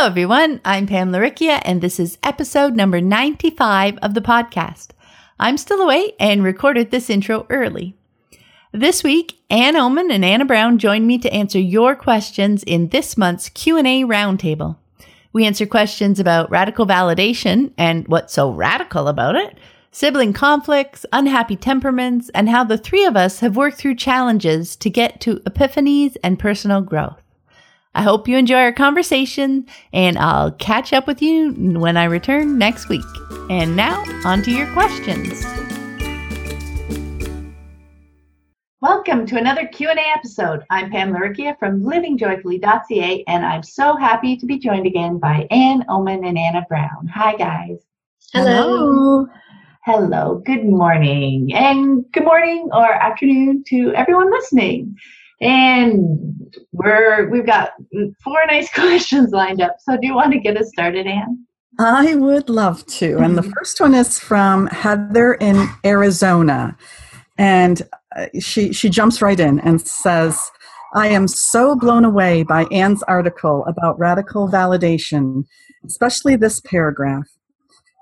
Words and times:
Hello, 0.00 0.08
everyone. 0.08 0.62
I'm 0.64 0.86
Pam 0.86 1.12
Laricchia, 1.12 1.60
and 1.62 1.82
this 1.82 2.00
is 2.00 2.16
episode 2.22 2.74
number 2.74 3.02
95 3.02 3.98
of 3.98 4.14
the 4.14 4.22
podcast. 4.22 4.92
I'm 5.38 5.58
still 5.58 5.82
away 5.82 6.14
and 6.18 6.42
recorded 6.42 6.90
this 6.90 7.10
intro 7.10 7.46
early. 7.50 7.98
This 8.72 9.04
week, 9.04 9.38
Anne 9.50 9.74
Ohman 9.74 10.10
and 10.10 10.24
Anna 10.24 10.46
Brown 10.46 10.78
joined 10.78 11.06
me 11.06 11.18
to 11.18 11.30
answer 11.30 11.58
your 11.58 11.94
questions 11.94 12.62
in 12.62 12.88
this 12.88 13.18
month's 13.18 13.50
Q&A 13.50 14.04
roundtable. 14.04 14.78
We 15.34 15.44
answer 15.44 15.66
questions 15.66 16.18
about 16.18 16.50
radical 16.50 16.86
validation 16.86 17.74
and 17.76 18.08
what's 18.08 18.32
so 18.32 18.50
radical 18.50 19.06
about 19.06 19.36
it, 19.36 19.58
sibling 19.92 20.32
conflicts, 20.32 21.04
unhappy 21.12 21.56
temperaments, 21.56 22.30
and 22.30 22.48
how 22.48 22.64
the 22.64 22.78
three 22.78 23.04
of 23.04 23.16
us 23.16 23.40
have 23.40 23.54
worked 23.54 23.76
through 23.76 23.96
challenges 23.96 24.76
to 24.76 24.88
get 24.88 25.20
to 25.20 25.40
epiphanies 25.40 26.16
and 26.24 26.38
personal 26.38 26.80
growth. 26.80 27.20
I 27.92 28.02
hope 28.02 28.28
you 28.28 28.36
enjoy 28.36 28.58
our 28.60 28.72
conversation, 28.72 29.66
and 29.92 30.16
I'll 30.16 30.52
catch 30.52 30.92
up 30.92 31.08
with 31.08 31.20
you 31.20 31.52
when 31.52 31.96
I 31.96 32.04
return 32.04 32.56
next 32.56 32.88
week. 32.88 33.04
And 33.50 33.74
now, 33.74 34.04
on 34.24 34.42
to 34.42 34.52
your 34.52 34.72
questions. 34.72 35.44
Welcome 38.80 39.26
to 39.26 39.38
another 39.38 39.66
Q&A 39.66 39.92
episode. 40.14 40.62
I'm 40.70 40.92
Pam 40.92 41.12
Laricchia 41.12 41.58
from 41.58 41.82
livingjoyfully.ca, 41.82 43.24
and 43.26 43.44
I'm 43.44 43.64
so 43.64 43.96
happy 43.96 44.36
to 44.36 44.46
be 44.46 44.60
joined 44.60 44.86
again 44.86 45.18
by 45.18 45.48
Anne 45.50 45.84
Ohman 45.88 46.24
and 46.24 46.38
Anna 46.38 46.64
Brown. 46.68 47.08
Hi, 47.12 47.34
guys. 47.34 47.78
Hello. 48.32 49.26
Hello. 49.84 50.40
Good 50.46 50.64
morning, 50.64 51.52
and 51.54 52.04
good 52.12 52.24
morning 52.24 52.68
or 52.72 52.84
afternoon 52.84 53.64
to 53.66 53.92
everyone 53.96 54.30
listening. 54.30 54.96
And 55.40 56.56
we're 56.72 57.28
we've 57.30 57.46
got 57.46 57.72
four 58.22 58.44
nice 58.46 58.70
questions 58.74 59.30
lined 59.30 59.60
up. 59.60 59.76
So 59.80 59.96
do 59.96 60.06
you 60.06 60.14
want 60.14 60.32
to 60.32 60.38
get 60.38 60.56
us 60.56 60.68
started, 60.68 61.06
Anne? 61.06 61.46
I 61.78 62.14
would 62.14 62.50
love 62.50 62.84
to. 62.86 63.18
And 63.18 63.38
the 63.38 63.42
first 63.42 63.80
one 63.80 63.94
is 63.94 64.18
from 64.18 64.66
Heather 64.66 65.34
in 65.34 65.66
Arizona. 65.84 66.76
And 67.38 67.82
uh, 68.14 68.26
she 68.38 68.72
she 68.72 68.90
jumps 68.90 69.22
right 69.22 69.40
in 69.40 69.60
and 69.60 69.80
says, 69.80 70.50
I 70.94 71.08
am 71.08 71.28
so 71.28 71.76
blown 71.76 72.04
away 72.04 72.42
by 72.42 72.64
Anne's 72.64 73.02
article 73.04 73.64
about 73.66 73.98
radical 73.98 74.48
validation, 74.48 75.44
especially 75.86 76.36
this 76.36 76.60
paragraph. 76.60 77.28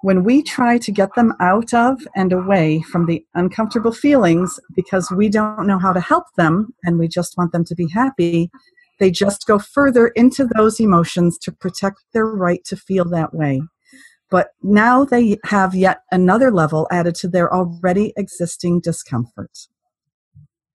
When 0.03 0.23
we 0.23 0.43
try 0.43 0.79
to 0.79 0.93
get 0.93 1.15
them 1.17 1.35
out 1.41 1.75
of 1.75 2.01
and 2.15 2.33
away 2.33 2.83
from 2.83 3.07
the 3.07 3.25
uncomfortable 3.35 3.91
feelings 3.93 4.61
because 4.77 5.11
we 5.11 5.29
don't 5.29 5.67
know 5.67 5.79
how 5.79 5.93
to 5.93 6.01
help 6.01 6.25
them 6.37 6.73
and 6.85 7.01
we 7.01 7.09
just 7.09 7.37
want 7.37 7.51
them 7.51 7.65
to 7.65 7.75
be 7.75 7.89
happy, 7.89 8.49
they 9.01 9.11
just 9.11 9.47
go 9.47 9.59
further 9.59 10.09
into 10.09 10.45
those 10.45 10.79
emotions 10.79 11.37
to 11.39 11.53
protect 11.53 11.99
their 12.13 12.27
right 12.27 12.65
to 12.67 12.77
feel 12.77 13.05
that 13.07 13.35
way. 13.35 13.61
But 14.31 14.51
now 14.63 15.05
they 15.05 15.39
have 15.47 15.75
yet 15.75 16.03
another 16.13 16.53
level 16.53 16.87
added 16.93 17.15
to 17.17 17.29
their 17.29 17.53
already 17.53 18.13
existing 18.17 18.81
discomfort. 18.81 19.51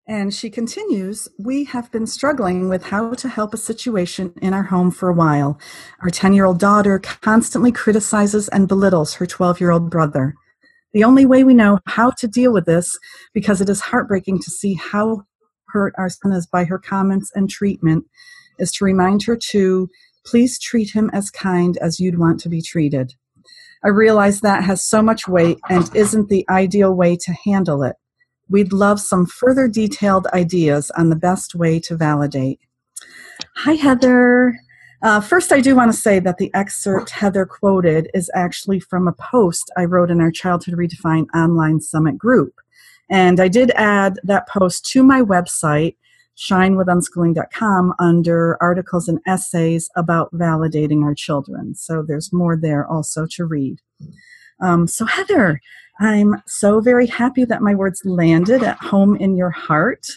And 0.07 0.33
she 0.33 0.49
continues, 0.49 1.29
We 1.39 1.63
have 1.65 1.89
been 1.91 2.07
struggling 2.07 2.67
with 2.67 2.83
how 2.83 3.13
to 3.13 3.29
help 3.29 3.53
a 3.53 3.57
situation 3.57 4.33
in 4.41 4.53
our 4.53 4.63
home 4.63 4.91
for 4.91 5.07
a 5.07 5.13
while. 5.13 5.57
Our 6.01 6.09
10 6.09 6.33
year 6.33 6.43
old 6.43 6.59
daughter 6.59 6.99
constantly 6.99 7.71
criticizes 7.71 8.49
and 8.49 8.67
belittles 8.67 9.13
her 9.15 9.25
12 9.25 9.61
year 9.61 9.71
old 9.71 9.89
brother. 9.89 10.35
The 10.91 11.05
only 11.05 11.25
way 11.25 11.45
we 11.45 11.53
know 11.53 11.79
how 11.87 12.11
to 12.11 12.27
deal 12.27 12.51
with 12.51 12.65
this, 12.65 12.99
because 13.33 13.61
it 13.61 13.69
is 13.69 13.79
heartbreaking 13.79 14.41
to 14.41 14.51
see 14.51 14.73
how 14.73 15.23
hurt 15.69 15.93
our 15.97 16.09
son 16.09 16.33
is 16.33 16.45
by 16.45 16.65
her 16.65 16.77
comments 16.77 17.31
and 17.33 17.49
treatment, 17.49 18.05
is 18.59 18.73
to 18.73 18.85
remind 18.85 19.23
her 19.23 19.37
to 19.51 19.89
please 20.25 20.59
treat 20.59 20.91
him 20.91 21.09
as 21.13 21.31
kind 21.31 21.77
as 21.77 21.99
you'd 21.99 22.19
want 22.19 22.41
to 22.41 22.49
be 22.49 22.61
treated. 22.61 23.13
I 23.85 23.87
realize 23.87 24.41
that 24.41 24.65
has 24.65 24.83
so 24.83 25.01
much 25.01 25.27
weight 25.27 25.59
and 25.69 25.89
isn't 25.95 26.29
the 26.29 26.45
ideal 26.49 26.93
way 26.93 27.15
to 27.17 27.33
handle 27.45 27.83
it. 27.83 27.95
We'd 28.49 28.73
love 28.73 28.99
some 28.99 29.25
further 29.25 29.67
detailed 29.67 30.27
ideas 30.27 30.91
on 30.91 31.09
the 31.09 31.15
best 31.15 31.55
way 31.55 31.79
to 31.81 31.95
validate. 31.95 32.59
Hi, 33.57 33.73
Heather. 33.73 34.55
Uh, 35.01 35.19
first, 35.19 35.51
I 35.51 35.59
do 35.59 35.75
want 35.75 35.91
to 35.91 35.97
say 35.97 36.19
that 36.19 36.37
the 36.37 36.53
excerpt 36.53 37.09
Heather 37.09 37.45
quoted 37.45 38.09
is 38.13 38.31
actually 38.33 38.79
from 38.79 39.07
a 39.07 39.13
post 39.13 39.69
I 39.77 39.85
wrote 39.85 40.09
in 40.09 40.21
our 40.21 40.31
Childhood 40.31 40.75
Redefined 40.75 41.27
online 41.35 41.81
summit 41.81 42.17
group. 42.17 42.53
And 43.09 43.39
I 43.39 43.49
did 43.49 43.71
add 43.71 44.19
that 44.23 44.47
post 44.47 44.85
to 44.91 45.03
my 45.03 45.21
website, 45.21 45.97
shinewithunschooling.com, 46.37 47.93
under 47.99 48.57
articles 48.61 49.09
and 49.09 49.19
essays 49.27 49.89
about 49.95 50.33
validating 50.33 51.03
our 51.03 51.13
children. 51.13 51.75
So 51.75 52.01
there's 52.01 52.31
more 52.31 52.55
there 52.55 52.87
also 52.87 53.27
to 53.31 53.45
read. 53.45 53.79
Um, 54.61 54.87
so, 54.87 55.05
Heather, 55.05 55.59
I'm 55.99 56.41
so 56.47 56.79
very 56.79 57.07
happy 57.07 57.45
that 57.45 57.61
my 57.61 57.75
words 57.75 58.01
landed 58.05 58.63
at 58.63 58.77
home 58.77 59.15
in 59.15 59.35
your 59.35 59.51
heart. 59.51 60.07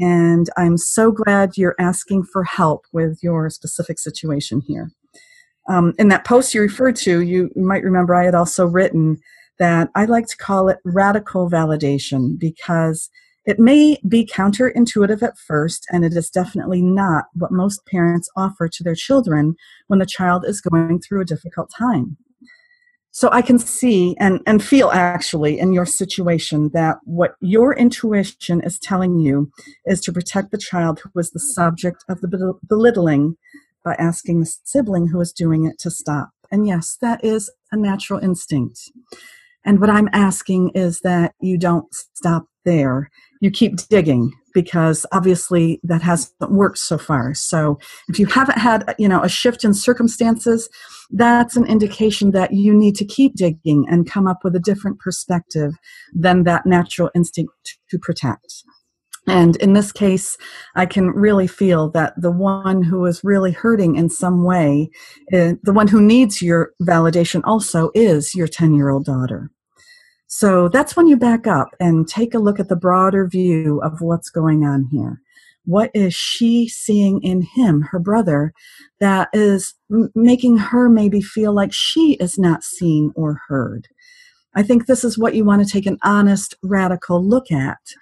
And 0.00 0.48
I'm 0.56 0.78
so 0.78 1.12
glad 1.12 1.56
you're 1.56 1.76
asking 1.78 2.24
for 2.24 2.44
help 2.44 2.86
with 2.92 3.18
your 3.22 3.50
specific 3.50 3.98
situation 3.98 4.62
here. 4.66 4.90
Um, 5.68 5.94
in 5.98 6.08
that 6.08 6.24
post 6.24 6.54
you 6.54 6.60
referred 6.60 6.96
to, 6.96 7.20
you, 7.20 7.50
might 7.54 7.84
remember 7.84 8.14
I 8.14 8.24
had 8.24 8.34
also 8.34 8.66
written 8.66 9.18
that 9.58 9.90
I 9.94 10.06
like 10.06 10.26
to 10.28 10.36
call 10.36 10.68
it 10.68 10.78
radical 10.84 11.48
validation 11.48 12.38
because 12.38 13.10
it 13.44 13.58
may 13.58 13.98
be 14.08 14.24
counterintuitive 14.24 15.22
at 15.22 15.38
first, 15.38 15.86
and 15.90 16.04
it 16.04 16.14
is 16.14 16.30
definitely 16.30 16.80
not 16.80 17.24
what 17.34 17.52
most 17.52 17.84
parents 17.86 18.28
offer 18.36 18.68
to 18.68 18.84
their 18.84 18.94
children 18.94 19.56
when 19.88 19.98
the 19.98 20.06
child 20.06 20.44
is 20.46 20.60
going 20.60 21.00
through 21.00 21.20
a 21.20 21.26
difficult 21.26 21.70
time. 21.76 22.16
So 23.14 23.28
I 23.30 23.42
can 23.42 23.58
see 23.58 24.16
and, 24.18 24.40
and 24.46 24.64
feel 24.64 24.90
actually 24.90 25.58
in 25.58 25.74
your 25.74 25.84
situation 25.84 26.70
that 26.72 26.96
what 27.04 27.34
your 27.40 27.74
intuition 27.74 28.62
is 28.62 28.78
telling 28.78 29.20
you 29.20 29.52
is 29.84 30.00
to 30.02 30.12
protect 30.12 30.50
the 30.50 30.58
child 30.58 31.00
who 31.00 31.10
was 31.14 31.30
the 31.30 31.38
subject 31.38 32.04
of 32.08 32.22
the 32.22 32.58
belittling 32.66 33.36
by 33.84 33.94
asking 33.94 34.40
the 34.40 34.52
sibling 34.64 35.08
who 35.08 35.20
is 35.20 35.30
doing 35.30 35.66
it 35.66 35.78
to 35.80 35.90
stop. 35.90 36.30
And 36.50 36.66
yes, 36.66 36.96
that 37.02 37.22
is 37.22 37.50
a 37.70 37.76
natural 37.76 38.18
instinct. 38.18 38.80
And 39.64 39.78
what 39.78 39.90
I'm 39.90 40.08
asking 40.14 40.70
is 40.70 41.00
that 41.00 41.34
you 41.40 41.58
don't 41.58 41.92
stop 42.14 42.46
there. 42.64 43.10
You 43.42 43.50
keep 43.50 43.76
digging 43.88 44.32
because 44.54 45.04
obviously 45.10 45.80
that 45.82 46.00
hasn't 46.00 46.52
worked 46.52 46.78
so 46.78 46.96
far. 46.96 47.34
So 47.34 47.76
if 48.08 48.16
you 48.20 48.26
haven't 48.26 48.58
had, 48.58 48.94
you 49.00 49.08
know, 49.08 49.20
a 49.20 49.28
shift 49.28 49.64
in 49.64 49.74
circumstances, 49.74 50.68
that's 51.10 51.56
an 51.56 51.66
indication 51.66 52.30
that 52.30 52.52
you 52.52 52.72
need 52.72 52.94
to 52.96 53.04
keep 53.04 53.34
digging 53.34 53.84
and 53.90 54.08
come 54.08 54.28
up 54.28 54.44
with 54.44 54.54
a 54.54 54.60
different 54.60 55.00
perspective 55.00 55.72
than 56.14 56.44
that 56.44 56.66
natural 56.66 57.10
instinct 57.16 57.78
to 57.90 57.98
protect. 57.98 58.62
And 59.26 59.56
in 59.56 59.72
this 59.72 59.90
case, 59.90 60.38
I 60.76 60.86
can 60.86 61.08
really 61.10 61.48
feel 61.48 61.90
that 61.90 62.14
the 62.16 62.30
one 62.30 62.84
who 62.84 63.06
is 63.06 63.24
really 63.24 63.50
hurting 63.50 63.96
in 63.96 64.08
some 64.08 64.44
way, 64.44 64.88
uh, 65.32 65.54
the 65.64 65.72
one 65.72 65.88
who 65.88 66.00
needs 66.00 66.42
your 66.42 66.72
validation 66.80 67.40
also 67.42 67.90
is 67.92 68.36
your 68.36 68.46
10 68.46 68.74
year 68.74 68.88
old 68.88 69.04
daughter. 69.04 69.50
So 70.34 70.68
that's 70.68 70.96
when 70.96 71.08
you 71.08 71.18
back 71.18 71.46
up 71.46 71.76
and 71.78 72.08
take 72.08 72.32
a 72.32 72.38
look 72.38 72.58
at 72.58 72.70
the 72.70 72.74
broader 72.74 73.28
view 73.28 73.82
of 73.82 74.00
what's 74.00 74.30
going 74.30 74.64
on 74.64 74.88
here. 74.90 75.20
What 75.66 75.90
is 75.92 76.14
she 76.14 76.68
seeing 76.68 77.22
in 77.22 77.42
him, 77.42 77.82
her 77.82 77.98
brother, 77.98 78.54
that 78.98 79.28
is 79.34 79.74
m- 79.92 80.10
making 80.14 80.56
her 80.56 80.88
maybe 80.88 81.20
feel 81.20 81.52
like 81.52 81.70
she 81.74 82.14
is 82.14 82.38
not 82.38 82.64
seen 82.64 83.12
or 83.14 83.42
heard? 83.46 83.88
I 84.54 84.62
think 84.62 84.86
this 84.86 85.04
is 85.04 85.18
what 85.18 85.34
you 85.34 85.44
want 85.44 85.66
to 85.66 85.70
take 85.70 85.84
an 85.84 85.98
honest, 86.02 86.54
radical 86.62 87.22
look 87.22 87.52
at. 87.52 87.92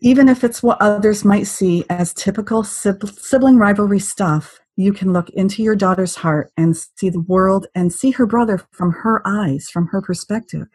Even 0.00 0.30
if 0.30 0.44
it's 0.44 0.62
what 0.62 0.80
others 0.80 1.26
might 1.26 1.46
see 1.46 1.84
as 1.90 2.14
typical 2.14 2.64
sibling 2.64 3.58
rivalry 3.58 4.00
stuff, 4.00 4.60
you 4.76 4.94
can 4.94 5.12
look 5.12 5.28
into 5.30 5.62
your 5.62 5.76
daughter's 5.76 6.14
heart 6.14 6.50
and 6.56 6.74
see 6.74 7.10
the 7.10 7.20
world 7.20 7.66
and 7.74 7.92
see 7.92 8.12
her 8.12 8.24
brother 8.24 8.62
from 8.72 8.92
her 8.92 9.20
eyes, 9.26 9.68
from 9.68 9.88
her 9.88 10.00
perspective 10.00 10.68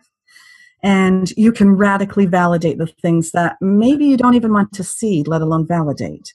and 0.84 1.32
you 1.32 1.52
can 1.52 1.72
radically 1.72 2.26
validate 2.26 2.78
the 2.78 2.88
things 2.88 3.32
that 3.32 3.58
maybe 3.62 4.06
you 4.06 4.18
don't 4.18 4.36
even 4.36 4.54
want 4.54 4.74
to 4.74 4.84
see, 4.84 5.24
let 5.24 5.42
alone 5.42 5.68
validate. 5.68 6.34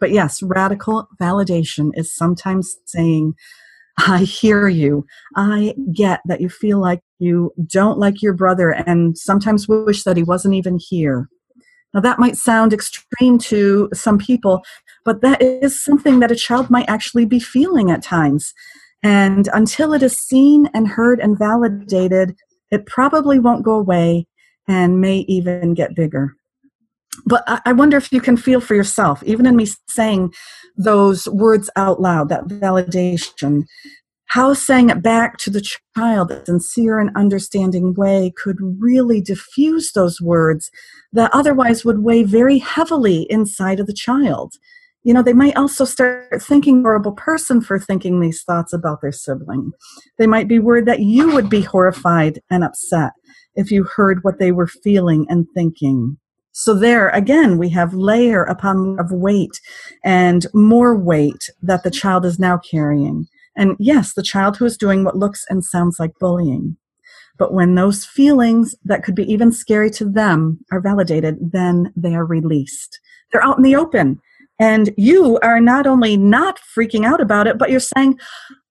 But 0.00 0.10
yes, 0.10 0.42
radical 0.42 1.08
validation 1.20 1.90
is 1.94 2.14
sometimes 2.14 2.76
saying, 2.84 3.34
I 3.98 4.18
hear 4.18 4.68
you. 4.68 5.06
I 5.36 5.74
get 5.94 6.20
that 6.26 6.42
you 6.42 6.50
feel 6.50 6.78
like 6.78 7.00
you 7.18 7.52
don't 7.66 7.98
like 7.98 8.20
your 8.20 8.34
brother 8.34 8.70
and 8.70 9.16
sometimes 9.16 9.68
wish 9.68 10.02
that 10.04 10.18
he 10.18 10.22
wasn't 10.22 10.54
even 10.54 10.78
here. 10.78 11.28
Now, 11.94 12.00
that 12.00 12.18
might 12.18 12.36
sound 12.36 12.74
extreme 12.74 13.38
to 13.38 13.88
some 13.94 14.18
people, 14.18 14.62
but 15.06 15.22
that 15.22 15.40
is 15.40 15.82
something 15.82 16.20
that 16.20 16.30
a 16.30 16.36
child 16.36 16.68
might 16.68 16.90
actually 16.90 17.24
be 17.24 17.40
feeling 17.40 17.90
at 17.90 18.02
times. 18.02 18.52
And 19.02 19.48
until 19.54 19.94
it 19.94 20.02
is 20.02 20.18
seen 20.18 20.68
and 20.74 20.88
heard 20.88 21.20
and 21.20 21.38
validated, 21.38 22.36
it 22.70 22.86
probably 22.86 23.38
won't 23.38 23.64
go 23.64 23.74
away 23.74 24.26
and 24.68 25.00
may 25.00 25.18
even 25.28 25.74
get 25.74 25.94
bigger. 25.94 26.34
But 27.24 27.44
I 27.64 27.72
wonder 27.72 27.96
if 27.96 28.12
you 28.12 28.20
can 28.20 28.36
feel 28.36 28.60
for 28.60 28.74
yourself, 28.74 29.22
even 29.24 29.46
in 29.46 29.56
me 29.56 29.66
saying 29.88 30.34
those 30.76 31.26
words 31.28 31.70
out 31.76 32.00
loud, 32.00 32.28
that 32.28 32.46
validation, 32.46 33.64
how 34.26 34.52
saying 34.52 34.90
it 34.90 35.02
back 35.02 35.38
to 35.38 35.50
the 35.50 35.64
child 35.96 36.30
in 36.30 36.38
a 36.38 36.46
sincere 36.46 36.98
and 36.98 37.16
understanding 37.16 37.94
way 37.94 38.32
could 38.36 38.58
really 38.60 39.20
diffuse 39.20 39.92
those 39.92 40.20
words 40.20 40.70
that 41.12 41.30
otherwise 41.32 41.84
would 41.84 42.00
weigh 42.00 42.22
very 42.22 42.58
heavily 42.58 43.26
inside 43.30 43.80
of 43.80 43.86
the 43.86 43.94
child. 43.94 44.54
You 45.06 45.14
know, 45.14 45.22
they 45.22 45.34
might 45.34 45.56
also 45.56 45.84
start 45.84 46.42
thinking 46.42 46.82
horrible 46.82 47.12
person 47.12 47.60
for 47.60 47.78
thinking 47.78 48.18
these 48.18 48.42
thoughts 48.42 48.72
about 48.72 49.02
their 49.02 49.12
sibling. 49.12 49.70
They 50.18 50.26
might 50.26 50.48
be 50.48 50.58
worried 50.58 50.86
that 50.86 50.98
you 50.98 51.32
would 51.32 51.48
be 51.48 51.60
horrified 51.60 52.40
and 52.50 52.64
upset 52.64 53.12
if 53.54 53.70
you 53.70 53.84
heard 53.84 54.24
what 54.24 54.40
they 54.40 54.50
were 54.50 54.66
feeling 54.66 55.24
and 55.28 55.46
thinking. 55.54 56.18
So 56.50 56.74
there 56.74 57.10
again, 57.10 57.56
we 57.56 57.68
have 57.68 57.94
layer 57.94 58.42
upon 58.42 58.98
of 58.98 59.12
weight 59.12 59.60
and 60.02 60.44
more 60.52 60.96
weight 60.96 61.50
that 61.62 61.84
the 61.84 61.90
child 61.92 62.24
is 62.24 62.40
now 62.40 62.58
carrying. 62.58 63.28
And 63.56 63.76
yes, 63.78 64.14
the 64.14 64.24
child 64.24 64.56
who 64.56 64.64
is 64.64 64.76
doing 64.76 65.04
what 65.04 65.16
looks 65.16 65.44
and 65.48 65.64
sounds 65.64 66.00
like 66.00 66.18
bullying. 66.18 66.78
But 67.38 67.54
when 67.54 67.76
those 67.76 68.04
feelings 68.04 68.74
that 68.84 69.04
could 69.04 69.14
be 69.14 69.32
even 69.32 69.52
scary 69.52 69.90
to 69.90 70.04
them 70.04 70.64
are 70.72 70.80
validated, 70.80 71.38
then 71.52 71.92
they 71.94 72.16
are 72.16 72.26
released. 72.26 72.98
They're 73.30 73.44
out 73.44 73.56
in 73.56 73.62
the 73.62 73.76
open. 73.76 74.20
And 74.58 74.92
you 74.96 75.38
are 75.42 75.60
not 75.60 75.86
only 75.86 76.16
not 76.16 76.58
freaking 76.76 77.04
out 77.04 77.20
about 77.20 77.46
it, 77.46 77.58
but 77.58 77.70
you're 77.70 77.80
saying, 77.80 78.18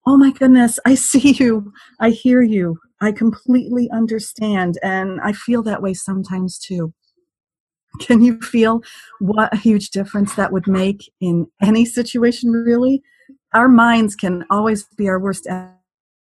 Oh 0.08 0.18
my 0.18 0.32
goodness, 0.32 0.80
I 0.86 0.96
see 0.96 1.32
you. 1.40 1.72
I 2.00 2.12
hear 2.12 2.42
you. 2.42 2.78
I 3.02 3.12
completely 3.12 3.90
understand. 3.92 4.78
And 4.82 5.20
I 5.22 5.34
feel 5.34 5.64
that 5.64 5.82
way 5.82 5.94
sometimes 5.94 6.58
too. 6.58 6.94
Can 8.00 8.22
you 8.22 8.40
feel 8.42 8.82
what 9.20 9.54
a 9.54 9.58
huge 9.58 9.90
difference 9.90 10.36
that 10.36 10.52
would 10.52 10.68
make 10.68 11.12
in 11.22 11.48
any 11.62 11.86
situation, 11.86 12.52
really? 12.52 13.02
Our 13.54 13.70
minds 13.70 14.16
can 14.16 14.44
always 14.50 14.86
be 14.98 15.08
our 15.08 15.20
worst 15.20 15.48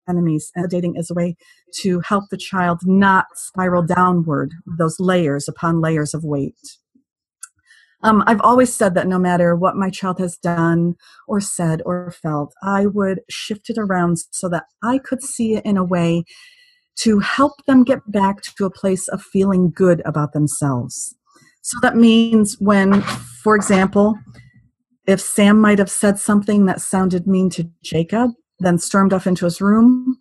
enemies, 0.09 0.51
and 0.55 0.69
dating 0.69 0.95
is 0.95 1.11
a 1.11 1.13
way 1.13 1.35
to 1.81 1.99
help 2.01 2.25
the 2.29 2.37
child 2.37 2.79
not 2.83 3.27
spiral 3.35 3.83
downward, 3.83 4.53
those 4.65 4.99
layers 4.99 5.47
upon 5.47 5.81
layers 5.81 6.13
of 6.13 6.23
weight. 6.23 6.57
Um, 8.03 8.23
I've 8.25 8.41
always 8.41 8.73
said 8.73 8.95
that 8.95 9.07
no 9.07 9.19
matter 9.19 9.55
what 9.55 9.75
my 9.75 9.89
child 9.89 10.19
has 10.19 10.37
done 10.37 10.95
or 11.27 11.39
said 11.39 11.81
or 11.85 12.11
felt, 12.11 12.53
I 12.63 12.87
would 12.87 13.21
shift 13.29 13.69
it 13.69 13.77
around 13.77 14.17
so 14.31 14.49
that 14.49 14.65
I 14.83 14.97
could 14.97 15.21
see 15.21 15.55
it 15.55 15.65
in 15.65 15.77
a 15.77 15.83
way 15.83 16.23
to 16.99 17.19
help 17.19 17.63
them 17.65 17.83
get 17.83 17.99
back 18.11 18.41
to 18.41 18.65
a 18.65 18.71
place 18.71 19.07
of 19.07 19.21
feeling 19.21 19.71
good 19.73 20.01
about 20.05 20.33
themselves. 20.33 21.15
So 21.61 21.77
that 21.81 21.95
means 21.95 22.57
when, 22.59 23.01
for 23.43 23.55
example, 23.55 24.15
if 25.07 25.21
Sam 25.21 25.59
might 25.59 25.79
have 25.79 25.91
said 25.91 26.19
something 26.19 26.65
that 26.65 26.81
sounded 26.81 27.27
mean 27.27 27.49
to 27.51 27.69
Jacob, 27.83 28.31
then 28.59 28.77
stormed 28.77 29.13
off 29.13 29.27
into 29.27 29.45
his 29.45 29.61
room, 29.61 30.17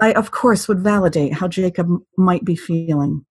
I, 0.00 0.12
of 0.12 0.30
course, 0.30 0.68
would 0.68 0.80
validate 0.80 1.34
how 1.34 1.48
Jacob 1.48 1.88
might 2.16 2.44
be 2.44 2.56
feeling. 2.56 3.24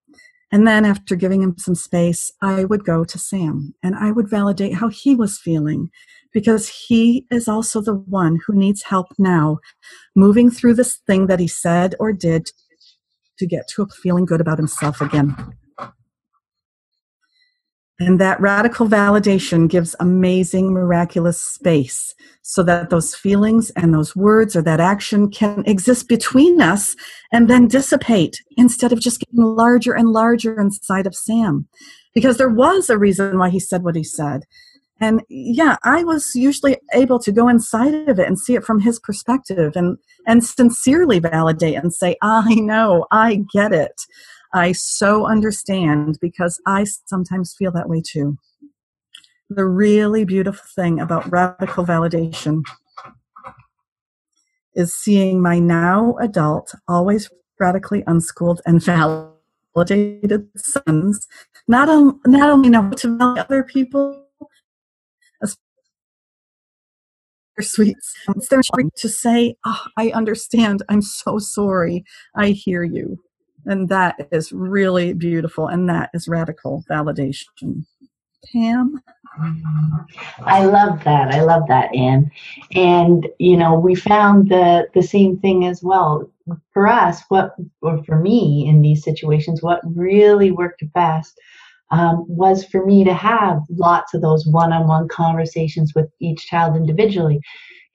And 0.52 0.68
then, 0.68 0.84
after 0.84 1.16
giving 1.16 1.42
him 1.42 1.56
some 1.58 1.76
space, 1.76 2.32
I 2.42 2.66
would 2.66 2.84
go 2.84 3.06
to 3.06 3.18
Sam 3.18 3.74
and 3.82 3.96
I 3.96 4.12
would 4.12 4.30
validate 4.30 4.74
how 4.74 4.90
he 4.90 5.16
was 5.16 5.40
feeling 5.40 5.90
because 6.34 6.68
he 6.68 7.26
is 7.32 7.48
also 7.48 7.82
the 7.82 7.96
one 7.96 8.40
who 8.46 8.54
needs 8.54 8.84
help 8.84 9.08
now 9.18 9.60
moving 10.16 10.50
through 10.50 10.74
this 10.74 10.98
thing 11.08 11.28
that 11.28 11.40
he 11.40 11.48
said 11.48 11.96
or 12.00 12.12
did 12.12 12.52
to 13.40 13.48
get 13.48 13.68
to 13.70 13.88
feeling 14.04 14.26
good 14.26 14.42
about 14.42 14.58
himself 14.58 15.02
again. 15.02 15.36
And 18.02 18.20
that 18.20 18.42
radical 18.42 18.88
validation 18.88 19.70
gives 19.70 19.96
amazing, 20.00 20.74
miraculous 20.74 21.40
space 21.40 22.16
so 22.42 22.64
that 22.64 22.90
those 22.90 23.14
feelings 23.14 23.70
and 23.76 23.94
those 23.94 24.16
words 24.16 24.56
or 24.56 24.64
that 24.64 24.80
action 24.80 25.30
can 25.30 25.62
exist 25.68 26.08
between 26.10 26.60
us 26.64 26.96
and 27.32 27.48
then 27.48 27.68
dissipate 27.68 28.42
instead 28.58 28.92
of 28.92 29.00
just 29.00 29.20
getting 29.20 29.44
larger 29.44 29.94
and 29.94 30.10
larger 30.10 30.60
inside 30.60 31.06
of 31.06 31.14
Sam. 31.14 31.68
Because 32.16 32.38
there 32.38 32.50
was 32.50 32.90
a 32.90 32.98
reason 32.98 33.38
why 33.38 33.52
he 33.52 33.60
said 33.60 33.84
what 33.84 33.96
he 33.96 34.04
said. 34.04 34.46
And 35.00 35.22
yeah, 35.30 35.76
I 35.84 36.04
was 36.04 36.32
usually 36.34 36.78
able 36.96 37.20
to 37.20 37.32
go 37.32 37.48
inside 37.48 37.94
of 38.10 38.18
it 38.18 38.26
and 38.26 38.40
see 38.40 38.56
it 38.56 38.64
from 38.64 38.80
his 38.80 39.00
perspective 39.00 39.74
and, 39.76 40.00
and 40.26 40.44
sincerely 40.44 41.20
validate 41.20 41.76
and 41.76 41.94
say, 41.94 42.16
ah, 42.24 42.44
I 42.48 42.56
know, 42.56 43.06
I 43.12 43.44
get 43.54 43.74
it. 43.74 44.02
I 44.54 44.74
so 44.74 45.26
understand 45.26 46.18
because 46.22 46.60
I 46.66 46.86
sometimes 47.06 47.56
feel 47.58 47.72
that 47.72 47.90
way 47.90 48.02
too. 48.06 48.38
The 49.50 49.66
really 49.66 50.24
beautiful 50.26 50.66
thing 50.76 51.00
about 51.00 51.32
radical 51.32 51.86
validation 51.86 52.64
is 54.76 54.94
seeing 54.94 55.42
my 55.42 55.60
now 55.60 56.16
adult, 56.22 56.74
always 56.88 57.30
radically 57.60 58.04
unschooled 58.08 58.62
and 58.66 58.84
validated 58.84 60.48
sons 60.58 61.28
not, 61.68 61.90
on, 61.90 62.20
not 62.26 62.50
only 62.50 62.70
know 62.70 62.84
how 62.84 62.90
to 62.90 63.18
other 63.22 63.64
people, 63.64 64.26
sweets. 67.60 68.14
They're 68.50 68.62
to 68.98 69.10
say, 69.10 69.56
oh, 69.66 69.86
I 69.98 70.10
understand. 70.12 70.84
I'm 70.90 71.02
so 71.02 71.38
sorry. 71.40 72.04
I 72.36 72.50
hear 72.50 72.84
you. 72.84 73.22
And 73.66 73.90
that 73.90 74.28
is 74.32 74.52
really 74.52 75.14
beautiful. 75.14 75.68
And 75.68 75.88
that 75.90 76.10
is 76.14 76.28
radical 76.28 76.84
validation. 76.90 77.86
Pam? 78.52 79.02
I 80.44 80.66
love 80.66 81.04
that. 81.04 81.34
I 81.34 81.42
love 81.42 81.68
that, 81.68 81.94
Anne. 81.96 82.32
And 82.74 83.28
you 83.40 83.56
know, 83.56 83.80
we 83.80 83.96
found 83.96 84.50
the 84.50 84.88
the 84.94 85.04
same 85.04 85.38
thing 85.38 85.66
as 85.66 85.82
well. 85.82 86.30
For 86.74 86.88
us, 86.88 87.22
what 87.30 87.56
or 87.82 88.04
for 88.04 88.20
me 88.20 88.66
in 88.68 88.82
these 88.82 89.04
situations, 89.04 89.62
what 89.62 89.80
really 89.86 90.52
worked 90.52 90.84
best 90.94 91.40
um, 91.92 92.26
was 92.28 92.66
for 92.66 92.86
me 92.86 93.04
to 93.04 93.14
have 93.14 93.60
lots 93.70 94.14
of 94.14 94.22
those 94.22 94.48
one-on-one 94.48 95.08
conversations 95.08 95.94
with 95.96 96.10
each 96.20 96.48
child 96.48 96.76
individually 96.76 97.40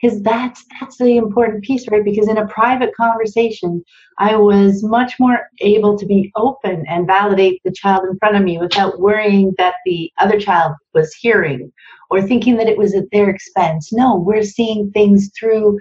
because 0.01 0.23
that's 0.23 0.65
that's 0.81 0.99
the 0.99 1.17
important 1.17 1.65
piece 1.65 1.89
right? 1.89 2.05
Because 2.05 2.29
in 2.29 2.39
a 2.39 2.47
private 2.49 2.95
conversation 2.95 3.83
i 4.19 4.37
was 4.37 4.83
much 4.83 5.15
more 5.19 5.49
able 5.61 5.99
to 5.99 6.07
be 6.07 6.33
open 6.37 6.85
and 6.89 7.07
validate 7.07 7.61
the 7.65 7.73
child 7.73 8.05
in 8.11 8.19
front 8.19 8.37
of 8.37 8.43
me 8.43 8.59
without 8.59 9.01
worrying 9.01 9.53
that 9.59 9.75
the 9.85 10.11
other 10.19 10.39
child 10.41 10.73
was 10.95 11.15
hearing 11.15 11.73
or 12.11 12.23
thinking 12.23 12.57
that 12.57 12.69
it 12.69 12.79
was 12.79 12.95
at 12.95 13.11
their 13.11 13.29
expense. 13.31 13.93
No 13.93 14.17
we're 14.17 14.43
seeing 14.43 14.91
things 14.91 15.31
through 15.39 15.79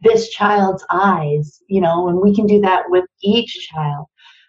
this 0.00 0.28
child's 0.30 0.84
eyes 0.90 1.62
you 1.68 1.80
know 1.80 2.08
and 2.08 2.20
we 2.20 2.34
can 2.34 2.46
do 2.46 2.60
that 2.60 2.84
with 2.88 3.04
each 3.22 3.68
child. 3.72 4.06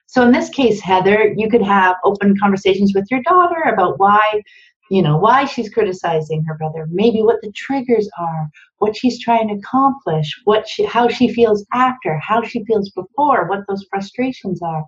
So 0.10 0.24
in 0.24 0.32
this 0.32 0.50
case 0.50 0.80
heather 0.82 1.34
you 1.36 1.50
could 1.50 1.62
have 1.64 1.96
open 2.04 2.38
conversations 2.40 2.94
with 2.96 3.06
your 3.12 3.22
daughter 3.24 3.62
about 3.74 4.00
why 4.00 4.42
you 4.90 5.02
know 5.02 5.18
why 5.18 5.46
she's 5.46 5.70
criticizing 5.70 6.44
her 6.44 6.58
brother 6.58 6.88
maybe 6.92 7.22
what 7.22 7.42
the 7.42 7.52
triggers 7.52 8.10
are 8.18 8.50
what 8.80 8.96
she's 8.96 9.20
trying 9.20 9.48
to 9.48 9.56
accomplish 9.56 10.40
what 10.46 10.68
she, 10.68 10.84
how 10.84 11.08
she 11.08 11.34
feels 11.34 11.66
after 11.74 12.18
how 12.20 12.42
she 12.42 12.64
feels 12.66 12.90
before 12.92 13.48
what 13.48 13.62
those 13.68 13.86
frustrations 13.90 14.62
are. 14.62 14.86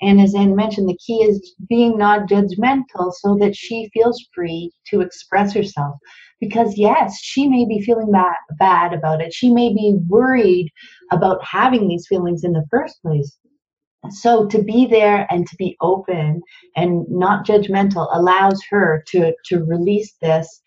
And 0.00 0.20
as 0.20 0.34
anne 0.34 0.56
mentioned 0.56 0.88
the 0.88 0.98
key 1.04 1.22
is 1.22 1.54
being 1.68 1.96
not 1.96 2.28
judgmental 2.28 3.12
so 3.12 3.36
that 3.40 3.56
she 3.56 3.88
feels 3.94 4.24
free 4.34 4.72
to 4.88 5.00
express 5.00 5.54
herself. 5.54 5.96
Because 6.40 6.76
yes 6.76 7.18
she 7.20 7.48
may 7.48 7.64
be 7.64 7.80
feeling 7.80 8.10
that 8.12 8.36
bad 8.58 8.92
about 8.92 9.20
it. 9.20 9.32
She 9.32 9.52
may 9.52 9.72
be 9.72 9.98
worried 10.08 10.70
about 11.10 11.44
having 11.44 11.88
these 11.88 12.06
feelings 12.08 12.44
in 12.44 12.52
the 12.52 12.66
first 12.70 13.00
place 13.02 13.38
so 14.10 14.46
to 14.46 14.62
be 14.62 14.86
there 14.86 15.26
and 15.30 15.46
to 15.46 15.56
be 15.56 15.76
open 15.80 16.42
and 16.76 17.04
not 17.08 17.46
judgmental 17.46 18.08
allows 18.12 18.62
her 18.70 19.02
to 19.06 19.32
to 19.44 19.64
release 19.64 20.14
this 20.20 20.62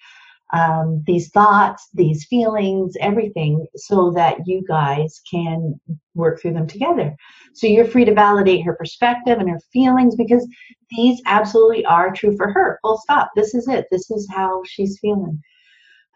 um, 0.54 1.04
these 1.06 1.30
thoughts 1.30 1.90
these 1.94 2.26
feelings 2.26 2.96
everything 3.02 3.66
so 3.76 4.12
that 4.12 4.38
you 4.46 4.64
guys 4.68 5.22
can 5.30 5.80
work 6.14 6.40
through 6.40 6.54
them 6.54 6.68
together. 6.68 7.16
So 7.54 7.68
you're 7.68 7.86
free 7.88 8.06
to 8.06 8.14
validate 8.14 8.64
her 8.66 8.74
perspective 8.74 9.38
and 9.40 9.50
her 9.50 9.60
feelings 9.72 10.16
because 10.16 10.48
these 10.92 11.22
absolutely 11.26 11.86
are 11.86 12.14
true 12.14 12.36
for 12.38 12.52
her. 12.52 12.80
Full 12.82 12.98
stop. 13.00 13.32
This 13.36 13.54
is 13.54 13.68
it. 13.68 13.86
This 13.92 14.10
is 14.12 14.28
how 14.32 14.62
she's 14.66 15.00
feeling. 15.00 15.42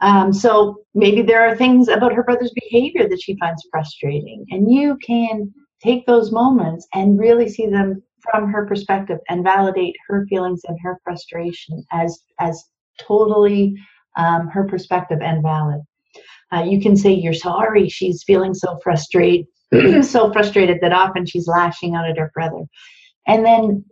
Um, 0.01 0.31
so 0.31 0.77
maybe 0.95 1.21
there 1.21 1.41
are 1.41 1.55
things 1.55 1.89
about 1.89 2.13
her 2.13 2.23
brother's 2.23 2.53
behavior 2.53 3.07
that 3.09 3.21
she 3.21 3.38
finds 3.38 3.67
frustrating, 3.69 4.45
and 4.49 4.71
you 4.71 4.97
can 5.05 5.53
take 5.81 6.05
those 6.05 6.31
moments 6.31 6.88
and 6.93 7.19
really 7.19 7.48
see 7.48 7.67
them 7.67 8.01
from 8.31 8.51
her 8.51 8.65
perspective 8.65 9.19
and 9.29 9.43
validate 9.43 9.95
her 10.07 10.25
feelings 10.27 10.62
and 10.67 10.77
her 10.83 11.00
frustration 11.03 11.83
as 11.91 12.24
as 12.39 12.65
totally 13.00 13.75
um, 14.17 14.48
her 14.48 14.65
perspective 14.65 15.19
and 15.21 15.41
valid. 15.41 15.81
Uh, 16.51 16.63
you 16.63 16.81
can 16.81 16.95
say 16.95 17.12
you're 17.12 17.33
sorry. 17.33 17.88
She's 17.88 18.24
feeling 18.24 18.53
so 18.53 18.79
frustrated, 18.83 19.45
so 20.01 20.31
frustrated 20.33 20.79
that 20.81 20.91
often 20.91 21.25
she's 21.25 21.48
lashing 21.48 21.95
out 21.95 22.09
at 22.09 22.17
her 22.17 22.31
brother, 22.33 22.65
and 23.27 23.45
then 23.45 23.86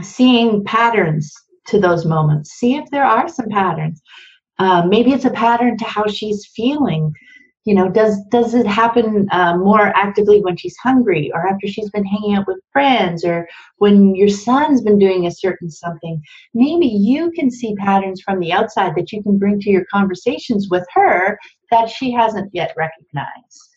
seeing 0.00 0.64
patterns 0.64 1.32
to 1.66 1.80
those 1.80 2.04
moments. 2.04 2.52
See 2.52 2.76
if 2.76 2.88
there 2.90 3.04
are 3.04 3.28
some 3.28 3.48
patterns. 3.48 4.00
Uh, 4.58 4.84
maybe 4.86 5.12
it's 5.12 5.24
a 5.24 5.30
pattern 5.30 5.76
to 5.78 5.84
how 5.84 6.06
she's 6.06 6.48
feeling 6.54 7.12
you 7.68 7.74
know 7.74 7.90
does 7.90 8.18
does 8.30 8.54
it 8.54 8.66
happen 8.66 9.28
uh, 9.30 9.54
more 9.58 9.88
actively 9.94 10.40
when 10.40 10.56
she's 10.56 10.76
hungry 10.78 11.30
or 11.34 11.46
after 11.46 11.66
she's 11.66 11.90
been 11.90 12.04
hanging 12.04 12.34
out 12.34 12.46
with 12.46 12.56
friends 12.72 13.26
or 13.26 13.46
when 13.76 14.14
your 14.14 14.30
son's 14.30 14.80
been 14.80 14.98
doing 14.98 15.26
a 15.26 15.30
certain 15.30 15.70
something? 15.70 16.22
Maybe 16.54 16.86
you 16.86 17.30
can 17.32 17.50
see 17.50 17.74
patterns 17.76 18.22
from 18.22 18.40
the 18.40 18.52
outside 18.52 18.94
that 18.96 19.12
you 19.12 19.22
can 19.22 19.38
bring 19.38 19.60
to 19.60 19.70
your 19.70 19.84
conversations 19.92 20.68
with 20.70 20.86
her 20.94 21.38
that 21.70 21.90
she 21.90 22.10
hasn't 22.10 22.48
yet 22.54 22.72
recognized. 22.74 23.76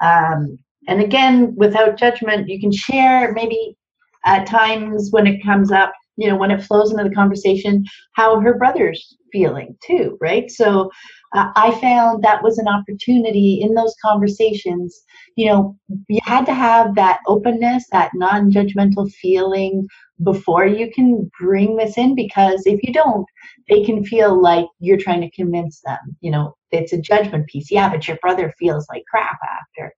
Um, 0.00 0.56
and 0.86 1.00
again 1.02 1.54
without 1.56 1.98
judgment 1.98 2.48
you 2.48 2.60
can 2.60 2.70
share 2.70 3.32
maybe 3.32 3.76
at 4.24 4.46
times 4.46 5.08
when 5.10 5.26
it 5.26 5.42
comes 5.42 5.72
up 5.72 5.92
you 6.16 6.28
know 6.28 6.36
when 6.36 6.50
it 6.50 6.62
flows 6.62 6.90
into 6.90 7.04
the 7.04 7.14
conversation 7.14 7.84
how 8.12 8.40
her 8.40 8.56
brother's 8.56 9.16
feeling 9.32 9.76
too 9.86 10.16
right 10.20 10.50
so 10.50 10.90
uh, 11.34 11.50
I 11.56 11.72
found 11.80 12.22
that 12.22 12.44
was 12.44 12.58
an 12.58 12.68
opportunity 12.68 13.58
in 13.60 13.74
those 13.74 13.94
conversations. 14.00 15.02
You 15.34 15.46
know, 15.46 15.76
you 16.08 16.20
had 16.22 16.46
to 16.46 16.54
have 16.54 16.94
that 16.94 17.18
openness, 17.26 17.86
that 17.90 18.12
non 18.14 18.52
judgmental 18.52 19.10
feeling 19.10 19.88
before 20.22 20.64
you 20.64 20.92
can 20.92 21.28
bring 21.40 21.76
this 21.76 21.98
in 21.98 22.14
because 22.14 22.62
if 22.66 22.80
you 22.84 22.92
don't, 22.92 23.26
they 23.68 23.82
can 23.82 24.04
feel 24.04 24.40
like 24.40 24.66
you're 24.78 24.96
trying 24.96 25.22
to 25.22 25.30
convince 25.30 25.80
them. 25.84 25.98
You 26.20 26.30
know, 26.30 26.56
it's 26.70 26.92
a 26.92 27.00
judgment 27.00 27.48
piece. 27.48 27.70
Yeah, 27.70 27.90
but 27.90 28.06
your 28.06 28.18
brother 28.18 28.54
feels 28.56 28.86
like 28.88 29.02
crap 29.10 29.38
after. 29.42 29.92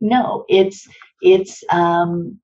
No, 0.00 0.44
it's, 0.48 0.86
it's, 1.20 1.64
um, 1.70 2.38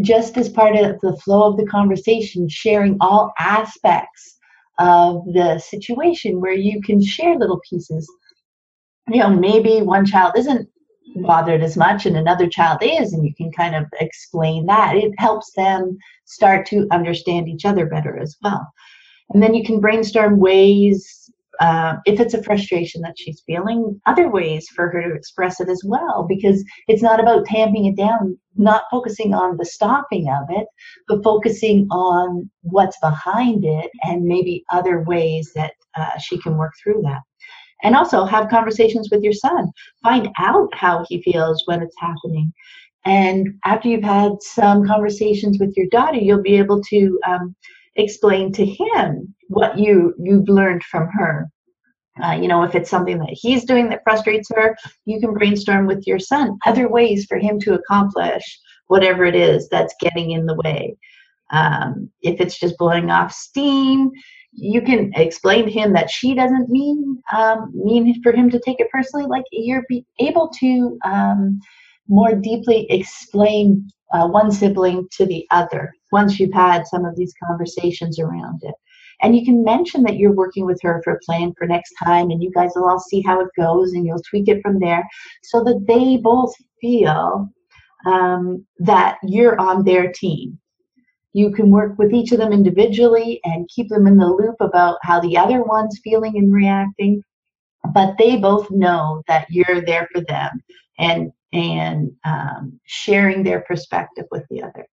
just 0.00 0.36
as 0.36 0.48
part 0.48 0.76
of 0.76 1.00
the 1.00 1.16
flow 1.18 1.50
of 1.50 1.56
the 1.56 1.66
conversation, 1.66 2.48
sharing 2.48 2.96
all 3.00 3.32
aspects 3.38 4.36
of 4.78 5.24
the 5.26 5.58
situation 5.58 6.40
where 6.40 6.54
you 6.54 6.80
can 6.82 7.02
share 7.02 7.38
little 7.38 7.60
pieces. 7.68 8.10
You 9.08 9.20
know, 9.20 9.30
maybe 9.30 9.82
one 9.82 10.06
child 10.06 10.34
isn't 10.36 10.68
bothered 11.16 11.62
as 11.62 11.76
much 11.76 12.06
and 12.06 12.16
another 12.16 12.48
child 12.48 12.78
is, 12.82 13.12
and 13.12 13.24
you 13.24 13.34
can 13.34 13.50
kind 13.52 13.74
of 13.74 13.84
explain 14.00 14.66
that. 14.66 14.96
It 14.96 15.12
helps 15.18 15.52
them 15.52 15.98
start 16.24 16.66
to 16.66 16.86
understand 16.90 17.48
each 17.48 17.64
other 17.64 17.86
better 17.86 18.18
as 18.18 18.36
well. 18.42 18.66
And 19.30 19.42
then 19.42 19.54
you 19.54 19.64
can 19.64 19.80
brainstorm 19.80 20.38
ways 20.38 21.19
uh, 21.60 21.96
if 22.06 22.18
it's 22.18 22.34
a 22.34 22.42
frustration 22.42 23.02
that 23.02 23.18
she's 23.18 23.42
feeling, 23.46 24.00
other 24.06 24.30
ways 24.30 24.66
for 24.74 24.90
her 24.90 25.02
to 25.02 25.14
express 25.14 25.60
it 25.60 25.68
as 25.68 25.82
well, 25.84 26.24
because 26.26 26.64
it's 26.88 27.02
not 27.02 27.20
about 27.20 27.44
tamping 27.44 27.84
it 27.84 27.96
down, 27.96 28.38
not 28.56 28.84
focusing 28.90 29.34
on 29.34 29.58
the 29.58 29.64
stopping 29.64 30.28
of 30.28 30.48
it, 30.48 30.66
but 31.06 31.22
focusing 31.22 31.86
on 31.90 32.50
what's 32.62 32.98
behind 33.00 33.64
it 33.64 33.90
and 34.04 34.24
maybe 34.24 34.64
other 34.72 35.02
ways 35.02 35.52
that 35.54 35.72
uh, 35.96 36.18
she 36.18 36.38
can 36.40 36.56
work 36.56 36.72
through 36.82 37.02
that. 37.02 37.20
And 37.82 37.94
also 37.94 38.24
have 38.24 38.48
conversations 38.48 39.08
with 39.10 39.22
your 39.22 39.32
son. 39.32 39.70
Find 40.02 40.28
out 40.38 40.68
how 40.74 41.04
he 41.08 41.22
feels 41.22 41.62
when 41.66 41.82
it's 41.82 41.96
happening. 41.98 42.52
And 43.04 43.48
after 43.64 43.88
you've 43.88 44.02
had 44.02 44.32
some 44.40 44.86
conversations 44.86 45.58
with 45.58 45.74
your 45.76 45.86
daughter, 45.90 46.18
you'll 46.18 46.42
be 46.42 46.58
able 46.58 46.82
to 46.82 47.18
um, 47.26 47.54
explain 47.96 48.52
to 48.52 48.64
him 48.64 49.34
what 49.48 49.78
you 49.78 50.14
you've 50.18 50.48
learned 50.48 50.82
from 50.84 51.08
her. 51.08 51.50
Uh, 52.22 52.32
you 52.32 52.48
know 52.48 52.62
if 52.62 52.74
it's 52.74 52.90
something 52.90 53.18
that 53.18 53.30
he's 53.32 53.64
doing 53.64 53.88
that 53.88 54.02
frustrates 54.04 54.48
her 54.54 54.76
you 55.06 55.20
can 55.20 55.32
brainstorm 55.32 55.86
with 55.86 56.06
your 56.06 56.18
son 56.18 56.58
other 56.66 56.88
ways 56.88 57.24
for 57.26 57.38
him 57.38 57.58
to 57.58 57.72
accomplish 57.72 58.42
whatever 58.88 59.24
it 59.24 59.36
is 59.36 59.68
that's 59.68 59.94
getting 60.00 60.32
in 60.32 60.46
the 60.46 60.54
way. 60.64 60.96
Um, 61.52 62.10
if 62.22 62.40
it's 62.40 62.58
just 62.58 62.78
blowing 62.78 63.10
off 63.10 63.32
steam 63.32 64.10
you 64.52 64.82
can 64.82 65.12
explain 65.14 65.64
to 65.64 65.70
him 65.70 65.92
that 65.92 66.10
she 66.10 66.34
doesn't 66.34 66.68
mean 66.68 67.22
um, 67.32 67.70
mean 67.74 68.20
for 68.22 68.32
him 68.32 68.50
to 68.50 68.58
take 68.58 68.80
it 68.80 68.90
personally. 68.90 69.26
Like 69.26 69.44
you're 69.52 69.84
able 70.18 70.48
to 70.60 70.98
um, 71.04 71.60
more 72.08 72.34
deeply 72.34 72.86
explain 72.90 73.88
uh, 74.12 74.26
one 74.26 74.50
sibling 74.50 75.06
to 75.12 75.26
the 75.26 75.46
other 75.50 75.92
once 76.12 76.38
you've 76.38 76.52
had 76.52 76.86
some 76.86 77.04
of 77.04 77.16
these 77.16 77.34
conversations 77.46 78.18
around 78.18 78.60
it. 78.62 78.74
And 79.22 79.36
you 79.36 79.44
can 79.44 79.62
mention 79.62 80.02
that 80.04 80.16
you're 80.16 80.32
working 80.32 80.64
with 80.64 80.80
her 80.82 81.00
for 81.04 81.14
a 81.14 81.20
plan 81.20 81.52
for 81.58 81.66
next 81.66 81.92
time, 82.02 82.30
and 82.30 82.42
you 82.42 82.50
guys 82.52 82.70
will 82.74 82.88
all 82.88 82.98
see 82.98 83.20
how 83.20 83.40
it 83.40 83.48
goes, 83.56 83.92
and 83.92 84.06
you'll 84.06 84.22
tweak 84.28 84.48
it 84.48 84.62
from 84.62 84.78
there 84.78 85.06
so 85.42 85.62
that 85.64 85.84
they 85.86 86.16
both 86.16 86.54
feel 86.80 87.48
um, 88.06 88.64
that 88.78 89.18
you're 89.22 89.60
on 89.60 89.84
their 89.84 90.10
team. 90.10 90.58
You 91.32 91.52
can 91.52 91.70
work 91.70 91.98
with 91.98 92.12
each 92.12 92.32
of 92.32 92.38
them 92.38 92.52
individually 92.52 93.40
and 93.44 93.68
keep 93.68 93.88
them 93.88 94.06
in 94.06 94.16
the 94.16 94.26
loop 94.26 94.56
about 94.60 94.98
how 95.02 95.20
the 95.20 95.36
other 95.36 95.62
one's 95.62 96.00
feeling 96.02 96.36
and 96.36 96.52
reacting, 96.52 97.22
but 97.94 98.16
they 98.18 98.36
both 98.36 98.70
know 98.70 99.22
that 99.28 99.46
you're 99.50 99.82
there 99.84 100.08
for 100.12 100.22
them 100.22 100.62
and 100.98 101.30
and 101.52 102.12
um, 102.24 102.78
sharing 102.84 103.42
their 103.42 103.60
perspective 103.60 104.26
with 104.30 104.44
the 104.50 104.62
other. 104.62 104.86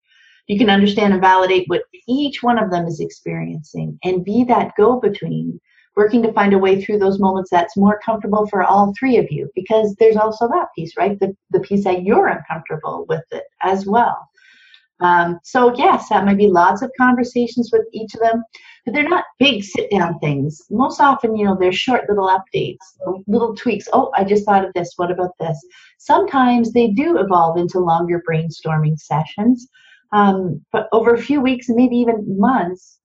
You 0.47 0.57
can 0.57 0.69
understand 0.69 1.13
and 1.13 1.21
validate 1.21 1.65
what 1.67 1.83
each 2.07 2.41
one 2.41 2.57
of 2.57 2.71
them 2.71 2.85
is 2.85 2.99
experiencing 2.99 3.99
and 4.03 4.23
be 4.23 4.43
that 4.45 4.73
go 4.77 4.99
between, 4.99 5.59
working 5.95 6.23
to 6.23 6.31
find 6.31 6.53
a 6.53 6.57
way 6.57 6.81
through 6.81 6.99
those 6.99 7.19
moments 7.19 7.49
that's 7.49 7.75
more 7.75 7.99
comfortable 8.05 8.47
for 8.47 8.63
all 8.63 8.93
three 8.97 9.17
of 9.17 9.29
you. 9.29 9.49
Because 9.55 9.95
there's 9.99 10.15
also 10.15 10.47
that 10.47 10.67
piece, 10.75 10.95
right? 10.95 11.19
The, 11.19 11.35
the 11.49 11.59
piece 11.59 11.83
that 11.83 12.03
you're 12.03 12.27
uncomfortable 12.27 13.05
with 13.09 13.23
it 13.31 13.43
as 13.61 13.85
well. 13.85 14.29
Um, 14.99 15.39
so, 15.43 15.75
yes, 15.75 16.09
that 16.09 16.25
might 16.25 16.37
be 16.37 16.47
lots 16.47 16.81
of 16.81 16.91
conversations 16.99 17.69
with 17.71 17.83
each 17.93 18.13
of 18.15 18.21
them, 18.21 18.43
but 18.83 18.93
they're 18.93 19.07
not 19.07 19.25
big 19.37 19.63
sit 19.63 19.91
down 19.91 20.17
things. 20.19 20.61
Most 20.69 20.99
often, 20.99 21.35
you 21.35 21.45
know, 21.45 21.55
they're 21.59 21.71
short 21.71 22.09
little 22.09 22.27
updates, 22.27 22.77
little 23.27 23.55
tweaks. 23.55 23.87
Oh, 23.93 24.11
I 24.15 24.23
just 24.23 24.45
thought 24.45 24.65
of 24.65 24.73
this. 24.73 24.93
What 24.95 25.11
about 25.11 25.31
this? 25.39 25.59
Sometimes 25.99 26.73
they 26.73 26.87
do 26.87 27.17
evolve 27.19 27.57
into 27.57 27.79
longer 27.79 28.23
brainstorming 28.27 28.99
sessions, 28.99 29.67
um, 30.13 30.65
but 30.71 30.87
over 30.91 31.13
a 31.13 31.21
few 31.21 31.41
weeks, 31.41 31.67
maybe 31.69 31.97
even 31.97 32.39
months, 32.39 32.99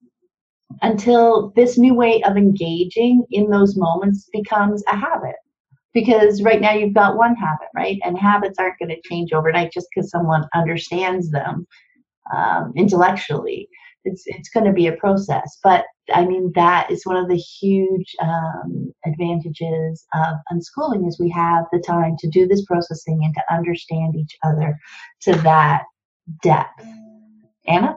until 0.81 1.53
this 1.55 1.77
new 1.77 1.93
way 1.93 2.23
of 2.23 2.37
engaging 2.37 3.23
in 3.29 3.49
those 3.49 3.77
moments 3.77 4.27
becomes 4.33 4.83
a 4.87 4.95
habit 4.95 5.35
because 5.93 6.41
right 6.41 6.61
now 6.61 6.73
you've 6.73 6.93
got 6.93 7.17
one 7.17 7.35
habit, 7.35 7.67
right? 7.75 7.99
And 8.03 8.17
habits 8.17 8.57
aren't 8.59 8.79
going 8.79 8.89
to 8.89 9.01
change 9.07 9.31
overnight 9.31 9.71
just 9.71 9.87
because 9.93 10.09
someone 10.09 10.47
understands 10.53 11.29
them 11.31 11.67
um, 12.35 12.73
intellectually. 12.75 13.69
It's 14.05 14.23
it's 14.25 14.49
going 14.49 14.65
to 14.65 14.73
be 14.73 14.87
a 14.87 14.97
process, 14.97 15.59
but 15.63 15.85
I 16.13 16.25
mean 16.25 16.51
that 16.55 16.91
is 16.91 17.05
one 17.05 17.15
of 17.15 17.29
the 17.29 17.37
huge 17.37 18.13
um, 18.21 18.93
advantages 19.05 20.05
of 20.13 20.35
unschooling 20.51 21.07
is 21.07 21.19
we 21.19 21.29
have 21.29 21.65
the 21.71 21.79
time 21.79 22.17
to 22.19 22.27
do 22.27 22.45
this 22.45 22.65
processing 22.65 23.21
and 23.23 23.33
to 23.33 23.53
understand 23.53 24.15
each 24.17 24.37
other 24.43 24.77
to 25.21 25.35
that 25.43 25.83
depth. 26.41 26.83
Anna. 27.65 27.95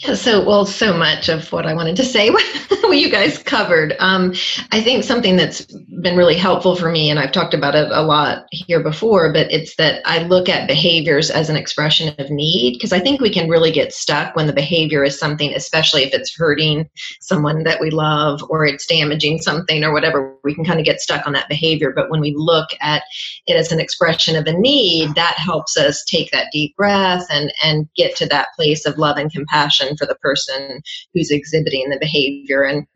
Yeah, 0.00 0.14
so 0.14 0.44
well, 0.44 0.64
so 0.64 0.96
much 0.96 1.28
of 1.28 1.50
what 1.50 1.66
I 1.66 1.74
wanted 1.74 1.96
to 1.96 2.04
say, 2.04 2.30
what 2.82 2.98
you 2.98 3.10
guys 3.10 3.36
covered. 3.36 3.96
Um, 3.98 4.32
I 4.70 4.80
think 4.80 5.02
something 5.02 5.34
that's 5.34 5.62
been 6.00 6.16
really 6.16 6.36
helpful 6.36 6.76
for 6.76 6.88
me, 6.88 7.10
and 7.10 7.18
I've 7.18 7.32
talked 7.32 7.52
about 7.52 7.74
it 7.74 7.90
a 7.90 8.02
lot 8.02 8.46
here 8.52 8.80
before, 8.80 9.32
but 9.32 9.50
it's 9.50 9.74
that 9.74 10.00
I 10.04 10.22
look 10.22 10.48
at 10.48 10.68
behaviors 10.68 11.32
as 11.32 11.50
an 11.50 11.56
expression 11.56 12.14
of 12.20 12.30
need 12.30 12.74
because 12.74 12.92
I 12.92 13.00
think 13.00 13.20
we 13.20 13.28
can 13.28 13.48
really 13.48 13.72
get 13.72 13.92
stuck 13.92 14.36
when 14.36 14.46
the 14.46 14.52
behavior 14.52 15.02
is 15.02 15.18
something, 15.18 15.52
especially 15.52 16.04
if 16.04 16.14
it's 16.14 16.36
hurting 16.36 16.88
someone 17.20 17.64
that 17.64 17.80
we 17.80 17.90
love 17.90 18.40
or 18.50 18.64
it's 18.64 18.86
damaging 18.86 19.40
something 19.40 19.82
or 19.82 19.92
whatever. 19.92 20.36
We 20.44 20.54
can 20.54 20.64
kind 20.64 20.78
of 20.78 20.86
get 20.86 21.00
stuck 21.00 21.26
on 21.26 21.32
that 21.32 21.48
behavior, 21.48 21.92
but 21.92 22.08
when 22.08 22.20
we 22.20 22.34
look 22.36 22.68
at 22.80 23.02
it 23.48 23.56
as 23.56 23.72
an 23.72 23.80
expression 23.80 24.36
of 24.36 24.46
a 24.46 24.52
need, 24.52 25.16
that 25.16 25.34
helps 25.38 25.76
us 25.76 26.04
take 26.04 26.30
that 26.30 26.52
deep 26.52 26.76
breath 26.76 27.26
and 27.30 27.52
and 27.64 27.88
get 27.96 28.14
to 28.18 28.26
that 28.26 28.54
place 28.54 28.86
of 28.86 28.96
love 28.96 29.16
and 29.16 29.32
compassion 29.32 29.87
for 29.96 30.06
the 30.06 30.16
person 30.16 30.80
who's 31.14 31.30
exhibiting 31.30 31.88
the 31.90 31.98
behavior 31.98 32.62
and 32.62 32.86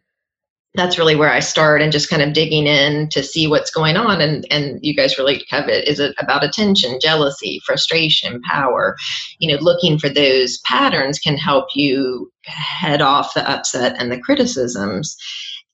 that's 0.74 0.96
really 0.96 1.16
where 1.16 1.30
I 1.30 1.40
start 1.40 1.82
and 1.82 1.92
just 1.92 2.08
kind 2.08 2.22
of 2.22 2.32
digging 2.32 2.66
in 2.66 3.08
to 3.10 3.22
see 3.22 3.46
what's 3.46 3.70
going 3.70 3.96
on. 3.96 4.20
And 4.20 4.46
and 4.50 4.78
you 4.82 4.94
guys 4.94 5.18
really 5.18 5.44
it. 5.68 5.86
Is 5.86 6.00
it 6.00 6.14
about 6.18 6.44
attention, 6.44 6.98
jealousy, 7.00 7.60
frustration, 7.66 8.40
power? 8.42 8.96
You 9.38 9.52
know, 9.52 9.62
looking 9.62 9.98
for 9.98 10.08
those 10.08 10.58
patterns 10.64 11.18
can 11.18 11.36
help 11.36 11.66
you 11.74 12.32
head 12.46 13.02
off 13.02 13.34
the 13.34 13.48
upset 13.48 13.96
and 14.00 14.10
the 14.10 14.18
criticisms. 14.18 15.14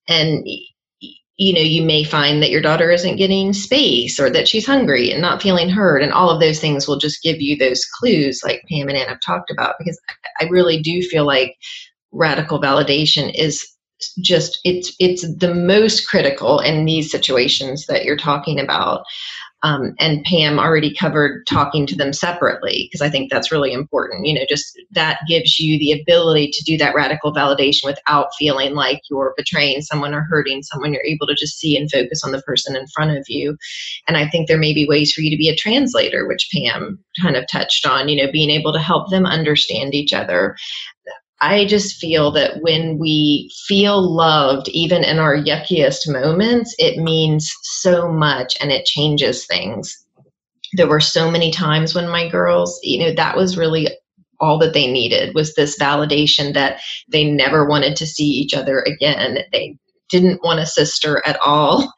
And 0.09 0.45
you 1.39 1.55
know, 1.55 1.61
you 1.61 1.83
may 1.83 2.03
find 2.03 2.43
that 2.43 2.51
your 2.51 2.61
daughter 2.61 2.91
isn't 2.91 3.17
getting 3.17 3.53
space 3.53 4.19
or 4.19 4.29
that 4.29 4.49
she's 4.49 4.67
hungry 4.67 5.13
and 5.13 5.23
not 5.23 5.41
feeling 5.41 5.71
heard. 5.71 6.03
And 6.03 6.13
all 6.13 6.31
of 6.31 6.41
those 6.41 6.61
things 6.61 6.89
will 6.89 6.99
just 6.99 7.23
give 7.23 7.41
you 7.41 7.57
those 7.57 7.85
clues, 7.85 8.41
like 8.45 8.65
Pam 8.69 8.89
and 8.89 8.99
Ann 8.99 9.09
have 9.09 9.21
talked 9.25 9.51
about, 9.51 9.77
because 9.79 9.99
I 10.41 10.45
really 10.47 10.83
do 10.83 11.01
feel 11.01 11.25
like 11.25 11.57
radical 12.11 12.61
validation 12.61 13.33
is 13.35 13.67
just 14.21 14.61
it's 14.65 14.95
it's 14.99 15.23
the 15.39 15.55
most 15.55 16.09
critical 16.09 16.61
in 16.61 16.85
these 16.85 17.11
situations 17.11 17.87
that 17.87 18.05
you're 18.05 18.17
talking 18.17 18.61
about 18.61 19.05
um, 19.63 19.95
and 19.99 20.23
Pam 20.25 20.59
already 20.59 20.95
covered 20.95 21.45
talking 21.47 21.87
to 21.87 21.97
them 21.97 22.13
separately 22.13 22.89
because 22.89 23.05
I 23.05 23.11
think 23.11 23.31
that's 23.31 23.51
really 23.51 23.73
important. 23.73 24.27
You 24.27 24.35
know, 24.35 24.47
just 24.49 24.79
that 24.93 25.21
gives 25.27 25.59
you 25.59 25.79
the 25.79 26.01
ability 26.01 26.51
to 26.53 26.65
do 26.65 26.77
that 26.79 26.95
radical 26.95 27.35
validation 27.35 27.85
without 27.85 28.29
feeling 28.39 28.75
like 28.75 29.01
you're 29.11 29.35
betraying 29.37 29.83
someone 29.83 30.15
or 30.15 30.27
hurting 30.31 30.63
someone. 30.63 30.93
You're 30.93 31.05
able 31.05 31.27
to 31.27 31.35
just 31.35 31.59
see 31.59 31.77
and 31.77 31.91
focus 31.91 32.23
on 32.25 32.31
the 32.31 32.43
person 32.43 32.77
in 32.77 32.87
front 32.89 33.17
of 33.17 33.25
you. 33.29 33.57
And 34.07 34.17
I 34.17 34.29
think 34.29 34.47
there 34.47 34.59
may 34.59 34.73
be 34.73 34.87
ways 34.87 35.13
for 35.13 35.23
you 35.23 35.31
to 35.31 35.37
be 35.37 35.49
a 35.49 35.57
translator, 35.57 36.29
which 36.29 36.49
Pam 36.53 36.99
kind 37.21 37.37
of 37.37 37.45
touched 37.51 37.85
on, 37.85 38.09
you 38.09 38.25
know, 38.25 38.31
being 38.31 38.51
able 38.51 38.73
to 38.73 38.79
help 38.79 39.11
them 39.11 39.27
understand 39.27 39.93
each 39.93 40.13
other. 40.13 40.57
I 41.41 41.67
just 41.67 42.01
feel 42.01 42.33
that 42.33 42.63
when 42.63 42.99
we 42.99 43.51
feel 43.67 44.01
loved, 44.03 44.69
even 44.71 45.05
in 45.05 45.19
our 45.19 45.37
yuckiest 45.37 46.09
moments, 46.09 46.75
it 46.79 46.99
means 46.99 47.53
so 47.63 48.11
much 48.11 48.57
and 48.61 48.73
it 48.73 48.85
changes 48.85 49.47
things. 49.47 50.05
There 50.73 50.89
were 50.89 51.01
so 51.01 51.31
many 51.31 51.51
times 51.51 51.95
when 51.95 52.09
my 52.09 52.29
girls, 52.29 52.79
you 52.83 52.99
know, 52.99 53.15
that 53.15 53.37
was 53.37 53.57
really 53.57 53.89
all 54.41 54.59
that 54.59 54.73
they 54.73 54.87
needed 54.87 55.35
was 55.35 55.55
this 55.55 55.79
validation 55.79 56.55
that 56.55 56.81
they 57.09 57.25
never 57.25 57.67
wanted 57.67 57.97
to 57.97 58.07
see 58.07 58.27
each 58.27 58.55
other 58.55 58.81
again. 58.81 59.39
They 59.53 59.77
didn't 60.09 60.43
want 60.43 60.61
a 60.61 60.67
sister 60.67 61.23
at 61.27 61.39
all. 61.45 61.93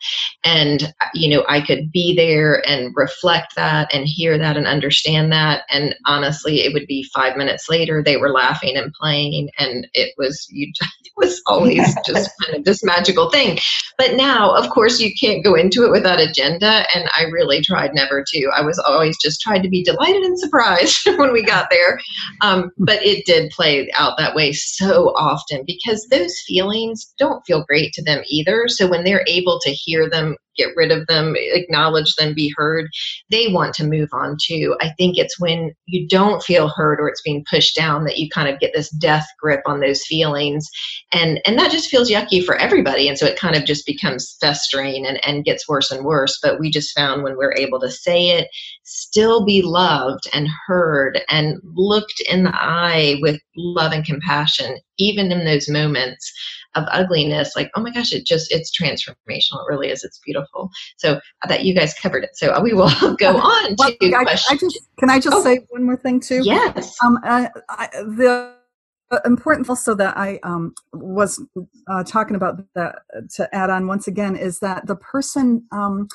And, 0.45 0.95
you 1.15 1.29
know, 1.29 1.45
I 1.49 1.61
could 1.61 1.93
be 1.93 2.15
there 2.15 2.63
and 2.67 2.93
reflect 2.97 3.55
that 3.57 3.93
and 3.93 4.07
hear 4.07 4.39
that 4.39 4.57
and 4.57 4.67
understand 4.67 5.33
that. 5.33 5.65
And 5.71 5.95
honestly, 6.07 6.61
it 6.61 6.73
would 6.73 6.87
be 6.87 7.09
five 7.15 7.37
minutes 7.37 7.69
later, 7.69 8.03
they 8.03 8.17
were 8.17 8.33
laughing 8.33 8.77
and 8.77 8.93
playing. 8.93 9.51
And 9.59 9.87
it 9.95 10.15
was, 10.17 10.47
you, 10.51 10.73
it 11.05 11.13
was 11.17 11.43
always 11.47 11.95
just 12.07 12.31
kind 12.43 12.59
of 12.59 12.65
this 12.65 12.83
magical 12.83 13.31
thing. 13.31 13.59
But 13.99 14.15
now, 14.15 14.55
of 14.55 14.71
course, 14.71 15.01
you 15.01 15.13
can't 15.21 15.45
go 15.45 15.55
into 15.55 15.85
it 15.85 15.91
without 15.91 16.21
agenda. 16.21 16.87
And 16.95 17.09
I 17.15 17.25
really 17.25 17.61
tried 17.61 17.95
never 17.95 18.25
to. 18.27 18.51
I 18.55 18.63
was 18.63 18.79
always 18.79 19.19
just 19.19 19.41
tried 19.41 19.63
to 19.63 19.69
be 19.69 19.85
delighted 19.85 20.23
and 20.23 20.39
surprised 20.39 20.99
when 21.17 21.33
we 21.33 21.45
got 21.45 21.69
there. 21.71 22.01
Um, 22.41 22.71
but 22.79 23.05
it 23.05 23.27
did 23.27 23.51
play 23.51 23.91
out 23.97 24.17
that 24.19 24.35
way 24.35 24.53
so 24.53 25.09
often 25.17 25.65
because 25.67 26.07
those 26.11 26.35
feelings 26.47 27.13
don't 27.19 27.45
feel 27.47 27.65
great 27.65 27.93
to 28.01 28.05
them 28.05 28.23
either. 28.29 28.65
So 28.69 28.89
when 28.89 29.05
they're 29.05 29.25
able 29.27 29.61
to 29.61 29.71
hear 29.71 30.09
them, 30.09 30.37
get 30.57 30.77
rid 30.77 30.91
of 30.91 31.07
them, 31.07 31.35
acknowledge 31.37 32.15
them, 32.17 32.35
be 32.35 32.53
heard, 32.57 32.89
they 33.31 33.49
want 33.49 33.75
to 33.75 33.87
move 33.87 34.09
on 34.13 34.37
too. 34.43 34.77
I 34.81 34.91
think 34.99 35.17
it's 35.17 35.41
when 35.41 35.73
you 35.87 36.07
don't 36.09 36.43
feel 36.43 36.69
heard 36.69 37.01
or 37.01 37.09
it's 37.09 37.23
being 37.23 37.45
pushed 37.49 37.77
down 37.77 38.05
that 38.05 38.19
you 38.19 38.29
kind 38.29 38.49
of 38.49 38.61
get 38.61 38.73
this 38.75 38.91
death 38.91 39.27
grip 39.41 39.61
on 39.67 39.81
those 39.81 40.05
feelings. 40.05 40.69
And 41.13 41.41
and 41.47 41.59
that 41.59 41.71
just 41.71 41.89
feels 41.89 42.11
yucky 42.11 42.45
for 42.45 42.57
everybody. 42.57 43.09
And 43.09 43.19
so 43.19 43.27
it 43.27 43.39
kind 43.39 43.57
of 43.57 43.65
just 43.65 43.87
becomes 43.87 44.37
festering 44.41 45.07
and, 45.07 45.25
and 45.27 45.45
gets 45.45 45.69
worse 45.69 45.91
and 45.91 46.05
worse. 46.05 46.39
But 46.43 46.61
we 46.61 46.71
just 46.71 46.95
found 46.97 47.23
when 47.23 47.37
we're 47.37 47.55
able 47.55 47.81
to 47.81 47.91
say 47.91 48.31
it, 48.31 48.49
still 48.85 49.45
be 49.45 49.63
loved 49.63 50.25
and 50.33 50.49
heard 50.67 51.21
and 51.29 51.59
looked 51.63 52.21
in 52.31 52.45
the 52.45 52.55
eye 52.55 53.19
with 53.23 53.41
love 53.57 53.93
and 53.93 54.05
compassion, 54.05 54.79
even 54.99 55.31
in 55.33 55.45
those 55.45 55.69
moments 55.69 56.33
of 56.75 56.85
ugliness 56.91 57.57
like 57.57 57.71
oh 57.75 57.81
my 57.81 57.91
gosh 57.91 58.13
it 58.13 58.25
just 58.25 58.53
it's 58.53 58.71
transformational 58.77 59.61
it 59.61 59.69
really 59.69 59.89
is 59.89 60.05
it's 60.05 60.21
beautiful. 60.25 60.71
So 60.97 61.21
i 61.43 61.49
thought 61.49 61.65
you 61.65 61.75
guys 61.75 61.95
covered 61.95 62.25
it. 62.25 62.31
So 62.35 62.61
we 62.61 62.73
will 62.73 62.89
go 63.19 63.37
on 63.37 63.77
well, 63.79 63.93
to 64.01 64.13
I, 64.15 64.25
I, 64.51 64.57
just 64.57 64.79
can 64.99 65.11
i 65.11 65.19
just 65.19 65.37
oh, 65.37 65.43
say 65.43 65.61
one 65.71 65.85
more 65.85 65.97
thing 65.97 66.21
too? 66.21 66.41
Yes. 66.43 66.97
Um 67.05 67.19
I, 67.25 67.51
I, 67.69 67.89
the 68.03 68.55
important 69.25 69.69
also 69.69 69.95
that 69.95 70.17
I 70.17 70.39
um, 70.45 70.73
was 70.93 71.45
uh, 71.89 72.05
talking 72.05 72.37
about 72.37 72.63
that 72.75 73.01
to 73.35 73.53
add 73.55 73.71
on 73.71 73.87
once 73.87 74.07
again 74.07 74.37
is 74.37 74.61
that 74.61 74.87
the 74.87 74.97
person 74.97 75.67
um, 75.73 76.07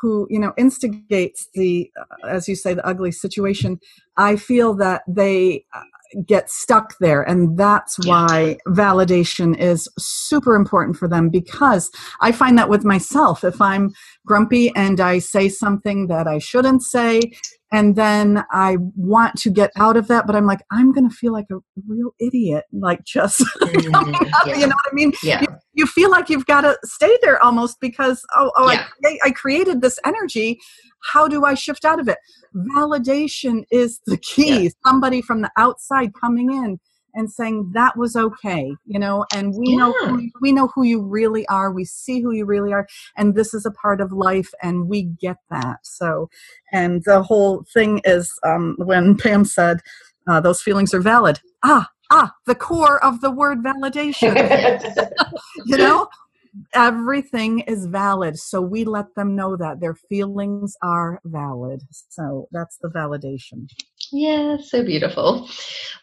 who 0.00 0.26
you 0.28 0.38
know 0.38 0.52
instigates 0.58 1.48
the 1.54 1.90
uh, 1.98 2.26
as 2.26 2.48
you 2.48 2.54
say 2.54 2.74
the 2.74 2.86
ugly 2.86 3.10
situation 3.10 3.78
i 4.18 4.36
feel 4.36 4.74
that 4.74 5.02
they 5.08 5.64
uh, 5.72 5.82
get 6.26 6.50
stuck 6.50 6.98
there. 6.98 7.22
And 7.22 7.58
that's 7.58 7.98
why 8.06 8.58
validation 8.68 9.58
is 9.58 9.88
super 9.98 10.54
important 10.54 10.96
for 10.96 11.08
them 11.08 11.28
because 11.28 11.90
i 12.20 12.32
find 12.32 12.56
that 12.58 12.68
with 12.68 12.84
myself 12.84 13.44
if 13.44 13.60
i'm 13.60 13.90
grumpy 14.26 14.72
and 14.76 15.00
i 15.00 15.18
say 15.18 15.48
something 15.48 16.06
that 16.06 16.26
i 16.26 16.38
shouldn't 16.38 16.82
say 16.82 17.20
and 17.74 17.96
then 17.96 18.44
i 18.52 18.76
want 18.94 19.34
to 19.36 19.50
get 19.50 19.70
out 19.76 19.96
of 19.96 20.08
that 20.08 20.26
but 20.26 20.36
i'm 20.36 20.46
like 20.46 20.60
i'm 20.70 20.92
going 20.92 21.08
to 21.08 21.14
feel 21.14 21.32
like 21.32 21.46
a 21.50 21.56
real 21.86 22.14
idiot 22.20 22.64
like 22.72 23.02
just 23.04 23.40
mm, 23.62 24.30
yeah. 24.46 24.54
you 24.54 24.66
know 24.66 24.74
what 24.74 24.90
i 24.90 24.94
mean 24.94 25.12
yeah. 25.22 25.40
you, 25.40 25.46
you 25.74 25.86
feel 25.86 26.10
like 26.10 26.28
you've 26.30 26.46
got 26.46 26.62
to 26.62 26.76
stay 26.84 27.18
there 27.22 27.42
almost 27.42 27.76
because 27.80 28.24
oh, 28.36 28.50
oh 28.56 28.70
yeah. 28.70 28.86
I, 29.04 29.18
I 29.24 29.30
created 29.32 29.80
this 29.80 29.98
energy 30.06 30.58
how 31.12 31.28
do 31.28 31.44
I 31.44 31.52
shift 31.52 31.84
out 31.84 32.00
of 32.00 32.08
it? 32.08 32.16
Validation 32.74 33.64
is 33.70 34.00
the 34.06 34.16
key. 34.16 34.64
Yeah. 34.64 34.70
Somebody 34.86 35.20
from 35.20 35.42
the 35.42 35.50
outside 35.58 36.12
coming 36.18 36.50
in 36.50 36.80
and 37.14 37.30
saying 37.30 37.70
that 37.74 37.96
was 37.96 38.16
okay, 38.16 38.74
you 38.86 38.98
know, 38.98 39.24
and 39.34 39.54
we 39.54 39.70
yeah. 39.70 39.76
know 39.76 39.92
who, 39.92 40.30
we 40.40 40.52
know 40.52 40.68
who 40.74 40.82
you 40.82 41.00
really 41.02 41.46
are. 41.46 41.70
We 41.70 41.84
see 41.84 42.20
who 42.20 42.32
you 42.32 42.44
really 42.44 42.72
are, 42.72 42.86
and 43.16 43.34
this 43.34 43.54
is 43.54 43.64
a 43.64 43.70
part 43.70 44.00
of 44.00 44.12
life, 44.12 44.52
and 44.62 44.88
we 44.88 45.02
get 45.02 45.36
that. 45.50 45.78
So, 45.82 46.28
and 46.72 47.02
the 47.04 47.22
whole 47.22 47.64
thing 47.72 48.00
is 48.04 48.32
um, 48.44 48.76
when 48.78 49.16
Pam 49.16 49.44
said 49.44 49.80
uh, 50.28 50.40
those 50.40 50.62
feelings 50.62 50.94
are 50.94 51.00
valid. 51.00 51.40
Ah, 51.62 51.90
ah, 52.10 52.34
the 52.46 52.54
core 52.54 53.02
of 53.04 53.20
the 53.20 53.30
word 53.30 53.58
validation. 53.62 54.34
you 55.66 55.76
know, 55.76 56.08
everything 56.72 57.60
is 57.60 57.86
valid. 57.86 58.38
So 58.38 58.60
we 58.60 58.84
let 58.84 59.14
them 59.16 59.34
know 59.34 59.56
that 59.56 59.80
their 59.80 59.94
feelings 59.94 60.76
are 60.82 61.20
valid. 61.24 61.82
So 61.90 62.48
that's 62.52 62.78
the 62.78 62.88
validation. 62.88 63.68
Yeah, 64.14 64.58
so 64.58 64.84
beautiful. 64.84 65.48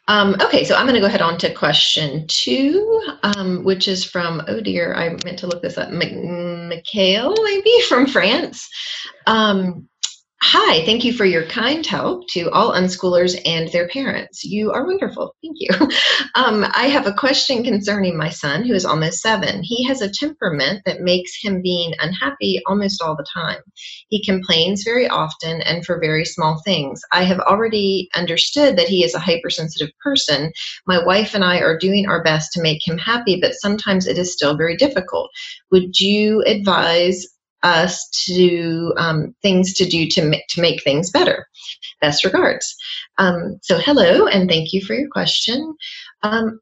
Um, 0.09 0.35
okay, 0.41 0.65
so 0.65 0.75
I'm 0.75 0.85
going 0.85 0.95
to 0.95 0.99
go 0.99 1.07
ahead 1.07 1.21
on 1.21 1.37
to 1.39 1.53
question 1.53 2.25
two, 2.27 3.01
um, 3.23 3.63
which 3.63 3.87
is 3.87 4.03
from, 4.03 4.43
oh 4.49 4.59
dear, 4.59 4.93
I 4.93 5.09
meant 5.23 5.39
to 5.39 5.47
look 5.47 5.61
this 5.61 5.77
up, 5.77 5.91
Mikhail, 5.91 7.33
maybe 7.43 7.71
from 7.87 8.07
France. 8.07 8.69
Um, 9.27 9.87
Hi, 10.43 10.83
thank 10.85 11.05
you 11.05 11.13
for 11.13 11.23
your 11.23 11.45
kind 11.45 11.85
help 11.85 12.27
to 12.29 12.49
all 12.49 12.73
unschoolers 12.73 13.39
and 13.45 13.67
their 13.71 13.87
parents. 13.87 14.43
You 14.43 14.71
are 14.71 14.87
wonderful. 14.87 15.35
Thank 15.41 15.57
you. 15.59 15.69
Um, 16.33 16.65
I 16.73 16.87
have 16.87 17.07
a 17.07 17.13
question 17.13 17.61
concerning 17.61 18.17
my 18.17 18.29
son, 18.29 18.63
who 18.63 18.73
is 18.73 18.85
almost 18.85 19.19
seven. 19.19 19.61
He 19.63 19.83
has 19.83 20.01
a 20.01 20.09
temperament 20.09 20.81
that 20.85 21.01
makes 21.01 21.33
him 21.41 21.61
being 21.61 21.93
unhappy 21.99 22.61
almost 22.67 23.01
all 23.01 23.17
the 23.17 23.25
time. 23.33 23.59
He 24.07 24.23
complains 24.23 24.83
very 24.83 25.09
often 25.09 25.61
and 25.61 25.85
for 25.85 25.99
very 25.99 26.23
small 26.23 26.61
things. 26.63 27.01
I 27.11 27.23
have 27.23 27.39
already 27.39 28.09
understood 28.15 28.77
that 28.77 28.87
he 28.87 29.03
is 29.03 29.13
a 29.13 29.19
hypersensitive 29.19 29.89
person. 30.01 30.53
My 30.87 31.03
wife 31.03 31.35
and 31.35 31.43
I 31.43 31.59
are 31.59 31.77
doing 31.77 32.07
our 32.07 32.23
best 32.23 32.53
to 32.53 32.61
make 32.61 32.87
him 32.87 32.97
happy, 32.97 33.37
but 33.39 33.55
sometimes 33.55 34.07
it 34.07 34.17
is 34.17 34.31
still 34.31 34.55
very 34.55 34.77
difficult. 34.77 35.29
Would 35.71 35.99
you 35.99 36.43
advise 36.43 37.27
us 37.63 38.09
to 38.25 38.93
um, 38.97 39.35
things 39.41 39.73
to 39.73 39.85
do 39.85 40.07
to, 40.07 40.23
make, 40.23 40.47
to 40.49 40.61
make 40.61 40.83
things 40.83 41.11
better. 41.11 41.45
Best 42.01 42.23
regards. 42.23 42.75
Um, 43.17 43.59
so, 43.61 43.77
hello, 43.77 44.27
and 44.27 44.49
thank 44.49 44.73
you 44.73 44.83
for 44.83 44.95
your 44.95 45.09
question. 45.09 45.75
Um, 46.23 46.59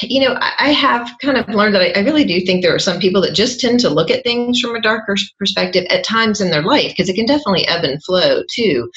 you 0.00 0.20
know, 0.20 0.34
I, 0.34 0.52
I, 0.58 0.72
have 0.72 1.10
kind 1.22 1.36
of 1.36 1.48
learned 1.48 1.74
that 1.74 1.82
I, 1.82 2.00
I, 2.00 2.02
really 2.02 2.24
do 2.24 2.40
think 2.40 2.62
there 2.62 2.74
are 2.74 2.78
some 2.78 2.98
people 2.98 3.20
that 3.22 3.34
just 3.34 3.60
tend 3.60 3.80
to 3.80 3.90
look 3.90 4.10
at 4.10 4.24
things 4.24 4.60
from 4.60 4.74
a 4.74 4.80
darker 4.80 5.16
perspective 5.38 5.84
at 5.90 6.04
times 6.04 6.40
in 6.40 6.50
their 6.50 6.62
life 6.62 6.92
because 6.92 7.08
it 7.10 7.14
can 7.14 7.26
definitely 7.26 7.66
ebb 7.66 7.84
and 7.84 8.02
flow 8.04 8.42
too. 8.50 8.90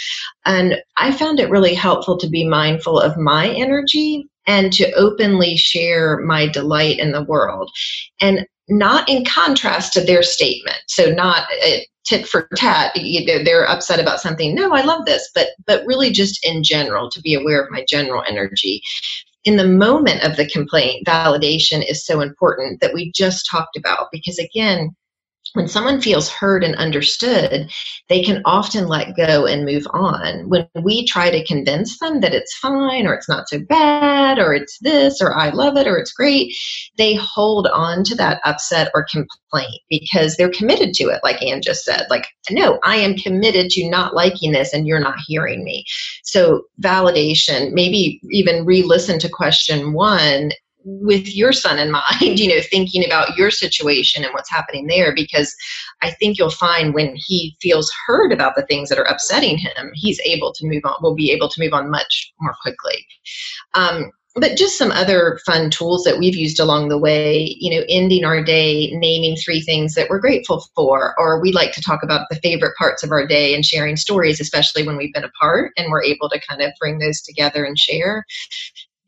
And 0.46 0.76
I 0.98 1.12
found 1.12 1.40
it 1.40 1.50
really 1.50 1.74
helpful 1.74 2.18
to 2.18 2.30
be 2.30 2.48
mindful 2.48 3.00
of 3.00 3.18
my 3.18 3.50
energy 3.50 4.26
and 4.48 4.72
to 4.74 4.92
openly 4.94 5.58
share 5.58 6.20
my 6.20 6.48
delight 6.48 7.00
in 7.00 7.12
the 7.12 7.24
world. 7.24 7.72
And 8.22 8.46
not 8.68 9.08
in 9.10 9.26
contrast 9.26 9.94
to 9.94 10.02
their 10.02 10.24
statement. 10.24 10.78
So 10.88 11.12
not 11.12 11.48
uh, 11.66 11.78
tit 12.06 12.28
for 12.28 12.48
tat. 12.56 12.96
They're 12.96 13.70
upset 13.70 14.00
about 14.00 14.22
something. 14.22 14.56
No, 14.56 14.74
I 14.74 14.82
love 14.82 15.06
this, 15.06 15.30
but 15.34 15.50
but 15.66 15.86
really 15.86 16.12
just 16.12 16.46
in 16.46 16.64
general 16.64 17.10
to 17.12 17.22
be 17.22 17.34
aware 17.34 17.62
of 17.62 17.72
my 17.72 17.86
general 17.88 18.24
energy. 18.28 18.82
In 19.44 19.58
the 19.58 19.68
moment 19.68 20.24
of 20.24 20.38
the 20.38 20.48
complaint, 20.48 21.06
validation 21.06 21.88
is 21.88 22.04
so 22.04 22.22
important 22.22 22.82
that 22.82 22.94
we 22.94 23.12
just 23.12 23.48
talked 23.50 23.78
about 23.78 24.08
because 24.12 24.40
again, 24.40 24.96
when 25.56 25.68
someone 25.68 26.02
feels 26.02 26.30
heard 26.30 26.64
and 26.64 26.76
understood, 26.76 27.72
they 28.10 28.22
can 28.22 28.42
often 28.46 28.88
let 28.88 29.16
go 29.16 29.46
and 29.46 29.66
move 29.66 29.88
on. 29.92 30.50
When 30.50 30.68
we 30.84 31.06
try 31.06 31.32
to 31.32 31.46
convince 31.46 31.98
them 32.00 32.20
that 32.20 32.34
it's 32.34 32.58
fine 32.58 33.08
or 33.08 33.14
it's 33.14 33.30
not 33.30 33.48
so 33.48 33.60
bad 33.60 34.38
or 34.38 34.54
it's 34.54 34.78
this 34.80 35.22
or 35.22 35.36
I 35.36 35.50
love 35.50 35.78
it 35.78 35.88
or 35.88 35.98
it's 35.98 36.12
great, 36.12 36.54
they 36.98 37.16
hold 37.16 37.68
on 37.68 38.04
to 38.04 38.16
that 38.16 38.42
upset 38.44 38.92
or 38.94 39.08
complaint 39.10 39.82
because 39.90 40.36
they're 40.36 40.50
committed 40.50 40.94
to 40.96 41.06
it, 41.06 41.22
like 41.24 41.42
Anne 41.42 41.62
just 41.62 41.86
said. 41.86 42.06
Like, 42.10 42.28
no, 42.50 42.80
I 42.84 42.98
am 42.98 43.16
committed 43.16 43.70
to 43.72 43.90
not 43.90 44.14
liking 44.14 44.52
this 44.52 44.74
and 44.74 44.86
you're 44.86 45.00
not 45.00 45.20
hearing 45.26 45.64
me. 45.64 45.86
So, 46.24 46.64
validation, 46.82 47.72
maybe 47.72 48.20
even 48.30 48.66
re 48.66 48.84
listen 48.84 49.20
to 49.20 49.30
question 49.30 49.94
one 49.94 50.52
with 50.86 51.36
your 51.36 51.52
son 51.52 51.80
in 51.80 51.92
mind, 52.22 52.40
you 52.40 52.48
know, 52.48 52.62
thinking 52.62 53.06
about 53.06 53.36
your 53.38 53.52
situation 53.52 54.24
and 54.24 54.34
what's 54.34 54.50
happening 54.50 54.88
there, 54.88 55.14
because 55.14 55.54
I 56.02 56.12
think 56.12 56.38
you'll 56.38 56.50
find 56.50 56.94
when 56.94 57.16
he 57.16 57.56
feels 57.62 57.92
heard 58.06 58.32
about 58.32 58.56
the 58.56 58.66
things 58.66 58.90
that 58.90 59.00
are 59.00 59.04
upsetting 59.04 59.58
him, 59.58 59.92
he's 59.94 60.20
able 60.22 60.54
to 60.54 60.68
move 60.68 60.84
on, 60.86 60.96
will 61.02 61.16
be 61.16 61.32
able 61.32 61.50
to 61.50 61.62
move 61.62 61.74
on 61.74 61.90
much 61.90 62.32
more 62.40 62.56
quickly. 62.62 63.06
Um, 63.74 64.12
but 64.38 64.58
just 64.58 64.78
some 64.78 64.92
other 64.92 65.40
fun 65.46 65.70
tools 65.70 66.04
that 66.04 66.20
we've 66.20 66.36
used 66.36 66.60
along 66.60 66.90
the 66.90 66.98
way, 66.98 67.56
you 67.58 67.74
know, 67.74 67.86
ending 67.88 68.26
our 68.26 68.44
day 68.44 68.92
naming 68.92 69.38
three 69.38 69.62
things 69.62 69.94
that 69.96 70.10
we're 70.10 70.20
grateful 70.20 70.66
for, 70.76 71.16
or 71.18 71.42
we 71.42 71.54
like 71.54 71.72
to 71.72 71.82
talk 71.82 72.04
about 72.04 72.28
the 72.30 72.36
favorite 72.44 72.76
parts 72.78 73.02
of 73.02 73.12
our 73.12 73.26
day 73.26 73.56
and 73.56 73.64
sharing 73.64 73.96
stories, 73.96 74.42
especially 74.42 74.86
when 74.86 74.98
we've 74.98 75.14
been 75.14 75.24
apart 75.24 75.72
and 75.78 75.90
we're 75.90 76.04
able 76.04 76.28
to 76.30 76.42
kind 76.48 76.62
of 76.62 76.72
bring 76.82 77.00
those 77.00 77.22
together 77.22 77.64
and 77.64 77.80
share 77.80 78.26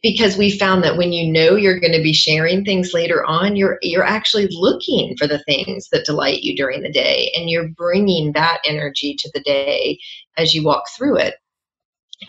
because 0.07 0.37
we 0.37 0.57
found 0.57 0.85
that 0.85 0.95
when 0.95 1.11
you 1.11 1.29
know 1.29 1.57
you're 1.57 1.81
going 1.81 1.91
to 1.91 2.01
be 2.01 2.13
sharing 2.13 2.63
things 2.63 2.93
later 2.93 3.25
on 3.25 3.57
you're 3.57 3.77
you're 3.81 4.05
actually 4.05 4.47
looking 4.51 5.17
for 5.17 5.27
the 5.27 5.39
things 5.39 5.89
that 5.91 6.05
delight 6.05 6.43
you 6.43 6.55
during 6.55 6.81
the 6.81 6.91
day 6.91 7.29
and 7.35 7.49
you're 7.49 7.67
bringing 7.69 8.31
that 8.31 8.59
energy 8.65 9.15
to 9.19 9.29
the 9.33 9.41
day 9.41 9.99
as 10.37 10.53
you 10.53 10.63
walk 10.63 10.85
through 10.95 11.17
it. 11.17 11.35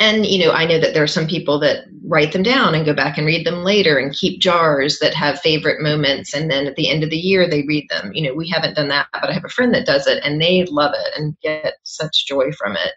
And 0.00 0.26
you 0.26 0.44
know 0.44 0.50
i 0.50 0.66
know 0.66 0.80
that 0.80 0.92
there 0.92 1.04
are 1.04 1.06
some 1.18 1.28
people 1.28 1.60
that 1.60 1.84
write 2.04 2.32
them 2.32 2.42
down 2.42 2.74
and 2.74 2.84
go 2.84 2.94
back 2.94 3.16
and 3.16 3.26
read 3.26 3.46
them 3.46 3.62
later 3.62 3.96
and 3.96 4.12
keep 4.12 4.40
jars 4.40 4.98
that 4.98 5.14
have 5.14 5.40
favorite 5.40 5.80
moments 5.80 6.34
and 6.34 6.50
then 6.50 6.66
at 6.66 6.74
the 6.74 6.90
end 6.90 7.04
of 7.04 7.10
the 7.10 7.16
year 7.16 7.48
they 7.48 7.62
read 7.62 7.86
them. 7.90 8.10
You 8.12 8.22
know 8.24 8.34
we 8.34 8.50
haven't 8.50 8.74
done 8.74 8.88
that 8.88 9.06
but 9.12 9.30
i 9.30 9.32
have 9.32 9.44
a 9.44 9.48
friend 9.48 9.72
that 9.74 9.86
does 9.86 10.08
it 10.08 10.20
and 10.24 10.42
they 10.42 10.64
love 10.64 10.94
it 10.94 11.12
and 11.16 11.38
get 11.42 11.74
such 11.84 12.26
joy 12.26 12.50
from 12.52 12.72
it. 12.76 12.92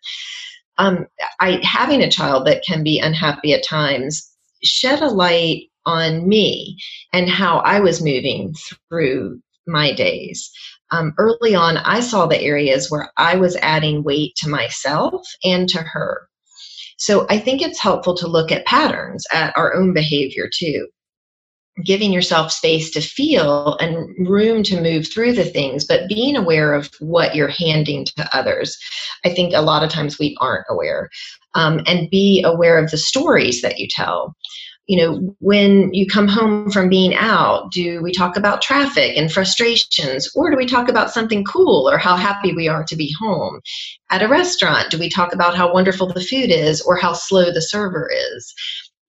Um, 0.79 1.05
I 1.39 1.59
having 1.63 2.01
a 2.01 2.09
child 2.09 2.47
that 2.47 2.63
can 2.67 2.83
be 2.83 2.99
unhappy 2.99 3.53
at 3.53 3.63
times 3.63 4.30
shed 4.63 5.01
a 5.01 5.07
light 5.07 5.69
on 5.85 6.27
me 6.27 6.77
and 7.13 7.29
how 7.29 7.59
I 7.59 7.79
was 7.79 8.03
moving 8.03 8.53
through 8.89 9.39
my 9.67 9.93
days. 9.93 10.51
Um, 10.91 11.13
early 11.17 11.55
on, 11.55 11.77
I 11.77 12.01
saw 12.01 12.25
the 12.25 12.41
areas 12.41 12.91
where 12.91 13.11
I 13.17 13.35
was 13.35 13.55
adding 13.57 14.03
weight 14.03 14.35
to 14.37 14.49
myself 14.49 15.25
and 15.43 15.67
to 15.69 15.79
her. 15.79 16.27
So 16.97 17.25
I 17.29 17.39
think 17.39 17.61
it's 17.61 17.79
helpful 17.79 18.15
to 18.17 18.27
look 18.27 18.51
at 18.51 18.65
patterns, 18.65 19.25
at 19.31 19.57
our 19.57 19.73
own 19.73 19.93
behavior 19.93 20.49
too. 20.53 20.87
Giving 21.83 22.11
yourself 22.11 22.51
space 22.51 22.91
to 22.91 23.01
feel 23.01 23.77
and 23.77 24.27
room 24.27 24.61
to 24.63 24.81
move 24.81 25.07
through 25.07 25.33
the 25.33 25.45
things, 25.45 25.85
but 25.85 26.09
being 26.09 26.35
aware 26.35 26.73
of 26.73 26.91
what 26.99 27.33
you're 27.33 27.47
handing 27.47 28.05
to 28.17 28.37
others. 28.37 28.77
I 29.25 29.29
think 29.29 29.53
a 29.55 29.61
lot 29.61 29.83
of 29.83 29.89
times 29.89 30.19
we 30.19 30.37
aren't 30.41 30.65
aware 30.69 31.09
um, 31.53 31.81
and 31.85 32.09
be 32.09 32.43
aware 32.43 32.77
of 32.77 32.91
the 32.91 32.97
stories 32.97 33.61
that 33.61 33.79
you 33.79 33.87
tell. 33.89 34.35
You 34.87 34.97
know 34.97 35.35
when 35.39 35.93
you 35.93 36.05
come 36.05 36.27
home 36.27 36.69
from 36.69 36.89
being 36.89 37.15
out 37.15 37.71
do 37.71 38.01
we 38.01 38.11
talk 38.11 38.35
about 38.35 38.61
traffic 38.61 39.15
and 39.15 39.31
frustrations 39.31 40.29
or 40.35 40.49
do 40.49 40.57
we 40.57 40.65
talk 40.65 40.89
about 40.89 41.11
something 41.11 41.45
cool 41.45 41.89
or 41.89 41.97
how 41.97 42.17
happy 42.17 42.53
we 42.53 42.67
are 42.67 42.83
to 42.85 42.95
be 42.95 43.15
home? 43.17 43.61
At 44.09 44.23
a 44.23 44.27
restaurant 44.27 44.89
do 44.89 44.99
we 44.99 45.07
talk 45.07 45.33
about 45.33 45.55
how 45.55 45.71
wonderful 45.71 46.07
the 46.07 46.23
food 46.23 46.49
is 46.49 46.81
or 46.81 46.97
how 46.97 47.13
slow 47.13 47.51
the 47.51 47.61
server 47.61 48.09
is? 48.33 48.53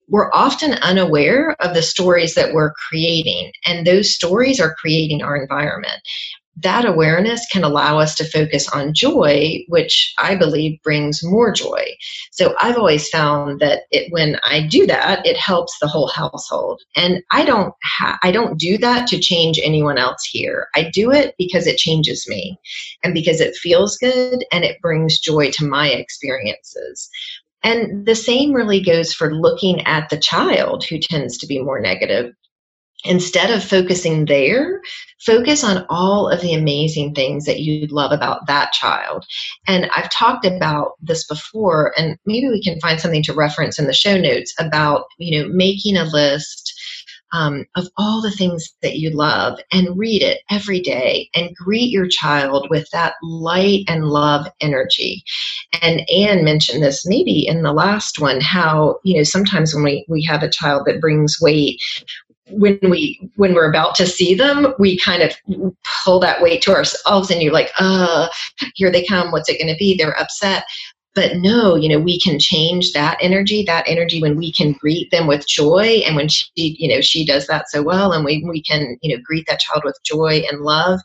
We're 0.09 0.31
often 0.33 0.75
unaware 0.75 1.57
of 1.59 1.75
the 1.75 1.83
stories 1.83 2.35
that 2.35 2.53
we're 2.53 2.75
creating 2.89 3.51
and 3.67 3.87
those 3.87 4.15
stories 4.15 4.61
are 4.61 4.75
creating 4.75 5.23
our 5.23 5.37
environment 5.37 6.01
that 6.57 6.85
awareness 6.85 7.47
can 7.47 7.65
allow 7.65 7.99
us 7.99 8.15
to 8.17 8.25
focus 8.25 8.69
on 8.69 8.93
joy, 8.93 9.65
which 9.69 10.13
I 10.19 10.37
believe 10.37 10.83
brings 10.83 11.23
more 11.25 11.53
joy. 11.53 11.85
So 12.31 12.55
I've 12.59 12.77
always 12.77 13.09
found 13.09 13.61
that 13.61 13.85
it, 13.91 14.13
when 14.13 14.39
I 14.45 14.67
do 14.67 14.87
that, 14.87 15.25
it 15.27 15.37
helps 15.37 15.79
the 15.79 15.87
whole 15.87 16.09
household. 16.09 16.81
And 16.95 17.23
I 17.31 17.45
don't 17.45 17.75
ha- 17.83 18.19
I 18.23 18.31
don't 18.31 18.59
do 18.59 18.77
that 18.79 19.07
to 19.09 19.19
change 19.19 19.59
anyone 19.63 19.99
else 19.99 20.25
here. 20.31 20.69
I 20.75 20.91
do 20.93 21.11
it 21.11 21.35
because 21.39 21.67
it 21.67 21.79
changes 21.79 22.29
me, 22.29 22.59
and 23.03 23.15
because 23.15 23.41
it 23.41 23.57
feels 23.57 23.97
good 23.97 24.45
and 24.53 24.65
it 24.65 24.81
brings 24.81 25.19
joy 25.19 25.51
to 25.53 25.67
my 25.67 25.89
experiences. 25.89 27.09
And 27.65 28.07
the 28.07 28.17
same 28.17 28.53
really 28.53 28.83
goes 28.83 29.13
for 29.13 29.35
looking 29.35 29.81
at 29.87 30.11
the 30.11 30.19
child 30.19 30.85
who 30.85 30.99
tends 30.99 31.39
to 31.39 31.47
be 31.47 31.63
more 31.63 31.81
negative 31.81 32.35
instead 33.05 33.51
of 33.51 33.65
focusing 33.65 34.27
there, 34.27 34.81
focus 35.21 35.65
on 35.65 35.85
all 35.89 36.29
of 36.29 36.41
the 36.41 36.55
amazing 36.55 37.15
things 37.15 37.45
that 37.45 37.61
you 37.61 37.87
love 37.89 38.13
about 38.13 38.47
that 38.47 38.73
child. 38.73 39.25
And 39.67 39.89
I've 39.95 40.11
talked 40.11 40.45
about 40.45 40.93
this 41.01 41.27
before, 41.27 41.93
and 41.97 42.17
maybe 42.27 42.49
we 42.49 42.63
can 42.63 42.81
find 42.81 43.01
something 43.01 43.23
to 43.25 43.33
reference 43.33 43.79
in 43.79 43.87
the 43.87 43.93
show 43.93 44.19
notes 44.19 44.55
about, 44.59 45.05
you 45.19 45.43
know, 45.43 45.49
making 45.53 45.97
a 45.97 46.05
list. 46.05 46.75
Um, 47.35 47.65
of 47.77 47.89
all 47.97 48.21
the 48.21 48.31
things 48.31 48.75
that 48.83 48.99
you 48.99 49.09
love 49.09 49.59
and 49.73 49.97
read 49.97 50.21
it 50.21 50.41
every 50.51 50.81
day 50.81 51.31
and 51.35 51.57
greet 51.57 51.91
your 51.91 52.07
child 52.07 52.67
with 52.69 52.87
that 52.93 53.15
light 53.23 53.85
and 53.89 54.05
love 54.05 54.47
energy. 54.61 55.25
And 55.81 56.03
Anne 56.11 56.45
mentioned 56.45 56.83
this 56.83 57.07
maybe 57.07 57.47
in 57.47 57.63
the 57.63 57.73
last 57.73 58.21
one 58.21 58.43
how, 58.43 58.99
you 59.03 59.17
know, 59.17 59.23
sometimes 59.23 59.75
when 59.75 59.83
we, 59.83 60.05
we 60.11 60.23
have 60.25 60.43
a 60.43 60.51
child 60.51 60.83
that 60.85 61.01
brings 61.01 61.39
weight, 61.41 61.81
when 62.53 62.79
we 62.83 63.31
when 63.37 63.55
we're 63.55 63.69
about 63.69 63.95
to 63.97 64.07
see 64.07 64.35
them 64.35 64.75
we 64.79 64.99
kind 64.99 65.23
of 65.23 65.35
pull 66.05 66.21
that 66.21 66.43
weight 66.43 66.63
to 66.63 66.73
ourselves 66.73 67.31
and 67.31 67.43
you're 67.43 67.53
like 67.53 67.71
uh 67.79 68.29
here 68.75 68.91
they 68.91 69.05
come. 69.05 69.31
What's 69.31 69.49
it 69.49 69.59
going 69.59 69.73
to 69.73 69.79
be? 69.79 69.97
They're 69.97 70.19
upset. 70.19 70.65
But 71.15 71.37
no 71.37 71.75
you 71.77 71.91
know 71.91 71.99
we 72.01 72.19
can 72.19 72.39
change 72.39 72.93
that 72.93 73.19
energy 73.21 73.65
that 73.65 73.85
energy 73.87 74.23
when 74.23 74.37
we 74.37 74.51
can 74.51 74.73
greet 74.73 75.11
them 75.11 75.27
with 75.27 75.47
joy 75.47 76.03
and 76.07 76.17
when 76.17 76.29
she 76.29 76.47
you 76.55 76.89
know 76.89 77.03
she 77.03 77.27
does 77.27 77.47
that 77.49 77.69
so 77.69 77.83
well 77.83 78.13
and 78.13 78.25
we, 78.25 78.43
we 78.49 78.63
can 78.63 78.97
you 79.03 79.15
know 79.15 79.23
greet 79.23 79.47
that 79.47 79.61
child 79.61 79.83
with 79.85 79.99
joy 80.05 80.43
and 80.51 80.63
love 80.63 81.01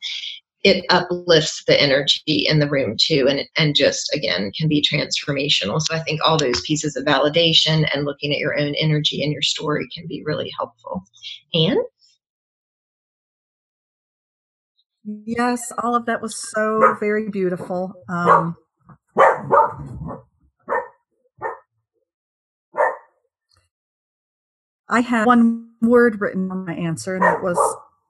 it 0.67 0.85
uplifts 0.89 1.63
the 1.65 1.81
energy 1.81 2.45
in 2.47 2.59
the 2.59 2.69
room 2.69 2.95
too 2.99 3.25
and 3.29 3.41
and 3.57 3.75
just 3.75 4.13
again 4.13 4.51
can 4.57 4.67
be 4.67 4.81
transformational. 4.81 5.81
So 5.81 5.95
i 5.95 5.99
think 5.99 6.19
all 6.23 6.37
those 6.37 6.61
pieces 6.61 6.95
of 6.95 7.05
validation 7.05 7.87
and 7.93 8.05
looking 8.05 8.33
at 8.33 8.39
your 8.39 8.59
own 8.59 8.75
energy 8.75 9.23
and 9.23 9.31
your 9.31 9.41
story 9.41 9.87
can 9.95 10.07
be 10.07 10.23
really 10.25 10.51
helpful. 10.57 11.03
And 11.53 11.79
yes 15.25 15.71
all 15.81 15.95
of 15.95 16.05
that 16.05 16.21
was 16.21 16.35
so 16.35 16.95
very 16.99 17.29
beautiful. 17.29 17.93
Um, 18.09 18.57
I 24.89 25.01
had 25.01 25.25
one 25.25 25.69
word 25.81 26.21
written 26.21 26.49
on 26.51 26.65
my 26.65 26.73
answer, 26.73 27.15
and 27.15 27.23
it 27.23 27.43
was 27.43 27.57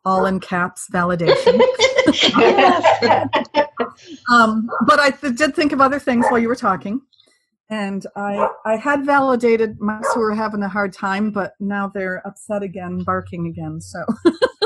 all 0.07 0.25
in 0.25 0.39
caps 0.39 0.87
validation. 0.89 1.59
um, 4.31 4.69
but 4.85 4.99
I 5.01 5.09
th- 5.11 5.35
did 5.35 5.53
think 5.53 5.73
of 5.73 5.81
other 5.81 5.99
things 5.99 6.25
while 6.29 6.39
you 6.39 6.47
were 6.47 6.55
talking. 6.55 7.01
And 7.69 8.07
I, 8.15 8.47
I 8.65 8.77
had 8.77 9.05
validated 9.05 9.81
mice 9.81 10.05
who 10.13 10.21
were 10.21 10.33
having 10.33 10.63
a 10.63 10.69
hard 10.69 10.93
time, 10.93 11.31
but 11.31 11.55
now 11.59 11.91
they're 11.93 12.25
upset 12.25 12.63
again, 12.63 13.03
barking 13.03 13.47
again. 13.47 13.81
So, 13.81 14.05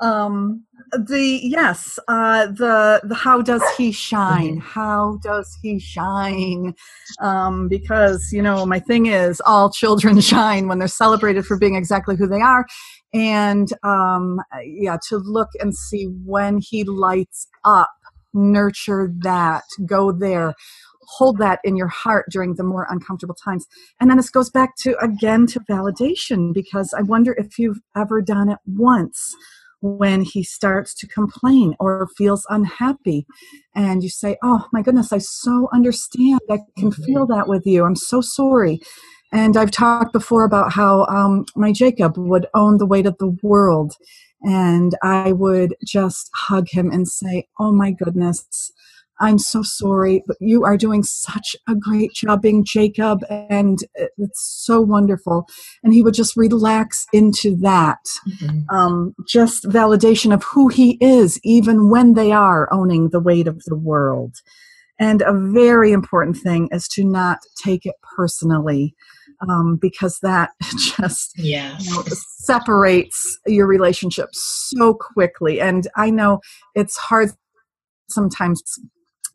um, 0.00 0.64
the 0.92 1.40
yes, 1.42 1.98
uh, 2.08 2.46
the 2.46 3.00
the 3.04 3.14
how 3.14 3.42
does 3.42 3.62
he 3.76 3.92
shine? 3.92 4.56
Mm-hmm. 4.56 4.80
How 4.80 5.18
does 5.22 5.56
he 5.62 5.78
shine? 5.78 6.74
Um, 7.20 7.68
because 7.68 8.30
you 8.32 8.42
know, 8.42 8.66
my 8.66 8.80
thing 8.80 9.06
is, 9.06 9.40
all 9.44 9.70
children 9.70 10.20
shine 10.32 10.68
when 10.68 10.78
they're 10.78 10.88
celebrated 10.88 11.44
for 11.46 11.58
being 11.58 11.74
exactly 11.74 12.16
who 12.16 12.26
they 12.26 12.40
are, 12.40 12.66
and 13.12 13.72
um, 13.82 14.40
yeah, 14.64 14.96
to 15.08 15.18
look 15.18 15.48
and 15.60 15.74
see 15.74 16.06
when 16.24 16.58
he 16.58 16.84
lights 16.84 17.46
up, 17.64 17.92
nurture 18.32 19.12
that, 19.20 19.64
go 19.86 20.12
there, 20.12 20.54
hold 21.08 21.38
that 21.38 21.60
in 21.62 21.76
your 21.76 21.88
heart 21.88 22.26
during 22.30 22.54
the 22.54 22.64
more 22.64 22.86
uncomfortable 22.88 23.34
times. 23.34 23.66
And 24.00 24.08
then 24.08 24.16
this 24.16 24.30
goes 24.30 24.50
back 24.50 24.76
to 24.80 24.96
again 25.02 25.46
to 25.48 25.60
validation 25.60 26.54
because 26.54 26.94
I 26.96 27.02
wonder 27.02 27.34
if 27.38 27.58
you've 27.58 27.80
ever 27.96 28.22
done 28.22 28.48
it 28.48 28.58
once 28.66 29.36
when 29.82 30.22
he 30.22 30.42
starts 30.42 30.94
to 30.94 31.06
complain 31.08 31.74
or 31.80 32.08
feels 32.16 32.46
unhappy 32.50 33.26
and 33.74 34.02
you 34.02 34.08
say 34.08 34.36
oh 34.42 34.66
my 34.72 34.82
goodness 34.82 35.12
i 35.12 35.18
so 35.18 35.68
understand 35.72 36.40
i 36.50 36.58
can 36.78 36.92
feel 36.92 37.26
mm-hmm. 37.26 37.32
that 37.32 37.48
with 37.48 37.66
you 37.66 37.84
i'm 37.84 37.96
so 37.96 38.20
sorry 38.20 38.80
and 39.32 39.56
I've 39.56 39.70
talked 39.70 40.12
before 40.12 40.44
about 40.44 40.72
how 40.72 41.04
um, 41.06 41.44
my 41.54 41.72
Jacob 41.72 42.18
would 42.18 42.46
own 42.54 42.78
the 42.78 42.86
weight 42.86 43.06
of 43.06 43.16
the 43.18 43.36
world. 43.42 43.94
and 44.42 44.94
I 45.02 45.32
would 45.32 45.74
just 45.84 46.30
hug 46.34 46.68
him 46.70 46.90
and 46.90 47.06
say, 47.06 47.46
Oh 47.58 47.72
my 47.72 47.90
goodness, 47.90 48.72
I'm 49.20 49.38
so 49.38 49.62
sorry, 49.62 50.22
but 50.26 50.36
you 50.40 50.64
are 50.64 50.76
doing 50.76 51.02
such 51.02 51.54
a 51.68 51.74
great 51.74 52.12
job 52.14 52.40
being 52.40 52.64
Jacob, 52.64 53.20
and 53.28 53.78
it's 54.16 54.64
so 54.64 54.80
wonderful. 54.80 55.46
And 55.82 55.92
he 55.92 56.02
would 56.02 56.14
just 56.14 56.36
relax 56.36 57.06
into 57.12 57.54
that. 57.56 57.98
Mm-hmm. 58.28 58.74
Um, 58.74 59.14
just 59.28 59.64
validation 59.64 60.32
of 60.32 60.42
who 60.44 60.68
he 60.68 60.96
is, 61.00 61.38
even 61.44 61.90
when 61.90 62.14
they 62.14 62.32
are 62.32 62.72
owning 62.72 63.10
the 63.10 63.20
weight 63.20 63.46
of 63.46 63.62
the 63.66 63.76
world. 63.76 64.36
And 64.98 65.22
a 65.22 65.32
very 65.32 65.92
important 65.92 66.36
thing 66.36 66.68
is 66.72 66.88
to 66.88 67.04
not 67.04 67.38
take 67.62 67.86
it 67.86 67.96
personally. 68.16 68.94
Um, 69.48 69.78
because 69.80 70.18
that 70.20 70.50
just 70.76 71.32
yes. 71.38 71.86
you 71.86 71.94
know, 71.94 72.02
separates 72.40 73.38
your 73.46 73.66
relationship 73.66 74.28
so 74.32 74.92
quickly. 74.92 75.62
And 75.62 75.86
I 75.96 76.10
know 76.10 76.40
it's 76.74 76.98
hard 76.98 77.30
sometimes 78.10 78.62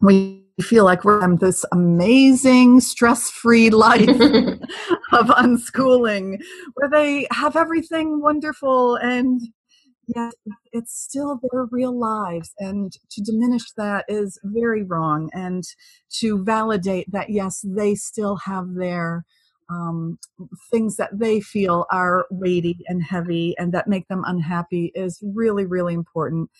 we 0.05 0.45
feel 0.61 0.85
like 0.85 1.03
we're 1.03 1.23
in 1.23 1.37
this 1.37 1.65
amazing 1.71 2.79
stress-free 2.79 3.69
life 3.71 4.07
of 5.11 5.27
unschooling 5.27 6.41
where 6.75 6.89
they 6.89 7.27
have 7.31 7.55
everything 7.55 8.21
wonderful 8.21 8.95
and 8.95 9.41
yet 10.07 10.33
it's 10.71 11.01
still 11.01 11.39
their 11.51 11.65
real 11.71 11.97
lives. 11.97 12.53
And 12.59 12.93
to 13.11 13.21
diminish 13.21 13.71
that 13.77 14.05
is 14.07 14.39
very 14.43 14.83
wrong 14.83 15.29
and 15.33 15.63
to 16.19 16.43
validate 16.43 17.11
that 17.11 17.29
yes 17.29 17.65
they 17.65 17.95
still 17.95 18.37
have 18.37 18.75
their 18.75 19.25
um, 19.67 20.19
things 20.71 20.95
that 20.97 21.17
they 21.17 21.41
feel 21.41 21.87
are 21.91 22.27
weighty 22.29 22.77
and 22.87 23.03
heavy 23.03 23.55
and 23.57 23.73
that 23.73 23.87
make 23.87 24.07
them 24.09 24.23
unhappy 24.27 24.91
is 24.93 25.19
really 25.23 25.65
really 25.65 25.95
important 25.95 26.51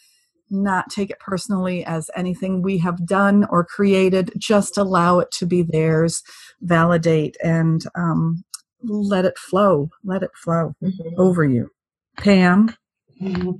not 0.49 0.89
take 0.89 1.09
it 1.09 1.19
personally 1.19 1.83
as 1.85 2.09
anything 2.15 2.61
we 2.61 2.77
have 2.79 3.05
done 3.05 3.45
or 3.49 3.65
created. 3.65 4.31
Just 4.37 4.77
allow 4.77 5.19
it 5.19 5.31
to 5.31 5.45
be 5.45 5.63
theirs, 5.63 6.23
validate, 6.61 7.35
and 7.43 7.83
um, 7.95 8.43
let 8.83 9.25
it 9.25 9.37
flow. 9.37 9.89
Let 10.03 10.23
it 10.23 10.31
flow 10.35 10.75
mm-hmm. 10.83 11.19
over 11.19 11.43
you. 11.43 11.69
Pam? 12.17 12.75
Mm-hmm. 13.21 13.51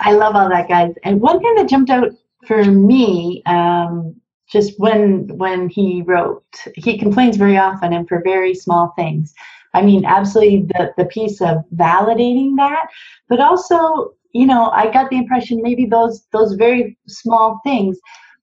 I 0.00 0.12
love 0.12 0.34
all 0.34 0.48
that, 0.48 0.68
guys. 0.68 0.94
And 1.04 1.20
one 1.20 1.40
thing 1.40 1.54
that 1.56 1.68
jumped 1.68 1.90
out 1.90 2.10
for 2.46 2.64
me, 2.64 3.42
um, 3.46 4.14
just 4.50 4.78
when 4.78 5.28
when 5.38 5.68
he 5.68 6.02
wrote, 6.02 6.44
he 6.74 6.98
complains 6.98 7.36
very 7.36 7.56
often 7.56 7.92
and 7.92 8.06
for 8.08 8.22
very 8.22 8.54
small 8.54 8.92
things. 8.96 9.32
I 9.74 9.82
mean, 9.82 10.04
absolutely 10.04 10.66
the, 10.68 10.92
the 10.98 11.06
piece 11.06 11.40
of 11.40 11.58
validating 11.74 12.56
that, 12.56 12.88
but 13.28 13.40
also 13.40 14.12
you 14.32 14.46
know, 14.46 14.70
I 14.70 14.90
got 14.90 15.10
the 15.10 15.18
impression 15.18 15.60
maybe 15.62 15.86
those 15.86 16.26
those 16.32 16.54
very 16.54 16.98
small 17.06 17.60
things, 17.64 17.98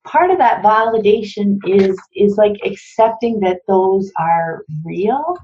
part 0.05 0.31
of 0.31 0.37
that 0.37 0.63
validation 0.63 1.57
is 1.67 1.97
is 2.15 2.37
like 2.37 2.55
accepting 2.65 3.39
that 3.41 3.61
those 3.67 4.11
are 4.17 4.63
real. 4.85 5.37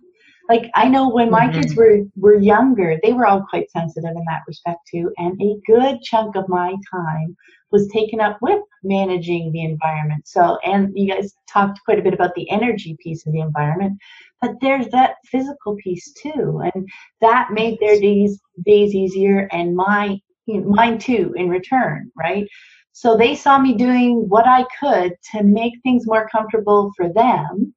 Like 0.48 0.70
I 0.76 0.88
know 0.88 1.10
when 1.10 1.32
my 1.32 1.48
mm-hmm. 1.48 1.62
kids 1.62 1.76
were 1.76 2.02
were 2.16 2.40
younger, 2.40 2.98
they 3.04 3.14
were 3.14 3.26
all 3.26 3.46
quite 3.50 3.72
sensitive 3.72 4.12
in 4.12 4.24
that 4.28 4.44
respect 4.48 4.80
too, 4.92 5.12
and 5.18 5.40
a 5.42 5.56
good 5.66 6.02
chunk 6.02 6.36
of 6.36 6.48
my 6.48 6.76
time 6.92 7.36
was 7.72 7.88
taken 7.90 8.22
up 8.22 8.38
with 8.42 8.62
managing 8.84 9.52
the 9.52 9.64
environment. 9.64 10.28
So, 10.28 10.58
and 10.64 10.92
you 10.96 11.12
guys 11.12 11.34
talked 11.50 11.84
quite 11.84 12.00
a 12.00 12.04
bit 12.04 12.14
about 12.14 12.36
the 12.36 12.50
energy 12.50 12.96
piece 13.02 13.26
of 13.26 13.34
the 13.34 13.42
environment, 13.42 13.98
but 14.40 14.52
there's 14.62 14.88
that 14.90 15.16
physical 15.26 15.76
piece 15.84 16.14
too, 16.14 16.62
and 16.74 16.88
that 17.22 17.50
made 17.52 17.80
their 17.80 18.00
days 18.00 18.40
days 18.64 18.94
easier 18.94 19.50
and 19.52 19.76
my 19.76 20.20
mine 20.48 20.98
too 20.98 21.34
in 21.36 21.50
return, 21.50 22.12
right? 22.16 22.48
So 22.92 23.18
they 23.18 23.36
saw 23.36 23.60
me 23.60 23.74
doing 23.74 24.30
what 24.30 24.48
I 24.48 24.66
could 24.80 25.14
to 25.34 25.44
make 25.44 25.74
things 25.84 26.08
more 26.08 26.30
comfortable 26.30 26.92
for 26.96 27.12
them. 27.12 27.74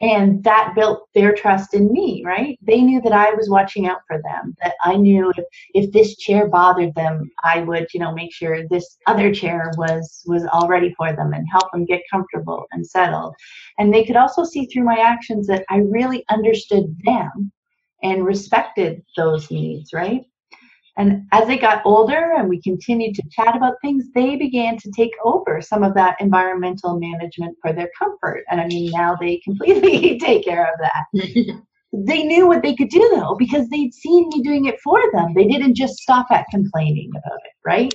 And 0.00 0.44
that 0.44 0.74
built 0.74 1.08
their 1.14 1.34
trust 1.34 1.72
in 1.72 1.90
me, 1.90 2.22
right? 2.24 2.58
They 2.60 2.82
knew 2.82 3.00
that 3.00 3.14
I 3.14 3.32
was 3.32 3.48
watching 3.48 3.86
out 3.86 4.00
for 4.06 4.20
them, 4.22 4.54
that 4.62 4.74
I 4.82 4.96
knew 4.96 5.32
if, 5.36 5.44
if 5.72 5.92
this 5.92 6.16
chair 6.18 6.48
bothered 6.48 6.94
them, 6.94 7.30
I 7.44 7.60
would, 7.60 7.86
you 7.94 8.00
know, 8.00 8.12
make 8.12 8.32
sure 8.32 8.68
this 8.68 8.98
other 9.06 9.32
chair 9.32 9.72
was 9.78 10.22
was 10.26 10.46
all 10.52 10.68
ready 10.68 10.94
for 10.98 11.14
them 11.14 11.32
and 11.32 11.46
help 11.50 11.72
them 11.72 11.86
get 11.86 12.02
comfortable 12.10 12.66
and 12.72 12.86
settled. 12.86 13.34
And 13.78 13.92
they 13.92 14.04
could 14.04 14.16
also 14.16 14.44
see 14.44 14.66
through 14.66 14.84
my 14.84 14.98
actions 14.98 15.46
that 15.46 15.64
I 15.70 15.78
really 15.78 16.24
understood 16.28 16.94
them 17.04 17.50
and 18.02 18.24
respected 18.24 19.02
those 19.16 19.50
needs, 19.50 19.94
right? 19.94 20.22
And 20.98 21.26
as 21.32 21.46
they 21.46 21.58
got 21.58 21.84
older 21.84 22.32
and 22.36 22.48
we 22.48 22.60
continued 22.62 23.14
to 23.16 23.22
chat 23.30 23.54
about 23.54 23.74
things, 23.82 24.06
they 24.14 24.36
began 24.36 24.78
to 24.78 24.90
take 24.92 25.12
over 25.24 25.60
some 25.60 25.82
of 25.82 25.94
that 25.94 26.16
environmental 26.20 26.98
management 26.98 27.56
for 27.60 27.72
their 27.72 27.90
comfort. 27.98 28.44
And 28.50 28.60
I 28.60 28.66
mean, 28.66 28.90
now 28.92 29.14
they 29.20 29.38
completely 29.44 30.18
take 30.18 30.44
care 30.44 30.64
of 30.72 30.80
that. 30.80 31.04
they 31.92 32.22
knew 32.22 32.46
what 32.46 32.62
they 32.62 32.74
could 32.74 32.88
do 32.88 33.10
though, 33.14 33.36
because 33.38 33.68
they'd 33.68 33.92
seen 33.92 34.28
me 34.28 34.42
doing 34.42 34.64
it 34.66 34.80
for 34.80 35.00
them. 35.12 35.34
They 35.34 35.46
didn't 35.46 35.76
just 35.76 35.96
stop 35.96 36.26
at 36.30 36.46
complaining 36.50 37.10
about 37.10 37.40
it, 37.44 37.52
right? 37.64 37.94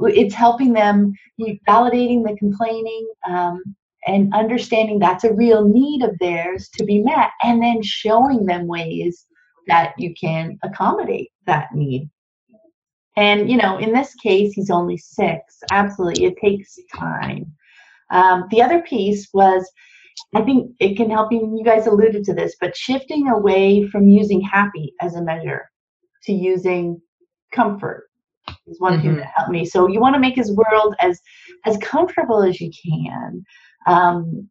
It's 0.00 0.34
helping 0.34 0.72
them, 0.72 1.12
validating 1.68 2.22
the 2.24 2.36
complaining, 2.38 3.08
um, 3.28 3.62
and 4.06 4.32
understanding 4.32 5.00
that's 5.00 5.24
a 5.24 5.34
real 5.34 5.64
need 5.68 6.02
of 6.02 6.16
theirs 6.20 6.68
to 6.74 6.84
be 6.84 7.00
met, 7.00 7.30
and 7.42 7.60
then 7.60 7.82
showing 7.82 8.46
them 8.46 8.68
ways 8.68 9.26
that 9.66 9.92
you 9.98 10.14
can 10.14 10.56
accommodate 10.62 11.30
that 11.46 11.74
need. 11.74 12.08
And, 13.18 13.50
you 13.50 13.56
know, 13.56 13.78
in 13.78 13.92
this 13.92 14.14
case, 14.14 14.52
he's 14.52 14.70
only 14.70 14.96
six. 14.96 15.40
Absolutely, 15.72 16.26
it 16.26 16.36
takes 16.40 16.78
time. 16.94 17.52
Um, 18.12 18.44
the 18.52 18.62
other 18.62 18.80
piece 18.82 19.28
was, 19.34 19.68
I 20.36 20.42
think 20.42 20.70
it 20.78 20.96
can 20.96 21.10
help 21.10 21.32
you, 21.32 21.40
you 21.58 21.64
guys 21.64 21.88
alluded 21.88 22.22
to 22.24 22.32
this, 22.32 22.54
but 22.60 22.76
shifting 22.76 23.28
away 23.28 23.88
from 23.88 24.08
using 24.08 24.40
happy 24.40 24.94
as 25.00 25.16
a 25.16 25.22
measure 25.22 25.68
to 26.24 26.32
using 26.32 27.00
comfort 27.52 28.04
is 28.68 28.78
one 28.78 28.94
mm-hmm. 28.94 29.02
thing 29.02 29.16
that 29.16 29.32
helped 29.34 29.50
me. 29.50 29.64
So 29.64 29.88
you 29.88 30.00
want 30.00 30.14
to 30.14 30.20
make 30.20 30.36
his 30.36 30.52
world 30.52 30.94
as 31.00 31.20
as 31.66 31.76
comfortable 31.78 32.42
as 32.42 32.60
you 32.60 32.70
can. 32.88 33.44
Um, 33.86 34.48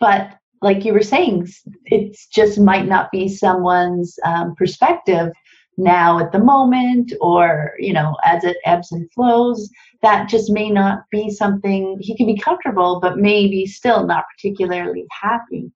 but 0.00 0.36
like 0.60 0.84
you 0.84 0.92
were 0.92 1.02
saying, 1.02 1.48
it 1.86 2.16
just 2.32 2.58
might 2.58 2.86
not 2.86 3.10
be 3.10 3.28
someone's 3.28 4.18
um, 4.24 4.54
perspective 4.56 5.32
now 5.76 6.18
at 6.18 6.32
the 6.32 6.38
moment 6.38 7.12
or 7.20 7.72
you 7.78 7.92
know 7.92 8.16
as 8.24 8.44
it 8.44 8.56
ebbs 8.64 8.92
and 8.92 9.10
flows 9.12 9.70
that 10.02 10.28
just 10.28 10.50
may 10.50 10.68
not 10.68 11.04
be 11.10 11.30
something 11.30 11.96
he 12.00 12.16
can 12.16 12.26
be 12.26 12.36
comfortable 12.36 13.00
but 13.00 13.18
maybe 13.18 13.66
still 13.66 14.06
not 14.06 14.24
particularly 14.36 15.06
happy. 15.10 15.70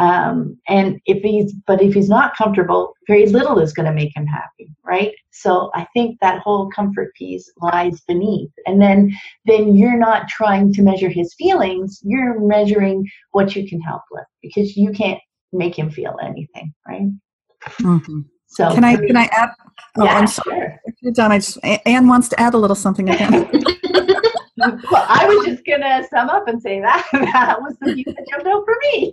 Um, 0.00 0.58
and 0.66 1.00
if 1.06 1.22
he's 1.22 1.52
but 1.68 1.80
if 1.80 1.94
he's 1.94 2.08
not 2.08 2.36
comfortable 2.36 2.94
very 3.06 3.26
little 3.26 3.60
is 3.60 3.72
going 3.72 3.86
to 3.86 3.92
make 3.92 4.16
him 4.16 4.26
happy 4.26 4.68
right? 4.84 5.12
So 5.30 5.70
i 5.74 5.86
think 5.94 6.18
that 6.20 6.40
whole 6.40 6.68
comfort 6.70 7.14
piece 7.14 7.48
lies 7.58 8.00
beneath. 8.00 8.50
And 8.66 8.82
then 8.82 9.12
then 9.46 9.76
you're 9.76 9.98
not 9.98 10.26
trying 10.26 10.72
to 10.72 10.82
measure 10.82 11.08
his 11.08 11.32
feelings 11.34 12.00
you're 12.02 12.40
measuring 12.40 13.06
what 13.30 13.54
you 13.54 13.68
can 13.68 13.80
help 13.80 14.02
with 14.10 14.26
because 14.42 14.76
you 14.76 14.90
can't 14.90 15.20
make 15.52 15.78
him 15.78 15.90
feel 15.90 16.16
anything 16.20 16.74
right? 16.88 17.08
Mm-hmm. 17.80 18.20
So 18.54 18.72
can 18.72 18.84
I 18.84 18.96
can 18.96 19.16
I 19.16 19.24
add? 19.32 19.50
Oh, 19.98 20.04
yeah, 20.04 20.18
I'm 20.18 20.26
sorry. 20.26 20.78
Sure. 21.02 21.12
Done, 21.12 21.32
I 21.32 21.38
just 21.38 21.58
Anne 21.62 22.08
wants 22.08 22.28
to 22.28 22.40
add 22.40 22.54
a 22.54 22.58
little 22.58 22.76
something 22.76 23.08
again. 23.10 23.50
well, 24.56 25.06
I 25.08 25.26
was 25.26 25.46
just 25.46 25.66
gonna 25.66 26.06
sum 26.08 26.30
up 26.30 26.46
and 26.46 26.62
say 26.62 26.80
that 26.80 27.06
that 27.12 27.60
was 27.60 27.76
the 27.80 27.94
piece 27.94 28.06
that 28.06 28.26
jumped 28.30 28.46
out 28.46 28.64
for 28.64 28.76
me. 28.82 29.12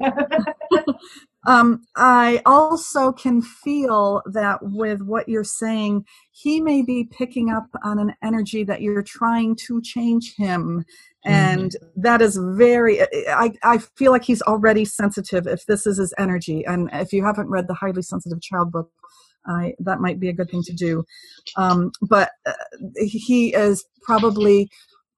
um, 1.47 1.83
I 1.95 2.41
also 2.45 3.11
can 3.11 3.41
feel 3.41 4.21
that 4.27 4.59
with 4.61 5.01
what 5.01 5.27
you're 5.27 5.43
saying, 5.43 6.05
he 6.31 6.61
may 6.61 6.83
be 6.83 7.05
picking 7.05 7.49
up 7.49 7.65
on 7.83 7.97
an 7.97 8.13
energy 8.23 8.63
that 8.65 8.81
you're 8.81 9.01
trying 9.01 9.55
to 9.67 9.81
change 9.81 10.35
him 10.35 10.85
and 11.25 11.71
mm-hmm. 11.71 12.01
that 12.01 12.21
is 12.21 12.37
very 12.37 13.01
I, 13.01 13.51
I 13.63 13.77
feel 13.95 14.11
like 14.11 14.23
he's 14.23 14.41
already 14.41 14.85
sensitive 14.85 15.45
if 15.45 15.65
this 15.67 15.85
is 15.85 15.97
his 15.97 16.13
energy 16.17 16.65
and 16.65 16.89
if 16.93 17.13
you 17.13 17.23
haven't 17.23 17.49
read 17.49 17.67
the 17.67 17.75
highly 17.75 18.01
sensitive 18.01 18.41
child 18.41 18.71
book 18.71 18.89
I, 19.45 19.73
that 19.79 19.99
might 19.99 20.19
be 20.19 20.29
a 20.29 20.33
good 20.33 20.49
thing 20.49 20.63
to 20.63 20.73
do. 20.73 21.03
Um, 21.57 21.91
but 22.01 22.31
uh, 22.45 22.53
he 22.97 23.53
is 23.53 23.85
probably 24.03 24.69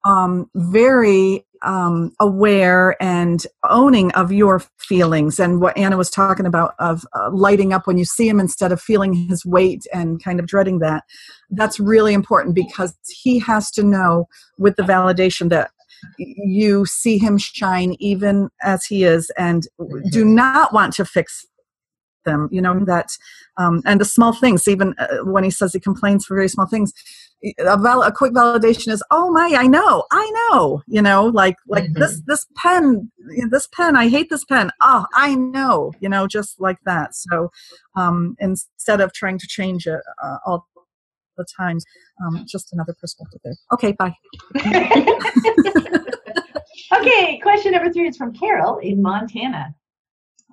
um, 0.04 0.50
very 0.54 1.46
um, 1.62 2.12
aware 2.20 2.94
and 3.02 3.46
owning 3.70 4.12
of 4.12 4.30
your 4.30 4.62
feelings 4.78 5.40
and 5.40 5.60
what 5.60 5.76
Anna 5.78 5.96
was 5.96 6.10
talking 6.10 6.44
about 6.44 6.74
of 6.78 7.06
uh, 7.14 7.30
lighting 7.32 7.72
up 7.72 7.86
when 7.86 7.96
you 7.96 8.04
see 8.04 8.28
him 8.28 8.38
instead 8.38 8.70
of 8.70 8.80
feeling 8.80 9.14
his 9.14 9.46
weight 9.46 9.86
and 9.92 10.22
kind 10.22 10.38
of 10.38 10.46
dreading 10.46 10.80
that. 10.80 11.04
That's 11.50 11.80
really 11.80 12.12
important 12.12 12.54
because 12.54 12.94
he 13.08 13.38
has 13.40 13.70
to 13.72 13.82
know 13.82 14.28
with 14.58 14.76
the 14.76 14.82
validation 14.82 15.48
that 15.50 15.70
you 16.18 16.84
see 16.84 17.16
him 17.16 17.38
shine 17.38 17.96
even 17.98 18.50
as 18.62 18.84
he 18.84 19.04
is 19.04 19.30
and 19.38 19.66
do 20.10 20.20
mm-hmm. 20.20 20.34
not 20.34 20.72
want 20.72 20.92
to 20.94 21.04
fix 21.04 21.46
them 22.24 22.48
you 22.50 22.60
know 22.60 22.84
that 22.84 23.10
um, 23.56 23.82
and 23.84 24.00
the 24.00 24.04
small 24.04 24.32
things 24.32 24.66
even 24.66 24.94
uh, 24.98 25.18
when 25.24 25.44
he 25.44 25.50
says 25.50 25.72
he 25.72 25.80
complains 25.80 26.24
for 26.24 26.34
very 26.34 26.48
small 26.48 26.66
things 26.66 26.92
a, 27.58 27.76
val- 27.76 28.02
a 28.02 28.12
quick 28.12 28.32
validation 28.32 28.90
is 28.90 29.02
oh 29.10 29.30
my 29.30 29.54
i 29.56 29.66
know 29.66 30.04
i 30.10 30.48
know 30.50 30.82
you 30.86 31.02
know 31.02 31.26
like 31.26 31.56
like 31.68 31.84
mm-hmm. 31.84 32.00
this 32.00 32.22
this 32.26 32.46
pen 32.56 33.10
this 33.50 33.68
pen 33.72 33.96
i 33.96 34.08
hate 34.08 34.30
this 34.30 34.44
pen. 34.44 34.70
Oh 34.80 35.06
i 35.14 35.34
know 35.34 35.92
you 36.00 36.08
know 36.08 36.26
just 36.26 36.60
like 36.60 36.78
that. 36.84 37.14
So 37.14 37.50
um, 37.96 38.36
instead 38.38 39.00
of 39.00 39.12
trying 39.12 39.38
to 39.38 39.46
change 39.46 39.86
it 39.86 40.00
uh, 40.22 40.36
all 40.46 40.66
the 41.36 41.46
time 41.56 41.78
um, 42.24 42.44
just 42.48 42.72
another 42.72 42.94
perspective 43.00 43.40
there. 43.44 43.56
Okay 43.72 43.92
bye. 43.92 44.14
Okay 46.92 47.38
question 47.38 47.72
number 47.72 47.92
three 47.92 48.08
is 48.08 48.16
from 48.16 48.32
carol 48.34 48.78
in 48.78 49.00
montana 49.00 49.74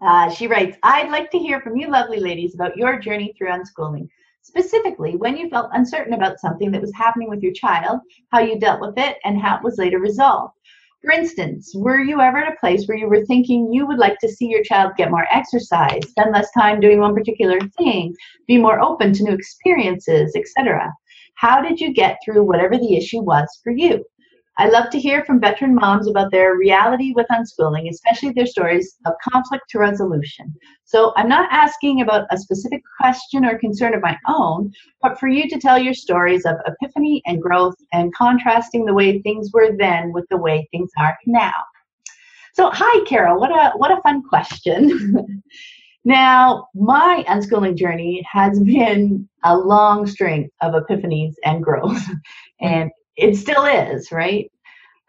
uh, 0.02 0.30
she 0.30 0.48
writes 0.48 0.78
i'd 0.84 1.10
like 1.10 1.30
to 1.32 1.38
hear 1.38 1.62
from 1.62 1.76
you 1.78 1.90
lovely 1.90 2.20
ladies 2.20 2.56
about 2.56 2.78
your 2.78 3.00
journey 3.00 3.34
through 3.38 3.50
unschooling 3.50 4.08
specifically 4.44 5.16
when 5.16 5.38
you 5.38 5.50
felt 5.50 5.70
uncertain 5.74 6.14
about 6.14 6.40
something 6.40 6.72
that 6.72 6.82
was 6.82 6.94
happening 6.96 7.30
with 7.30 7.42
your 7.42 7.54
child, 7.54 8.00
how 8.32 8.40
you 8.40 8.60
dealt 8.60 8.82
with 8.82 8.98
it, 8.98 9.18
and 9.24 9.40
how 9.40 9.58
it 9.58 9.64
was 9.64 9.78
later 9.78 10.00
resolved. 10.00 10.54
For 11.04 11.12
instance, 11.12 11.72
were 11.76 12.00
you 12.00 12.22
ever 12.22 12.40
at 12.40 12.54
a 12.54 12.60
place 12.60 12.88
where 12.88 12.98
you 12.98 13.08
were 13.08 13.26
thinking 13.26 13.74
you 13.74 13.88
would 13.88 13.98
like 13.98 14.20
to 14.20 14.30
see 14.30 14.48
your 14.48 14.64
child 14.64 14.94
get 14.98 15.10
more 15.10 15.26
exercise, 15.32 16.02
spend 16.10 16.32
less 16.32 16.52
time 16.52 16.80
doing 16.80 17.00
one 17.00 17.16
particular 17.16 17.60
thing, 17.78 18.14
be 18.48 18.58
more 18.58 18.80
open 18.80 19.12
to 19.14 19.24
new 19.24 19.34
experiences, 19.34 20.36
etc.? 20.36 20.92
How 21.36 21.62
did 21.62 21.80
you 21.80 21.92
get 21.92 22.20
through 22.24 22.44
whatever 22.44 22.78
the 22.78 22.96
issue 22.96 23.22
was 23.22 23.48
for 23.64 23.72
you? 23.72 24.04
I 24.62 24.68
love 24.68 24.92
to 24.92 25.00
hear 25.00 25.26
from 25.26 25.42
veteran 25.42 25.74
moms 25.74 26.08
about 26.08 26.30
their 26.30 26.56
reality 26.56 27.14
with 27.16 27.26
unschooling, 27.32 27.90
especially 27.90 28.32
their 28.32 28.46
stories 28.46 28.96
of 29.08 29.14
conflict 29.28 29.64
to 29.72 29.80
resolution. 29.80 30.54
So 30.84 31.14
I'm 31.16 31.28
not 31.28 31.52
asking 31.52 32.02
about 32.02 32.28
a 32.30 32.38
specific 32.38 32.84
question 33.00 33.44
or 33.44 33.58
concern 33.58 33.96
of 33.96 34.04
my 34.04 34.16
own, 34.28 34.72
but 35.02 35.20
for 35.20 35.28
you 35.28 35.50
to 35.50 35.58
tell 35.60 35.80
your 35.80 35.96
stories 35.96 36.46
of 36.46 36.58
epiphany 36.68 37.24
and 37.26 37.42
growth 37.42 37.74
and 37.92 38.14
contrasting 38.14 38.86
the 38.86 38.94
way 38.94 39.20
things 39.24 39.50
were 39.52 39.76
then 39.80 40.14
with 40.14 40.26
the 40.30 40.38
way 40.38 40.68
things 40.70 40.92
are 41.00 41.18
now. 41.26 41.54
So 42.54 42.70
hi 42.72 43.04
Carol, 43.06 43.40
what 43.40 43.50
a 43.50 43.72
what 43.78 43.90
a 43.90 44.00
fun 44.04 44.22
question. 44.22 45.42
now, 46.06 46.68
my 46.76 47.26
unschooling 47.28 47.78
journey 47.78 48.24
has 48.32 48.60
been 48.60 49.28
a 49.44 49.58
long 49.58 50.06
string 50.06 50.52
of 50.62 50.76
epiphanies 50.76 51.34
and 51.44 51.64
growth. 51.64 52.08
And 52.64 52.92
it 53.22 53.36
still 53.36 53.66
is, 53.66 54.12
right? 54.12 54.52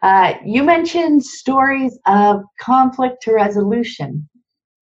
Uh, 0.01 0.35
you 0.45 0.63
mentioned 0.63 1.23
stories 1.23 1.97
of 2.05 2.43
conflict 2.59 3.23
to 3.23 3.33
resolution. 3.33 4.29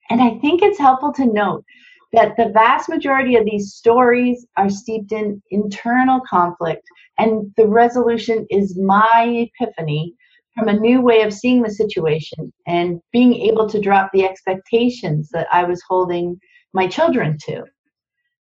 And 0.09 0.21
I 0.21 0.37
think 0.39 0.61
it's 0.61 0.79
helpful 0.79 1.13
to 1.13 1.25
note 1.25 1.63
that 2.11 2.35
the 2.35 2.49
vast 2.49 2.89
majority 2.89 3.37
of 3.37 3.45
these 3.45 3.73
stories 3.73 4.45
are 4.57 4.69
steeped 4.69 5.13
in 5.13 5.41
internal 5.49 6.19
conflict, 6.29 6.83
and 7.17 7.49
the 7.55 7.67
resolution 7.67 8.45
is 8.49 8.77
my 8.77 9.47
epiphany 9.59 10.13
from 10.53 10.67
a 10.67 10.79
new 10.79 10.99
way 10.99 11.21
of 11.21 11.33
seeing 11.33 11.61
the 11.61 11.71
situation 11.71 12.51
and 12.67 12.99
being 13.13 13.33
able 13.33 13.69
to 13.69 13.79
drop 13.79 14.09
the 14.11 14.25
expectations 14.25 15.29
that 15.31 15.47
I 15.53 15.63
was 15.63 15.81
holding 15.87 16.37
my 16.73 16.87
children 16.87 17.37
to 17.45 17.63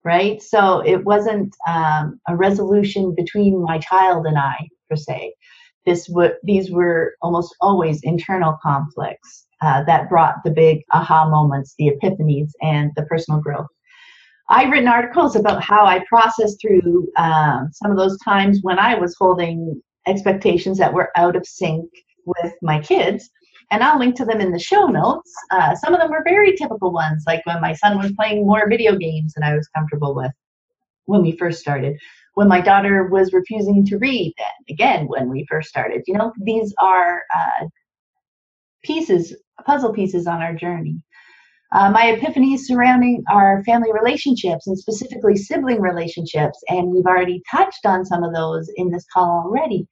right? 0.04 0.42
So 0.42 0.80
it 0.80 1.04
wasn't 1.04 1.56
um, 1.68 2.20
a 2.28 2.36
resolution 2.36 3.14
between 3.16 3.62
my 3.62 3.80
child 3.80 4.26
and 4.26 4.38
I 4.38 4.56
per 4.90 4.96
se. 4.96 5.34
This 5.86 6.08
w- 6.08 6.34
these 6.44 6.72
were 6.72 7.16
almost 7.22 7.56
always 7.62 8.02
internal 8.04 8.58
conflicts 8.62 9.48
uh, 9.62 9.84
that 9.86 10.10
brought 10.10 10.36
the 10.44 10.52
big 10.52 10.84
aha 10.92 11.30
moments, 11.30 11.76
the 11.78 11.92
epiphanies, 11.92 12.52
and 12.62 12.92
the 12.96 13.04
personal 13.04 13.42
growth. 13.42 13.68
I've 14.50 14.72
written 14.72 14.88
articles 14.88 15.36
about 15.36 15.64
how 15.64 15.86
I 15.86 16.04
processed 16.08 16.60
through 16.60 17.10
um, 17.18 17.70
some 17.72 17.92
of 17.92 17.98
those 17.98 18.18
times 18.20 18.60
when 18.62 18.80
I 18.80 18.96
was 18.96 19.16
holding 19.18 19.82
expectations 20.08 20.78
that 20.80 20.94
were 20.94 21.12
out 21.16 21.36
of 21.36 21.46
sync 21.46 21.88
with 22.26 22.54
my 22.62 22.80
kids 22.80 23.30
and 23.72 23.84
I'll 23.84 24.00
link 24.00 24.16
to 24.16 24.26
them 24.26 24.42
in 24.42 24.52
the 24.52 24.60
show 24.60 24.88
notes. 24.88 25.32
Uh, 25.52 25.76
some 25.76 25.94
of 25.94 26.00
them 26.00 26.10
were 26.10 26.24
very 26.24 26.56
typical 26.56 26.92
ones, 26.92 27.24
like 27.28 27.46
when 27.46 27.62
my 27.62 27.74
son 27.74 27.98
was 27.98 28.12
playing 28.14 28.46
more 28.46 28.68
video 28.68 28.96
games 28.96 29.34
than 29.34 29.44
I 29.44 29.56
was 29.56 29.68
comfortable 29.76 30.16
with 30.16 30.32
when 31.06 31.22
we 31.22 31.38
first 31.38 31.60
started. 31.60 31.98
When 32.36 32.48
my 32.48 32.62
daughter 32.62 33.08
was 33.08 33.34
refusing 33.34 33.86
to 33.88 33.98
read, 33.98 34.34
again, 34.70 35.08
when 35.08 35.30
we 35.30 35.46
first 35.50 35.70
started. 35.70 36.04
You 36.08 36.16
know, 36.16 36.32
these 36.42 36.74
are 36.80 37.24
uh, 37.36 37.66
pieces, 38.84 39.36
puzzle 39.66 39.94
pieces 39.94 40.26
on 40.26 40.42
our 40.42 40.54
journey. 40.54 41.02
Uh, 41.72 41.92
my 41.92 42.18
epiphanies 42.18 42.62
surrounding 42.62 43.24
our 43.32 43.64
family 43.64 43.92
relationships 43.94 44.66
and 44.66 44.78
specifically 44.78 45.36
sibling 45.36 45.80
relationships, 45.80 46.58
and 46.70 46.88
we've 46.88 47.06
already 47.06 47.44
touched 47.52 47.86
on 47.86 48.04
some 48.06 48.24
of 48.24 48.34
those 48.34 48.72
in 48.78 48.90
this 48.90 49.06
call 49.14 49.44
already 49.46 49.88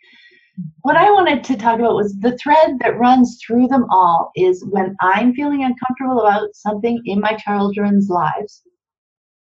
what 0.81 0.95
I 0.95 1.11
wanted 1.11 1.43
to 1.45 1.57
talk 1.57 1.79
about 1.79 1.95
was 1.95 2.17
the 2.19 2.37
thread 2.37 2.77
that 2.79 2.97
runs 2.97 3.39
through 3.45 3.67
them 3.67 3.85
all 3.91 4.31
is 4.35 4.65
when 4.69 4.95
I'm 5.01 5.33
feeling 5.33 5.63
uncomfortable 5.63 6.21
about 6.21 6.55
something 6.55 6.99
in 7.05 7.19
my 7.19 7.33
children's 7.33 8.09
lives, 8.09 8.63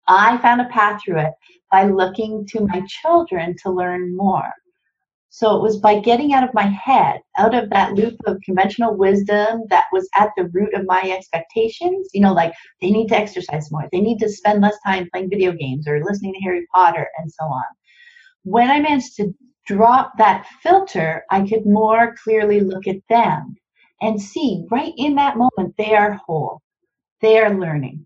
I 0.07 0.39
found 0.39 0.61
a 0.61 0.69
path 0.69 1.03
through 1.05 1.21
it 1.21 1.33
by 1.73 1.85
looking 1.85 2.47
to 2.51 2.67
my 2.67 2.83
children 2.87 3.57
to 3.63 3.71
learn 3.71 4.17
more. 4.17 4.51
So 5.33 5.57
it 5.57 5.63
was 5.63 5.79
by 5.79 6.01
getting 6.01 6.33
out 6.33 6.43
of 6.43 6.55
my 6.55 6.67
head, 6.67 7.21
out 7.39 7.55
of 7.55 7.71
that 7.71 7.95
loop 7.95 8.17
of 8.27 8.41
conventional 8.45 8.97
wisdom 8.97 9.63
that 9.69 9.85
was 9.93 10.09
at 10.17 10.31
the 10.37 10.49
root 10.53 10.75
of 10.75 10.87
my 10.87 11.03
expectations, 11.03 12.09
you 12.13 12.21
know, 12.21 12.33
like 12.33 12.53
they 12.81 12.91
need 12.91 13.07
to 13.09 13.17
exercise 13.17 13.71
more, 13.71 13.89
they 13.93 14.01
need 14.01 14.19
to 14.19 14.29
spend 14.29 14.61
less 14.61 14.77
time 14.85 15.09
playing 15.13 15.31
video 15.31 15.53
games 15.53 15.87
or 15.87 16.03
listening 16.05 16.35
to 16.35 16.41
Harry 16.41 16.67
Potter 16.75 17.09
and 17.19 17.31
so 17.33 17.45
on. 17.45 17.65
When 18.43 18.71
I 18.71 18.81
managed 18.81 19.17
to 19.17 19.33
drop 19.71 20.13
that 20.19 20.47
filter, 20.63 21.25
I 21.31 21.47
could 21.47 21.65
more 21.65 22.17
clearly 22.25 22.59
look 22.61 22.89
at 22.89 22.97
them 23.09 23.55
and 24.01 24.21
see 24.21 24.65
right 24.69 24.93
in 24.97 25.15
that 25.15 25.37
moment 25.37 25.77
they 25.79 25.95
are 25.95 26.21
whole, 26.27 26.61
they 27.21 27.39
are 27.39 27.57
learning. 27.57 28.05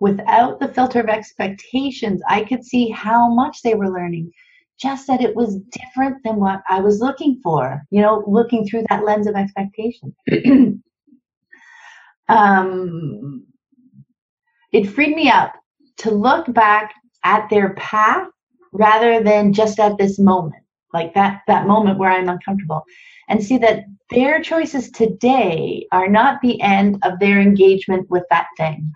Without 0.00 0.60
the 0.60 0.68
filter 0.68 1.00
of 1.00 1.08
expectations, 1.08 2.22
I 2.26 2.44
could 2.44 2.64
see 2.64 2.88
how 2.88 3.28
much 3.34 3.60
they 3.62 3.74
were 3.74 3.90
learning, 3.90 4.30
just 4.80 5.06
that 5.08 5.20
it 5.20 5.36
was 5.36 5.60
different 5.72 6.22
than 6.24 6.36
what 6.36 6.62
I 6.70 6.80
was 6.80 7.00
looking 7.00 7.38
for, 7.42 7.82
you 7.90 8.00
know, 8.00 8.24
looking 8.26 8.64
through 8.64 8.84
that 8.88 9.04
lens 9.04 9.26
of 9.26 9.34
expectation. 9.34 10.14
um, 12.28 13.44
it 14.72 14.86
freed 14.86 15.14
me 15.14 15.28
up 15.28 15.52
to 15.98 16.10
look 16.10 16.50
back 16.54 16.94
at 17.24 17.50
their 17.50 17.74
path 17.74 18.28
rather 18.72 19.22
than 19.22 19.52
just 19.52 19.78
at 19.78 19.98
this 19.98 20.18
moment 20.18 20.62
like 20.92 21.14
that 21.14 21.42
that 21.46 21.66
moment 21.66 21.98
where 21.98 22.10
i'm 22.10 22.28
uncomfortable. 22.28 22.84
And 23.28 23.42
see 23.44 23.58
that 23.58 23.84
their 24.10 24.40
choices 24.40 24.90
today 24.90 25.86
are 25.92 26.08
not 26.08 26.40
the 26.40 26.60
end 26.62 26.98
of 27.02 27.18
their 27.18 27.40
engagement 27.40 28.08
with 28.08 28.24
that 28.30 28.46
thing. 28.56 28.90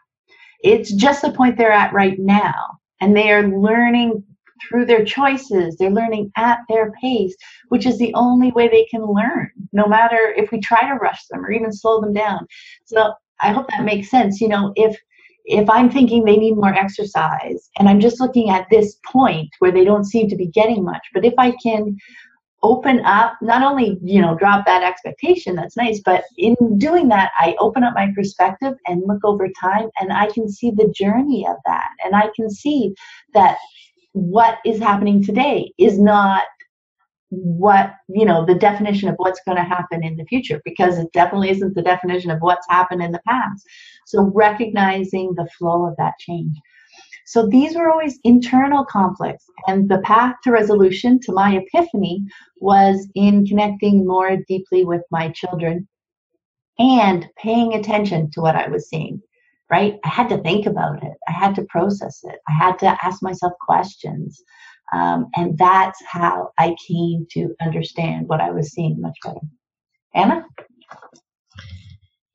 It's 0.60 0.90
just 0.92 1.20
the 1.20 1.32
point 1.32 1.58
they're 1.58 1.70
at 1.72 1.92
right 1.92 2.18
now 2.18 2.78
and 3.00 3.14
they 3.14 3.30
are 3.30 3.46
learning 3.46 4.24
through 4.68 4.86
their 4.86 5.04
choices. 5.04 5.76
They're 5.76 5.90
learning 5.90 6.30
at 6.36 6.60
their 6.68 6.92
pace 7.02 7.34
which 7.68 7.86
is 7.86 7.98
the 7.98 8.14
only 8.14 8.52
way 8.52 8.68
they 8.68 8.84
can 8.90 9.04
learn 9.04 9.50
no 9.72 9.86
matter 9.86 10.34
if 10.36 10.50
we 10.52 10.60
try 10.60 10.88
to 10.88 10.94
rush 10.94 11.26
them 11.26 11.44
or 11.44 11.52
even 11.52 11.72
slow 11.72 12.00
them 12.00 12.12
down. 12.12 12.46
So 12.86 13.12
i 13.40 13.52
hope 13.52 13.66
that 13.70 13.84
makes 13.84 14.10
sense. 14.10 14.40
You 14.40 14.48
know 14.48 14.72
if 14.76 14.96
if 15.44 15.68
I'm 15.68 15.90
thinking 15.90 16.24
they 16.24 16.36
need 16.36 16.56
more 16.56 16.74
exercise 16.74 17.70
and 17.78 17.88
I'm 17.88 18.00
just 18.00 18.20
looking 18.20 18.50
at 18.50 18.66
this 18.70 18.96
point 19.06 19.50
where 19.58 19.72
they 19.72 19.84
don't 19.84 20.04
seem 20.04 20.28
to 20.28 20.36
be 20.36 20.46
getting 20.46 20.84
much, 20.84 21.02
but 21.12 21.24
if 21.24 21.34
I 21.38 21.52
can 21.62 21.96
open 22.62 23.00
up, 23.04 23.34
not 23.42 23.62
only, 23.62 23.98
you 24.02 24.20
know, 24.20 24.36
drop 24.36 24.64
that 24.66 24.84
expectation, 24.84 25.56
that's 25.56 25.76
nice, 25.76 26.00
but 26.04 26.22
in 26.38 26.54
doing 26.78 27.08
that, 27.08 27.32
I 27.36 27.56
open 27.58 27.82
up 27.82 27.94
my 27.94 28.12
perspective 28.14 28.74
and 28.86 29.02
look 29.06 29.24
over 29.24 29.48
time 29.60 29.88
and 29.98 30.12
I 30.12 30.30
can 30.30 30.48
see 30.48 30.70
the 30.70 30.92
journey 30.96 31.44
of 31.48 31.56
that. 31.66 31.88
And 32.04 32.14
I 32.14 32.28
can 32.36 32.48
see 32.48 32.94
that 33.34 33.58
what 34.12 34.58
is 34.64 34.78
happening 34.78 35.24
today 35.24 35.72
is 35.78 35.98
not 35.98 36.44
what 37.34 37.94
you 38.08 38.26
know 38.26 38.44
the 38.44 38.54
definition 38.54 39.08
of 39.08 39.14
what's 39.16 39.40
going 39.46 39.56
to 39.56 39.62
happen 39.62 40.04
in 40.04 40.16
the 40.16 40.24
future 40.26 40.60
because 40.66 40.98
it 40.98 41.10
definitely 41.14 41.48
isn't 41.48 41.74
the 41.74 41.80
definition 41.80 42.30
of 42.30 42.38
what's 42.40 42.66
happened 42.68 43.02
in 43.02 43.10
the 43.10 43.22
past 43.26 43.66
so 44.06 44.30
recognizing 44.34 45.34
the 45.34 45.48
flow 45.58 45.86
of 45.86 45.96
that 45.98 46.14
change. 46.18 46.56
So 47.26 47.46
these 47.46 47.76
were 47.76 47.90
always 47.90 48.18
internal 48.24 48.84
conflicts 48.84 49.44
and 49.66 49.88
the 49.88 50.00
path 50.00 50.34
to 50.44 50.50
resolution 50.50 51.20
to 51.20 51.32
my 51.32 51.56
epiphany 51.56 52.24
was 52.60 53.08
in 53.14 53.46
connecting 53.46 54.06
more 54.06 54.36
deeply 54.48 54.84
with 54.84 55.02
my 55.10 55.30
children 55.30 55.88
and 56.78 57.28
paying 57.38 57.74
attention 57.74 58.30
to 58.32 58.40
what 58.40 58.56
i 58.56 58.66
was 58.68 58.88
seeing 58.88 59.22
right? 59.72 59.98
I 60.04 60.08
had 60.08 60.28
to 60.28 60.38
think 60.42 60.66
about 60.66 61.02
it. 61.02 61.14
I 61.26 61.32
had 61.32 61.54
to 61.54 61.64
process 61.70 62.20
it. 62.24 62.38
I 62.46 62.52
had 62.52 62.78
to 62.80 62.98
ask 63.02 63.22
myself 63.22 63.54
questions. 63.66 64.42
Um, 64.92 65.28
and 65.34 65.56
that's 65.56 65.98
how 66.06 66.50
I 66.58 66.76
came 66.86 67.26
to 67.30 67.54
understand 67.62 68.28
what 68.28 68.42
I 68.42 68.50
was 68.50 68.70
seeing 68.72 69.00
much 69.00 69.16
better. 69.24 69.40
Anna? 70.14 70.44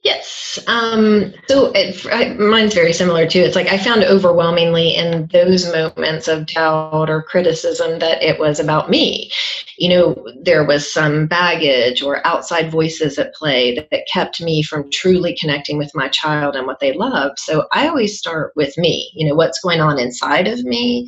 Yes. 0.08 0.58
Um, 0.68 1.34
so 1.49 1.74
it, 1.76 2.39
mine's 2.39 2.74
very 2.74 2.93
similar 2.93 3.28
too. 3.28 3.41
It's 3.41 3.58
like 3.58 3.68
I 3.68 3.78
found 3.78 4.05
overwhelmingly 4.05 4.95
in 4.95 5.28
those 5.34 5.70
moments 5.70 6.30
of 6.30 6.45
doubt 6.45 7.10
or 7.10 7.22
criticism 7.24 7.99
that 7.99 8.24
it 8.24 8.39
was 8.39 8.58
about 8.58 8.89
me. 8.89 9.30
You 9.78 9.89
know, 9.89 10.28
there 10.41 10.64
was 10.64 10.91
some 10.91 11.28
baggage 11.28 12.01
or 12.01 12.26
outside 12.26 12.72
voices 12.72 13.20
at 13.20 13.36
play 13.36 13.76
that, 13.76 13.89
that 13.91 14.08
kept 14.08 14.41
me 14.41 14.64
from 14.64 14.89
truly 14.91 15.36
connecting 15.38 15.78
with 15.78 15.91
my 15.93 16.08
child 16.08 16.55
and 16.55 16.66
what 16.66 16.80
they 16.80 16.93
love. 16.93 17.34
So 17.36 17.68
I 17.74 17.89
always 17.89 18.18
start 18.18 18.53
with 18.55 18.78
me. 18.78 19.12
You 19.14 19.28
know, 19.28 19.36
what's 19.36 19.60
going 19.60 19.82
on 19.82 19.99
inside 19.99 20.47
of 20.47 20.64
me? 20.64 21.05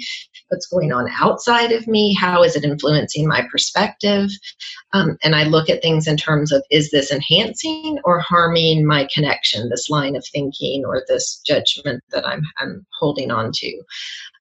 What's 0.49 0.67
going 0.67 0.91
on 0.91 1.07
outside 1.19 1.71
of 1.71 1.87
me 1.87 2.13
how 2.13 2.43
is 2.43 2.55
it 2.55 2.63
influencing 2.63 3.27
my 3.27 3.45
perspective 3.51 4.29
um, 4.93 5.17
and 5.23 5.35
i 5.35 5.43
look 5.43 5.69
at 5.69 5.81
things 5.81 6.07
in 6.07 6.17
terms 6.17 6.51
of 6.51 6.63
is 6.69 6.91
this 6.91 7.11
enhancing 7.11 7.99
or 8.03 8.19
harming 8.19 8.85
my 8.85 9.07
connection 9.13 9.69
this 9.69 9.89
line 9.89 10.15
of 10.15 10.25
thinking 10.31 10.83
or 10.85 11.03
this 11.07 11.41
judgment 11.45 12.03
that 12.11 12.25
i'm, 12.27 12.41
I'm 12.59 12.85
holding 12.99 13.31
on 13.31 13.51
to 13.53 13.81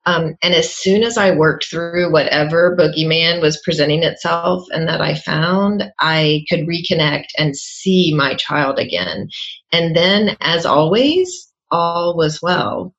um, 0.06 0.36
and 0.42 0.54
as 0.54 0.74
soon 0.74 1.02
as 1.02 1.18
I 1.18 1.32
worked 1.32 1.66
through 1.66 2.10
whatever 2.10 2.74
boogeyman 2.74 3.42
was 3.42 3.60
presenting 3.62 4.04
itself 4.04 4.64
and 4.72 4.88
that 4.88 5.02
I 5.02 5.14
found, 5.14 5.84
I 5.98 6.46
could 6.48 6.60
reconnect 6.60 7.26
and 7.36 7.54
see 7.54 8.14
my 8.16 8.34
child 8.34 8.78
again. 8.78 9.28
And 9.70 9.94
then, 9.94 10.34
as 10.40 10.64
always, 10.64 11.52
all 11.70 12.16
was 12.16 12.40
well. 12.40 12.94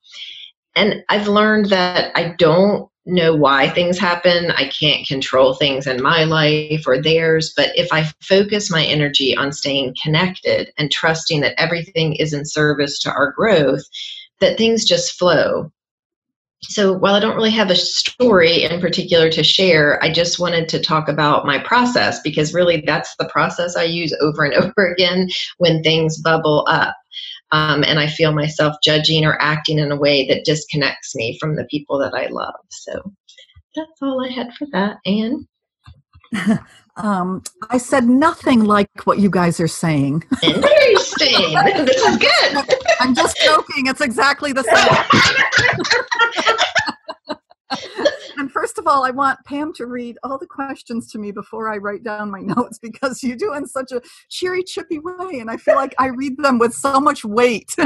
And 0.76 1.02
I've 1.08 1.26
learned 1.26 1.66
that 1.66 2.12
I 2.14 2.34
don't 2.38 2.88
know 3.06 3.34
why 3.34 3.68
things 3.68 3.98
happen. 3.98 4.50
I 4.52 4.68
can't 4.68 5.06
control 5.06 5.54
things 5.54 5.86
in 5.86 6.02
my 6.02 6.24
life 6.24 6.84
or 6.86 7.00
theirs. 7.00 7.52
But 7.56 7.70
if 7.74 7.92
I 7.92 8.10
focus 8.20 8.70
my 8.70 8.84
energy 8.84 9.36
on 9.36 9.52
staying 9.52 9.96
connected 10.02 10.72
and 10.78 10.90
trusting 10.90 11.40
that 11.40 11.60
everything 11.60 12.14
is 12.14 12.32
in 12.32 12.44
service 12.44 12.98
to 13.00 13.12
our 13.12 13.32
growth, 13.32 13.82
that 14.40 14.58
things 14.58 14.84
just 14.84 15.18
flow. 15.18 15.72
So 16.62 16.92
while 16.92 17.14
I 17.14 17.20
don't 17.20 17.36
really 17.36 17.50
have 17.50 17.70
a 17.70 17.76
story 17.76 18.64
in 18.64 18.80
particular 18.80 19.30
to 19.30 19.42
share, 19.42 20.02
I 20.04 20.12
just 20.12 20.38
wanted 20.38 20.68
to 20.68 20.80
talk 20.80 21.08
about 21.08 21.46
my 21.46 21.58
process 21.58 22.20
because 22.20 22.52
really 22.52 22.82
that's 22.86 23.16
the 23.16 23.28
process 23.28 23.76
I 23.76 23.84
use 23.84 24.14
over 24.20 24.44
and 24.44 24.54
over 24.62 24.92
again 24.92 25.28
when 25.56 25.82
things 25.82 26.18
bubble 26.18 26.66
up 26.68 26.94
um, 27.52 27.82
and 27.84 27.98
I 27.98 28.06
feel 28.06 28.32
myself 28.32 28.76
judging 28.82 29.24
or 29.24 29.40
acting 29.40 29.78
in 29.78 29.90
a 29.90 29.96
way 29.96 30.26
that 30.28 30.44
disconnects 30.44 31.14
me 31.14 31.38
from 31.40 31.56
the 31.56 31.64
people 31.64 31.98
that 31.98 32.14
I 32.14 32.26
love. 32.26 32.54
So 32.70 33.12
that's 33.74 34.02
all 34.02 34.24
I 34.24 34.28
had 34.28 34.52
for 34.54 34.66
that. 34.72 34.98
Anne? 35.06 35.46
um, 36.96 37.42
I 37.70 37.78
said 37.78 38.08
nothing 38.08 38.64
like 38.64 38.88
what 39.04 39.18
you 39.18 39.30
guys 39.30 39.60
are 39.60 39.68
saying. 39.68 40.24
Interesting. 40.42 41.54
this 41.86 42.02
is 42.02 42.16
good. 42.18 42.78
I'm 43.00 43.14
just 43.14 43.36
joking. 43.38 43.86
It's 43.86 44.00
exactly 44.00 44.52
the 44.52 44.62
same. 44.62 44.88
And 48.40 48.50
first 48.50 48.78
of 48.78 48.86
all, 48.86 49.04
I 49.04 49.10
want 49.10 49.38
Pam 49.44 49.74
to 49.74 49.84
read 49.84 50.16
all 50.24 50.38
the 50.38 50.46
questions 50.46 51.12
to 51.12 51.18
me 51.18 51.30
before 51.30 51.70
I 51.70 51.76
write 51.76 52.02
down 52.02 52.30
my 52.30 52.40
notes 52.56 52.78
because 52.78 53.22
you 53.22 53.36
do 53.36 53.52
in 53.52 53.66
such 53.66 53.92
a 53.92 54.00
cheery, 54.30 54.62
chippy 54.62 54.98
way, 54.98 55.40
and 55.40 55.50
I 55.50 55.58
feel 55.58 55.74
like 55.74 55.94
I 55.98 56.06
read 56.06 56.38
them 56.38 56.58
with 56.58 56.72
so 56.72 56.98
much 57.00 57.22
weight. 57.22 57.70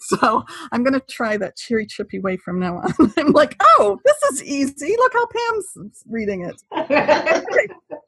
so 0.00 0.44
I'm 0.72 0.82
going 0.82 0.94
to 0.94 1.04
try 1.10 1.36
that 1.36 1.56
cheery, 1.56 1.84
chippy 1.84 2.20
way 2.20 2.38
from 2.38 2.58
now 2.58 2.78
on. 2.78 3.12
I'm 3.18 3.32
like, 3.32 3.54
oh, 3.62 4.00
this 4.06 4.22
is 4.32 4.42
easy. 4.44 4.94
Look 4.96 5.12
how 5.12 5.26
Pam's 5.26 6.02
reading 6.08 6.46
it. 6.46 6.62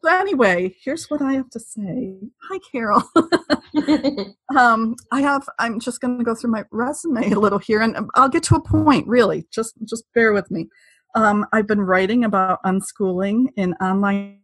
So 0.03 0.11
anyway, 0.11 0.75
here's 0.83 1.11
what 1.11 1.21
I 1.21 1.35
have 1.35 1.51
to 1.51 1.61
say. 1.61 2.15
Hi, 2.49 2.59
Carol. 2.73 3.03
um, 4.57 4.97
I 5.13 5.21
have. 5.21 5.47
I'm 5.59 5.79
just 5.79 6.01
going 6.01 6.19
to 6.19 6.25
go 6.25 6.35
through 6.35 6.51
my 6.51 6.65
resume 6.71 7.33
a 7.33 7.39
little 7.39 7.59
here, 7.59 7.83
and 7.83 7.97
I'll 8.15 8.29
get 8.29 8.43
to 8.45 8.57
a 8.57 8.63
point. 8.63 9.07
Really, 9.07 9.47
just 9.53 9.75
just 9.85 10.05
bear 10.15 10.33
with 10.33 10.51
me. 10.51 10.69
Um, 11.15 11.47
I've 11.53 11.67
been 11.67 11.83
writing 11.83 12.25
about 12.25 12.63
unschooling 12.65 13.47
in 13.57 13.75
online 13.75 14.39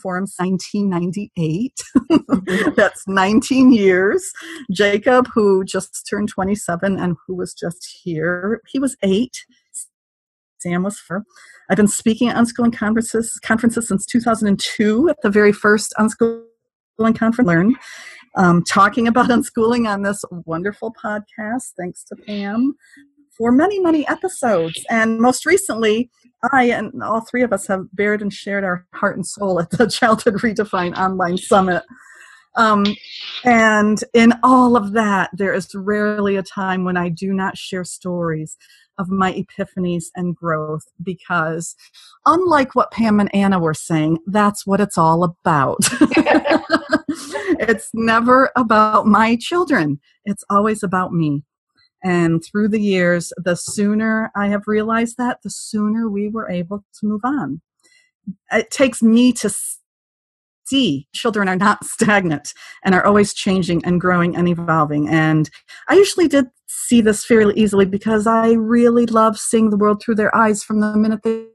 forums 0.00 0.34
1998 0.38 2.72
that's 2.74 3.06
19 3.06 3.70
years 3.70 4.32
jacob 4.70 5.28
who 5.34 5.62
just 5.62 6.06
turned 6.08 6.30
27 6.30 6.98
and 6.98 7.16
who 7.26 7.34
was 7.34 7.52
just 7.52 8.00
here 8.02 8.62
he 8.66 8.78
was 8.78 8.96
eight 9.02 9.44
sam 10.64 10.82
was 10.82 10.98
four 10.98 11.24
i've 11.70 11.76
been 11.76 11.88
speaking 11.88 12.28
at 12.28 12.36
unschooling 12.36 12.76
conferences 12.76 13.38
conferences 13.42 13.88
since 13.88 14.06
2002 14.06 15.08
at 15.08 15.16
the 15.22 15.30
very 15.30 15.52
first 15.52 15.92
unschooling 15.98 17.16
conference 17.16 17.48
learn 17.48 17.76
um, 18.36 18.64
talking 18.64 19.06
about 19.06 19.28
unschooling 19.30 19.88
on 19.88 20.02
this 20.02 20.24
wonderful 20.44 20.94
podcast 21.02 21.72
thanks 21.78 22.04
to 22.04 22.16
pam 22.16 22.74
for 23.36 23.52
many, 23.52 23.80
many 23.80 24.06
episodes. 24.08 24.84
And 24.90 25.20
most 25.20 25.46
recently, 25.46 26.10
I 26.52 26.64
and 26.64 27.02
all 27.02 27.22
three 27.22 27.42
of 27.42 27.52
us 27.52 27.66
have 27.66 27.86
bared 27.92 28.22
and 28.22 28.32
shared 28.32 28.64
our 28.64 28.86
heart 28.94 29.16
and 29.16 29.26
soul 29.26 29.60
at 29.60 29.70
the 29.70 29.86
Childhood 29.90 30.34
Redefined 30.34 30.96
Online 30.96 31.36
Summit. 31.36 31.82
Um, 32.56 32.84
and 33.44 33.98
in 34.12 34.32
all 34.44 34.76
of 34.76 34.92
that, 34.92 35.30
there 35.32 35.52
is 35.52 35.74
rarely 35.74 36.36
a 36.36 36.42
time 36.42 36.84
when 36.84 36.96
I 36.96 37.08
do 37.08 37.32
not 37.32 37.58
share 37.58 37.84
stories 37.84 38.56
of 38.98 39.08
my 39.08 39.32
epiphanies 39.32 40.06
and 40.14 40.36
growth 40.36 40.84
because, 41.02 41.74
unlike 42.26 42.74
what 42.74 42.90
Pam 42.90 43.20
and 43.20 43.34
Anna 43.34 43.58
were 43.58 43.74
saying, 43.74 44.18
that's 44.26 44.66
what 44.66 44.80
it's 44.80 44.98
all 44.98 45.24
about. 45.24 45.78
it's 47.60 47.90
never 47.94 48.50
about 48.56 49.06
my 49.06 49.36
children, 49.36 50.00
it's 50.24 50.44
always 50.50 50.82
about 50.82 51.12
me. 51.12 51.42
And 52.02 52.44
through 52.44 52.68
the 52.68 52.80
years, 52.80 53.32
the 53.38 53.56
sooner 53.56 54.30
I 54.36 54.48
have 54.48 54.66
realized 54.66 55.16
that, 55.16 55.38
the 55.42 55.50
sooner 55.50 56.08
we 56.08 56.28
were 56.28 56.50
able 56.50 56.84
to 57.00 57.06
move 57.06 57.22
on. 57.24 57.62
It 58.52 58.70
takes 58.70 59.02
me 59.02 59.32
to 59.34 59.50
see 60.66 61.06
children 61.12 61.48
are 61.48 61.56
not 61.56 61.84
stagnant 61.84 62.52
and 62.84 62.94
are 62.94 63.04
always 63.04 63.34
changing 63.34 63.84
and 63.84 64.00
growing 64.00 64.36
and 64.36 64.48
evolving. 64.48 65.08
And 65.08 65.50
I 65.88 65.94
usually 65.94 66.28
did 66.28 66.46
see 66.66 67.00
this 67.00 67.24
fairly 67.24 67.54
easily 67.56 67.86
because 67.86 68.26
I 68.26 68.52
really 68.52 69.06
love 69.06 69.38
seeing 69.38 69.70
the 69.70 69.76
world 69.76 70.02
through 70.02 70.16
their 70.16 70.34
eyes 70.34 70.62
from 70.62 70.80
the 70.80 70.96
minute 70.96 71.22
that 71.22 71.48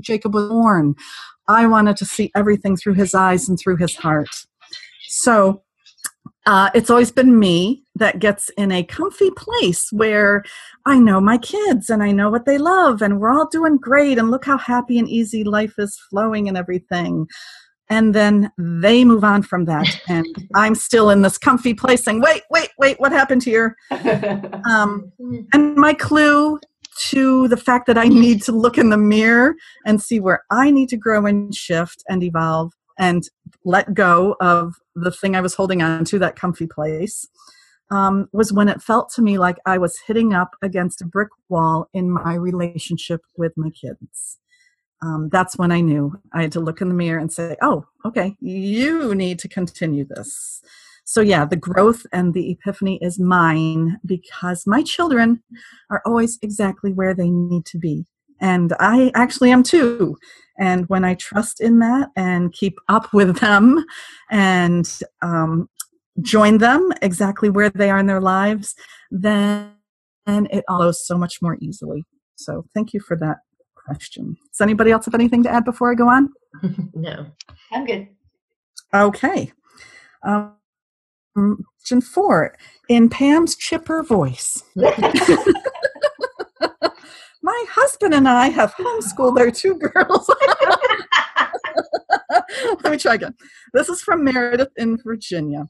Jacob 0.00 0.34
was 0.34 0.48
born. 0.48 0.94
I 1.48 1.66
wanted 1.66 1.96
to 1.98 2.04
see 2.04 2.32
everything 2.34 2.76
through 2.76 2.94
his 2.94 3.14
eyes 3.14 3.48
and 3.48 3.58
through 3.58 3.76
his 3.76 3.94
heart. 3.94 4.28
So 5.08 5.62
uh, 6.46 6.70
it's 6.74 6.90
always 6.90 7.10
been 7.10 7.38
me 7.38 7.84
that 7.96 8.18
gets 8.18 8.50
in 8.50 8.70
a 8.70 8.84
comfy 8.84 9.30
place 9.30 9.88
where 9.92 10.44
I 10.84 10.98
know 10.98 11.20
my 11.20 11.38
kids 11.38 11.90
and 11.90 12.02
I 12.02 12.12
know 12.12 12.30
what 12.30 12.46
they 12.46 12.58
love 12.58 13.02
and 13.02 13.20
we're 13.20 13.32
all 13.32 13.48
doing 13.48 13.78
great 13.78 14.18
and 14.18 14.30
look 14.30 14.44
how 14.44 14.58
happy 14.58 14.98
and 14.98 15.08
easy 15.08 15.42
life 15.42 15.74
is 15.78 15.98
flowing 16.10 16.48
and 16.48 16.56
everything. 16.56 17.26
And 17.88 18.14
then 18.14 18.50
they 18.58 19.04
move 19.04 19.22
on 19.22 19.42
from 19.42 19.64
that. 19.66 20.00
And 20.08 20.26
I'm 20.54 20.74
still 20.74 21.10
in 21.10 21.22
this 21.22 21.38
comfy 21.38 21.74
place 21.74 22.04
saying, 22.04 22.20
wait, 22.20 22.42
wait, 22.50 22.70
wait, 22.78 22.98
what 22.98 23.12
happened 23.12 23.44
here? 23.44 23.76
Um, 24.66 25.12
and 25.52 25.76
my 25.76 25.94
clue 25.94 26.58
to 27.10 27.46
the 27.48 27.56
fact 27.56 27.86
that 27.86 27.98
I 27.98 28.08
need 28.08 28.42
to 28.42 28.52
look 28.52 28.78
in 28.78 28.90
the 28.90 28.96
mirror 28.96 29.54
and 29.84 30.02
see 30.02 30.18
where 30.18 30.44
I 30.50 30.70
need 30.70 30.88
to 30.88 30.96
grow 30.96 31.24
and 31.26 31.54
shift 31.54 32.02
and 32.08 32.22
evolve 32.22 32.72
and 32.98 33.22
let 33.64 33.94
go 33.94 34.36
of 34.40 34.74
the 34.94 35.10
thing 35.10 35.36
I 35.36 35.40
was 35.40 35.54
holding 35.54 35.82
on 35.82 36.04
to, 36.06 36.18
that 36.18 36.36
comfy 36.36 36.66
place, 36.66 37.28
um, 37.90 38.28
was 38.32 38.52
when 38.52 38.68
it 38.68 38.82
felt 38.82 39.12
to 39.14 39.22
me 39.22 39.38
like 39.38 39.58
I 39.66 39.78
was 39.78 39.98
hitting 40.06 40.32
up 40.32 40.56
against 40.62 41.02
a 41.02 41.06
brick 41.06 41.28
wall 41.48 41.88
in 41.92 42.10
my 42.10 42.34
relationship 42.34 43.20
with 43.36 43.52
my 43.56 43.70
kids. 43.70 44.38
Um, 45.02 45.28
that's 45.30 45.58
when 45.58 45.72
I 45.72 45.80
knew 45.80 46.18
I 46.32 46.42
had 46.42 46.52
to 46.52 46.60
look 46.60 46.80
in 46.80 46.88
the 46.88 46.94
mirror 46.94 47.18
and 47.18 47.32
say, 47.32 47.56
oh, 47.62 47.86
okay, 48.04 48.36
you 48.40 49.14
need 49.14 49.38
to 49.40 49.48
continue 49.48 50.04
this. 50.04 50.62
So, 51.04 51.20
yeah, 51.20 51.44
the 51.44 51.56
growth 51.56 52.04
and 52.12 52.34
the 52.34 52.50
epiphany 52.50 52.98
is 53.00 53.18
mine 53.18 54.00
because 54.04 54.66
my 54.66 54.82
children 54.82 55.42
are 55.90 56.02
always 56.04 56.38
exactly 56.42 56.92
where 56.92 57.14
they 57.14 57.30
need 57.30 57.64
to 57.66 57.78
be. 57.78 58.06
And 58.40 58.74
I 58.80 59.12
actually 59.14 59.50
am 59.50 59.62
too. 59.62 60.16
And 60.58 60.88
when 60.88 61.04
I 61.04 61.14
trust 61.14 61.60
in 61.60 61.78
that 61.78 62.10
and 62.16 62.52
keep 62.52 62.76
up 62.88 63.12
with 63.12 63.38
them 63.38 63.84
and 64.30 64.98
um, 65.22 65.68
join 66.22 66.58
them 66.58 66.92
exactly 67.02 67.50
where 67.50 67.70
they 67.70 67.90
are 67.90 67.98
in 67.98 68.06
their 68.06 68.20
lives, 68.20 68.74
then 69.10 69.72
then 70.24 70.48
it 70.50 70.64
goes 70.68 71.06
so 71.06 71.16
much 71.16 71.40
more 71.40 71.56
easily. 71.60 72.04
So 72.34 72.66
thank 72.74 72.92
you 72.92 72.98
for 72.98 73.16
that 73.18 73.36
question. 73.86 74.36
Does 74.52 74.60
anybody 74.60 74.90
else 74.90 75.04
have 75.06 75.14
anything 75.14 75.42
to 75.44 75.50
add 75.50 75.64
before 75.64 75.90
I 75.90 75.94
go 75.94 76.08
on? 76.08 76.32
no, 76.94 77.26
I'm 77.72 77.86
good. 77.86 78.08
Okay. 78.94 79.52
Um, 80.22 80.56
question 81.34 82.00
four 82.00 82.56
in 82.88 83.08
Pam's 83.08 83.54
chipper 83.54 84.02
voice. 84.02 84.64
my 84.74 84.84
husband 87.70 88.12
and 88.12 88.28
I 88.28 88.48
have 88.48 88.74
homeschooled 88.74 89.38
our 89.38 89.52
two 89.52 89.74
girls. 89.78 90.28
Let 92.82 92.90
me 92.90 92.98
try 92.98 93.14
again. 93.14 93.34
This 93.72 93.88
is 93.88 94.02
from 94.02 94.24
Meredith 94.24 94.72
in 94.76 94.96
Virginia. 94.96 95.66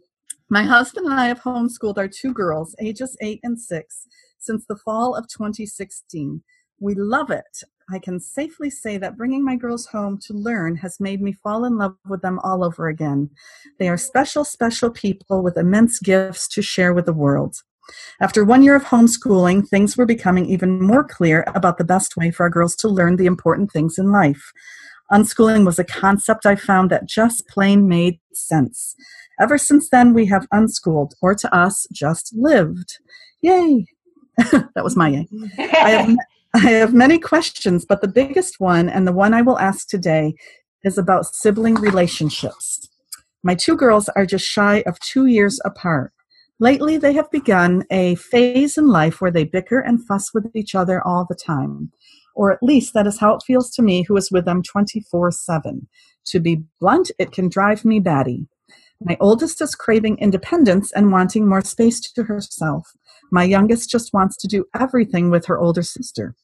My 0.48 0.62
husband 0.62 1.06
and 1.06 1.14
I 1.14 1.26
have 1.26 1.42
homeschooled 1.42 1.98
our 1.98 2.08
two 2.08 2.32
girls, 2.32 2.74
ages 2.80 3.16
eight 3.20 3.40
and 3.42 3.60
six, 3.60 4.06
since 4.38 4.64
the 4.66 4.76
fall 4.76 5.14
of 5.14 5.28
2016. 5.28 6.42
We 6.80 6.94
love 6.94 7.30
it. 7.30 7.64
I 7.88 8.00
can 8.00 8.18
safely 8.18 8.68
say 8.68 8.98
that 8.98 9.16
bringing 9.16 9.44
my 9.44 9.54
girls 9.54 9.86
home 9.86 10.18
to 10.22 10.34
learn 10.34 10.74
has 10.76 10.98
made 10.98 11.22
me 11.22 11.32
fall 11.32 11.64
in 11.64 11.78
love 11.78 11.96
with 12.08 12.20
them 12.20 12.40
all 12.40 12.64
over 12.64 12.88
again. 12.88 13.30
They 13.78 13.88
are 13.88 13.96
special, 13.96 14.44
special 14.44 14.90
people 14.90 15.42
with 15.42 15.56
immense 15.56 16.00
gifts 16.00 16.48
to 16.48 16.62
share 16.62 16.92
with 16.92 17.06
the 17.06 17.12
world. 17.12 17.62
After 18.20 18.44
one 18.44 18.64
year 18.64 18.74
of 18.74 18.82
homeschooling, 18.82 19.68
things 19.68 19.96
were 19.96 20.06
becoming 20.06 20.46
even 20.46 20.82
more 20.82 21.04
clear 21.04 21.44
about 21.54 21.78
the 21.78 21.84
best 21.84 22.16
way 22.16 22.32
for 22.32 22.42
our 22.42 22.50
girls 22.50 22.74
to 22.76 22.88
learn 22.88 23.16
the 23.16 23.26
important 23.26 23.70
things 23.70 23.98
in 23.98 24.10
life. 24.10 24.52
Unschooling 25.12 25.64
was 25.64 25.78
a 25.78 25.84
concept 25.84 26.44
I 26.44 26.56
found 26.56 26.90
that 26.90 27.06
just 27.06 27.46
plain 27.46 27.88
made 27.88 28.18
sense. 28.32 28.96
Ever 29.40 29.58
since 29.58 29.90
then, 29.90 30.12
we 30.12 30.26
have 30.26 30.48
unschooled, 30.50 31.14
or 31.22 31.36
to 31.36 31.54
us, 31.54 31.86
just 31.92 32.34
lived. 32.34 32.98
Yay! 33.42 33.86
that 34.38 34.82
was 34.82 34.96
my 34.96 35.08
yay. 35.08 35.28
I 35.58 35.90
have, 35.90 36.16
I 36.56 36.70
have 36.70 36.94
many 36.94 37.18
questions, 37.18 37.84
but 37.84 38.00
the 38.00 38.08
biggest 38.08 38.60
one, 38.60 38.88
and 38.88 39.06
the 39.06 39.12
one 39.12 39.34
I 39.34 39.42
will 39.42 39.58
ask 39.58 39.86
today, 39.86 40.34
is 40.84 40.96
about 40.96 41.26
sibling 41.26 41.74
relationships. 41.74 42.88
My 43.42 43.54
two 43.54 43.76
girls 43.76 44.08
are 44.16 44.24
just 44.24 44.46
shy 44.46 44.82
of 44.86 44.98
two 45.00 45.26
years 45.26 45.60
apart. 45.66 46.14
Lately, 46.58 46.96
they 46.96 47.12
have 47.12 47.30
begun 47.30 47.84
a 47.90 48.14
phase 48.14 48.78
in 48.78 48.86
life 48.88 49.20
where 49.20 49.30
they 49.30 49.44
bicker 49.44 49.80
and 49.80 50.02
fuss 50.06 50.32
with 50.32 50.46
each 50.56 50.74
other 50.74 51.06
all 51.06 51.26
the 51.28 51.34
time. 51.34 51.92
Or 52.34 52.52
at 52.52 52.62
least 52.62 52.94
that 52.94 53.06
is 53.06 53.18
how 53.18 53.34
it 53.34 53.42
feels 53.46 53.70
to 53.72 53.82
me, 53.82 54.04
who 54.04 54.16
is 54.16 54.32
with 54.32 54.46
them 54.46 54.62
24 54.62 55.32
7. 55.32 55.86
To 56.28 56.40
be 56.40 56.62
blunt, 56.80 57.10
it 57.18 57.32
can 57.32 57.50
drive 57.50 57.84
me 57.84 58.00
batty. 58.00 58.46
My 59.04 59.18
oldest 59.20 59.60
is 59.60 59.74
craving 59.74 60.16
independence 60.20 60.90
and 60.90 61.12
wanting 61.12 61.46
more 61.46 61.62
space 61.62 62.00
to 62.00 62.22
herself. 62.22 62.92
My 63.30 63.44
youngest 63.44 63.90
just 63.90 64.14
wants 64.14 64.38
to 64.38 64.48
do 64.48 64.64
everything 64.74 65.28
with 65.28 65.44
her 65.44 65.58
older 65.58 65.82
sister. 65.82 66.34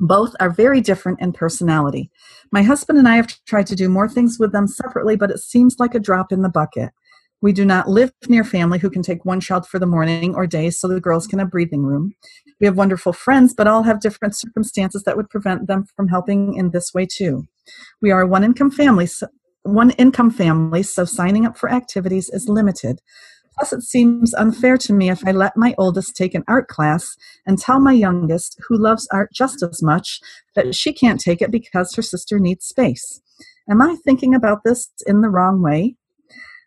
Both 0.00 0.34
are 0.40 0.50
very 0.50 0.80
different 0.80 1.20
in 1.20 1.32
personality. 1.32 2.10
My 2.52 2.62
husband 2.62 2.98
and 2.98 3.08
I 3.08 3.16
have 3.16 3.28
tried 3.46 3.66
to 3.68 3.76
do 3.76 3.88
more 3.88 4.08
things 4.08 4.38
with 4.38 4.52
them 4.52 4.66
separately, 4.68 5.16
but 5.16 5.30
it 5.30 5.40
seems 5.40 5.76
like 5.78 5.94
a 5.94 6.00
drop 6.00 6.32
in 6.32 6.42
the 6.42 6.48
bucket. 6.48 6.90
We 7.40 7.52
do 7.52 7.64
not 7.64 7.88
live 7.88 8.12
near 8.28 8.42
family 8.42 8.78
who 8.78 8.90
can 8.90 9.02
take 9.02 9.24
one 9.24 9.40
child 9.40 9.66
for 9.66 9.78
the 9.78 9.86
morning 9.86 10.34
or 10.34 10.46
day 10.46 10.70
so 10.70 10.88
the 10.88 11.00
girls 11.00 11.26
can 11.26 11.38
have 11.38 11.50
breathing 11.50 11.84
room. 11.84 12.14
We 12.60 12.66
have 12.66 12.76
wonderful 12.76 13.12
friends, 13.12 13.54
but 13.54 13.68
all 13.68 13.84
have 13.84 14.00
different 14.00 14.36
circumstances 14.36 15.04
that 15.04 15.16
would 15.16 15.30
prevent 15.30 15.68
them 15.68 15.86
from 15.94 16.08
helping 16.08 16.54
in 16.54 16.70
this 16.70 16.92
way 16.92 17.06
too. 17.06 17.46
We 18.02 18.10
are 18.10 18.22
a 18.22 18.26
one 18.26 18.42
income 18.42 18.72
family, 18.72 19.06
so, 19.06 19.28
one 19.62 19.90
income 19.92 20.30
family, 20.30 20.82
so 20.82 21.04
signing 21.04 21.46
up 21.46 21.56
for 21.56 21.70
activities 21.70 22.28
is 22.30 22.48
limited. 22.48 23.00
Plus, 23.58 23.72
it 23.72 23.82
seems 23.82 24.34
unfair 24.34 24.76
to 24.78 24.92
me 24.92 25.10
if 25.10 25.26
I 25.26 25.32
let 25.32 25.56
my 25.56 25.74
oldest 25.78 26.14
take 26.14 26.34
an 26.34 26.44
art 26.46 26.68
class 26.68 27.16
and 27.44 27.58
tell 27.58 27.80
my 27.80 27.92
youngest, 27.92 28.56
who 28.68 28.76
loves 28.76 29.08
art 29.10 29.32
just 29.32 29.64
as 29.64 29.82
much, 29.82 30.20
that 30.54 30.76
she 30.76 30.92
can't 30.92 31.20
take 31.20 31.42
it 31.42 31.50
because 31.50 31.94
her 31.94 32.02
sister 32.02 32.38
needs 32.38 32.66
space. 32.66 33.20
Am 33.68 33.82
I 33.82 33.96
thinking 34.04 34.32
about 34.32 34.62
this 34.64 34.88
in 35.06 35.22
the 35.22 35.28
wrong 35.28 35.60
way? 35.60 35.96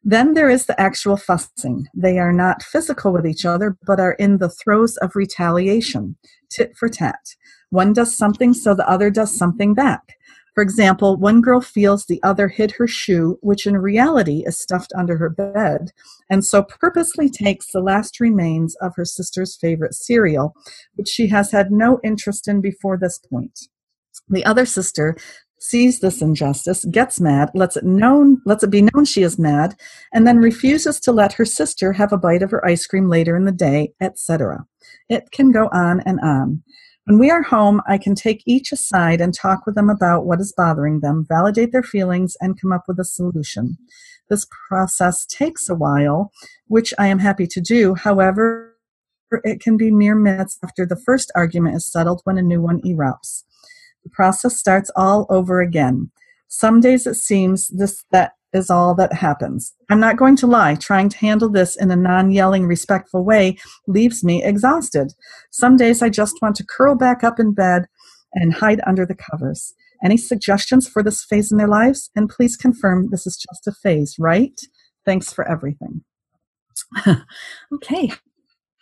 Then 0.04 0.34
there 0.34 0.50
is 0.50 0.66
the 0.66 0.80
actual 0.82 1.16
fussing. 1.16 1.88
They 1.94 2.20
are 2.20 2.34
not 2.34 2.64
physical 2.64 3.14
with 3.14 3.26
each 3.26 3.46
other, 3.46 3.78
but 3.86 4.00
are 4.00 4.14
in 4.14 4.40
the 4.40 4.50
throes 4.50 4.98
of 4.98 5.16
retaliation, 5.16 6.18
tit 6.50 6.76
for 6.76 6.90
tat. 6.90 7.36
One 7.70 7.94
does 7.94 8.18
something, 8.18 8.54
so 8.54 8.76
the 8.76 8.90
other 8.90 9.10
does 9.10 9.34
something 9.34 9.74
back. 9.74 10.18
For 10.54 10.62
example, 10.62 11.16
one 11.16 11.42
girl 11.42 11.62
feels 11.62 12.06
the 12.06 12.22
other 12.24 12.50
hid 12.50 12.72
her 12.72 12.88
shoe, 12.88 13.40
which 13.42 13.66
in 13.66 13.78
reality 13.78 14.44
is 14.46 14.60
stuffed 14.60 14.92
under 14.98 15.18
her 15.18 15.30
bed, 15.30 15.92
and 16.30 16.44
so 16.44 16.64
purposely 16.64 17.30
takes 17.30 17.72
the 17.72 17.80
last 17.80 18.20
remains 18.20 18.76
of 18.82 18.94
her 18.96 19.06
sister's 19.06 19.56
favorite 19.56 19.94
cereal, 19.94 20.54
which 20.96 21.08
she 21.08 21.28
has 21.28 21.52
had 21.52 21.72
no 21.72 22.00
interest 22.04 22.48
in 22.48 22.60
before 22.60 22.98
this 22.98 23.18
point. 23.18 23.68
The 24.28 24.46
other 24.46 24.66
sister 24.66 25.16
sees 25.62 26.00
this 26.00 26.22
injustice, 26.22 26.86
gets 26.86 27.22
mad, 27.22 27.52
lets 27.54 27.78
it 27.78 27.86
known, 27.86 28.42
lets 28.46 28.64
it 28.64 28.72
be 28.72 28.82
known 28.82 29.06
she 29.06 29.22
is 29.22 29.38
mad, 29.38 29.76
and 30.12 30.28
then 30.28 30.38
refuses 30.38 31.00
to 31.00 31.12
let 31.12 31.34
her 31.34 31.46
sister 31.46 31.94
have 31.94 32.12
a 32.12 32.18
bite 32.18 32.42
of 32.42 32.52
her 32.52 32.66
ice 32.66 32.86
cream 32.88 33.08
later 33.08 33.38
in 33.38 33.46
the 33.46 33.52
day, 33.52 33.94
etc. 34.02 34.66
It 35.08 35.32
can 35.32 35.52
go 35.52 35.70
on 35.72 36.02
and 36.02 36.20
on. 36.22 36.64
When 37.06 37.18
we 37.18 37.32
are 37.32 37.42
home, 37.42 37.82
I 37.88 37.98
can 37.98 38.14
take 38.14 38.44
each 38.46 38.72
aside 38.72 39.22
and 39.22 39.34
talk 39.34 39.66
with 39.66 39.76
them 39.76 39.90
about 39.90 40.26
what 40.26 40.40
is 40.40 40.54
bothering 40.56 41.00
them, 41.00 41.26
validate 41.28 41.72
their 41.72 41.84
feelings, 41.84 42.38
and 42.42 42.60
come 42.60 42.72
up 42.72 42.84
with 42.88 43.00
a 43.00 43.06
solution. 43.06 43.78
This 44.30 44.46
process 44.68 45.26
takes 45.26 45.68
a 45.68 45.76
while, 45.76 46.32
which 46.68 46.94
I 47.00 47.08
am 47.08 47.20
happy 47.20 47.48
to 47.48 47.60
do. 47.60 47.96
However, 47.96 48.78
it 49.44 49.62
can 49.62 49.78
be 49.78 49.92
mere 49.92 50.16
minutes 50.16 50.60
after 50.64 50.86
the 50.86 50.96
first 50.96 51.32
argument 51.36 51.76
is 51.76 51.92
settled 51.92 52.22
when 52.24 52.38
a 52.38 52.44
new 52.44 52.62
one 52.62 52.82
erupts. 52.82 53.44
The 54.04 54.10
process 54.12 54.58
starts 54.58 54.92
all 54.96 55.26
over 55.30 55.60
again. 55.60 56.12
Some 56.48 56.82
days 56.82 57.08
it 57.08 57.16
seems 57.16 57.68
this 57.70 58.04
that 58.12 58.34
is 58.54 58.70
all 58.70 58.96
that 58.96 59.14
happens. 59.14 59.74
I'm 59.90 60.00
not 60.00 60.18
going 60.18 60.36
to 60.38 60.48
lie, 60.48 60.76
trying 60.76 61.10
to 61.10 61.18
handle 61.18 61.50
this 61.50 61.76
in 61.76 61.92
a 61.92 61.96
non 61.96 62.32
yelling, 62.32 62.66
respectful 62.66 63.24
way 63.24 63.58
leaves 63.88 64.24
me 64.24 64.44
exhausted. 64.44 65.14
Some 65.52 65.78
days 65.78 66.02
I 66.02 66.10
just 66.10 66.42
want 66.42 66.56
to 66.58 66.66
curl 66.66 66.96
back 66.96 67.24
up 67.24 67.40
in 67.40 67.54
bed 67.54 67.86
and 68.34 68.54
hide 68.54 68.82
under 68.86 69.06
the 69.06 69.16
covers. 69.16 69.74
Any 70.04 70.18
suggestions 70.18 70.88
for 70.88 71.04
this 71.04 71.24
phase 71.24 71.52
in 71.52 71.58
their 71.58 71.68
lives? 71.68 72.10
And 72.16 72.30
please 72.30 72.58
confirm 72.58 73.10
this 73.12 73.28
is 73.28 73.38
just 73.38 73.68
a 73.68 73.72
phase, 73.72 74.16
right? 74.18 74.60
Thanks 75.06 75.32
for 75.32 75.48
everything. 75.48 76.04
okay. 77.74 78.12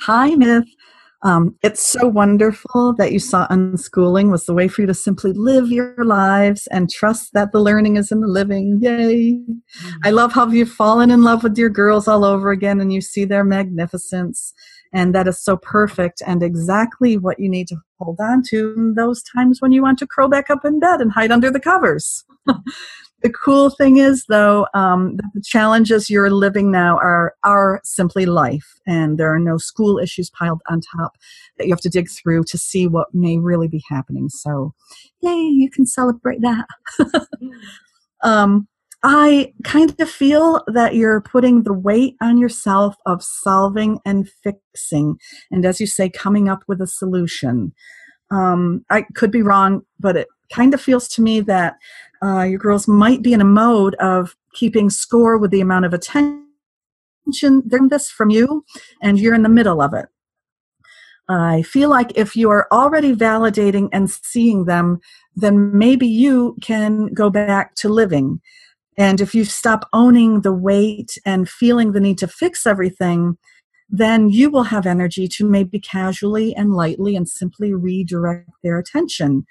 Hi, 0.02 0.36
Myth. 0.36 0.66
Um, 1.22 1.56
it's 1.62 1.86
so 1.86 2.08
wonderful 2.08 2.94
that 2.98 3.12
you 3.12 3.20
saw 3.20 3.46
unschooling 3.48 4.32
was 4.32 4.46
the 4.46 4.54
way 4.54 4.70
for 4.70 4.82
you 4.82 4.88
to 4.88 4.94
simply 4.94 5.34
live 5.34 5.70
your 5.70 6.06
lives 6.06 6.66
and 6.68 6.90
trust 6.90 7.34
that 7.34 7.52
the 7.52 7.60
learning 7.60 7.98
is 7.98 8.12
in 8.12 8.22
the 8.22 8.28
living. 8.28 8.80
Yay! 8.82 9.34
Mm-hmm. 9.34 9.90
I 10.04 10.12
love 10.12 10.32
how 10.32 10.48
you've 10.48 10.72
fallen 10.72 11.12
in 11.12 11.24
love 11.24 11.44
with 11.44 11.58
your 11.58 11.70
girls 11.70 12.08
all 12.08 12.24
over 12.24 12.52
again 12.52 12.80
and 12.80 12.94
you 12.94 13.02
see 13.02 13.26
their 13.26 13.44
magnificence. 13.44 14.54
And 14.94 15.14
that 15.14 15.28
is 15.28 15.44
so 15.44 15.58
perfect 15.58 16.22
and 16.26 16.42
exactly 16.42 17.18
what 17.18 17.40
you 17.40 17.50
need 17.50 17.68
to 17.68 17.76
hold 18.00 18.20
on 18.20 18.42
to 18.50 18.74
in 18.76 18.94
those 18.96 19.22
times 19.22 19.62
when 19.62 19.72
you 19.72 19.82
want 19.82 20.00
to 20.00 20.08
curl 20.08 20.30
back 20.30 20.50
up 20.50 20.64
in 20.64 20.80
bed 20.80 21.02
and 21.02 21.12
hide 21.12 21.32
under 21.32 21.52
the 21.52 21.60
covers. 21.60 22.24
The 23.22 23.30
cool 23.30 23.70
thing 23.70 23.98
is, 23.98 24.26
though, 24.30 24.68
um, 24.74 25.18
the 25.18 25.42
challenges 25.44 26.10
you're 26.10 26.30
living 26.30 26.72
now 26.72 26.98
are 26.98 27.34
are 27.44 27.82
simply 27.84 28.26
life, 28.26 28.80
and 28.88 29.18
there 29.18 29.34
are 29.34 29.40
no 29.40 29.58
school 29.58 30.00
issues 30.00 30.30
piled 30.30 30.62
on 30.70 30.82
top 30.96 31.18
that 31.58 31.68
you 31.68 31.74
have 31.74 31.82
to 31.82 31.90
dig 31.90 32.10
through 32.10 32.46
to 32.46 32.58
see 32.58 32.88
what 32.88 33.14
may 33.14 33.38
really 33.38 33.68
be 33.68 33.84
happening. 33.90 34.30
So, 34.30 34.74
yay, 35.22 35.36
you 35.36 35.70
can 35.70 35.86
celebrate 35.86 36.40
that. 36.42 36.66
um, 38.24 38.68
I 39.04 39.54
kind 39.64 39.94
of 40.00 40.10
feel 40.10 40.64
that 40.68 40.96
you're 40.96 41.22
putting 41.22 41.64
the 41.64 41.74
weight 41.74 42.16
on 42.22 42.38
yourself 42.38 42.96
of 43.06 43.22
solving 43.22 44.00
and 44.06 44.30
fixing, 44.44 45.18
and 45.52 45.66
as 45.66 45.82
you 45.82 45.88
say, 45.88 46.10
coming 46.10 46.48
up 46.48 46.64
with 46.68 46.82
a 46.82 46.88
solution. 46.88 47.74
Um, 48.32 48.86
I 48.92 49.06
could 49.16 49.32
be 49.32 49.42
wrong, 49.42 49.82
but 50.00 50.16
it 50.16 50.28
kind 50.54 50.74
of 50.74 50.82
feels 50.82 51.08
to 51.10 51.22
me 51.22 51.42
that 51.42 51.76
uh, 52.24 52.44
your 52.44 52.60
girls 52.60 52.88
might 52.88 53.22
be 53.22 53.34
in 53.34 53.42
a 53.42 53.46
mode 53.46 53.96
of 53.96 54.36
keeping 54.54 54.90
score 54.90 55.38
with 55.38 55.52
the 55.52 55.62
amount 55.62 55.86
of 55.86 55.94
attention 55.94 56.46
they're 57.66 57.88
this 57.90 58.10
from 58.10 58.30
you, 58.30 58.66
and 59.02 59.20
you're 59.20 59.36
in 59.36 59.44
the 59.44 59.50
middle 59.50 59.82
of 59.82 59.94
it. 59.94 60.08
I 61.30 61.62
feel 61.62 61.90
like 61.90 62.12
if 62.16 62.36
you 62.36 62.50
are 62.50 62.68
already 62.72 63.16
validating 63.16 63.90
and 63.94 64.10
seeing 64.10 64.66
them, 64.66 65.00
then 65.36 65.78
maybe 65.78 66.08
you 66.08 66.58
can 66.62 67.14
go 67.14 67.30
back 67.30 67.76
to 67.76 67.90
living. 67.90 68.42
And 68.98 69.22
if 69.22 69.36
you 69.36 69.46
stop 69.46 69.88
owning 69.94 70.42
the 70.42 70.52
weight 70.52 71.18
and 71.26 71.48
feeling 71.48 71.92
the 71.92 72.00
need 72.00 72.18
to 72.18 72.28
fix 72.28 72.66
everything, 72.66 73.38
then 73.90 74.30
you 74.30 74.50
will 74.50 74.64
have 74.64 74.88
energy 74.88 75.28
to 75.28 75.46
maybe 75.46 75.80
casually 75.80 76.56
and 76.56 76.74
lightly 76.74 77.16
and 77.16 77.30
simply 77.30 77.74
redirect 77.74 78.50
their 78.64 78.80
attention 78.80 79.46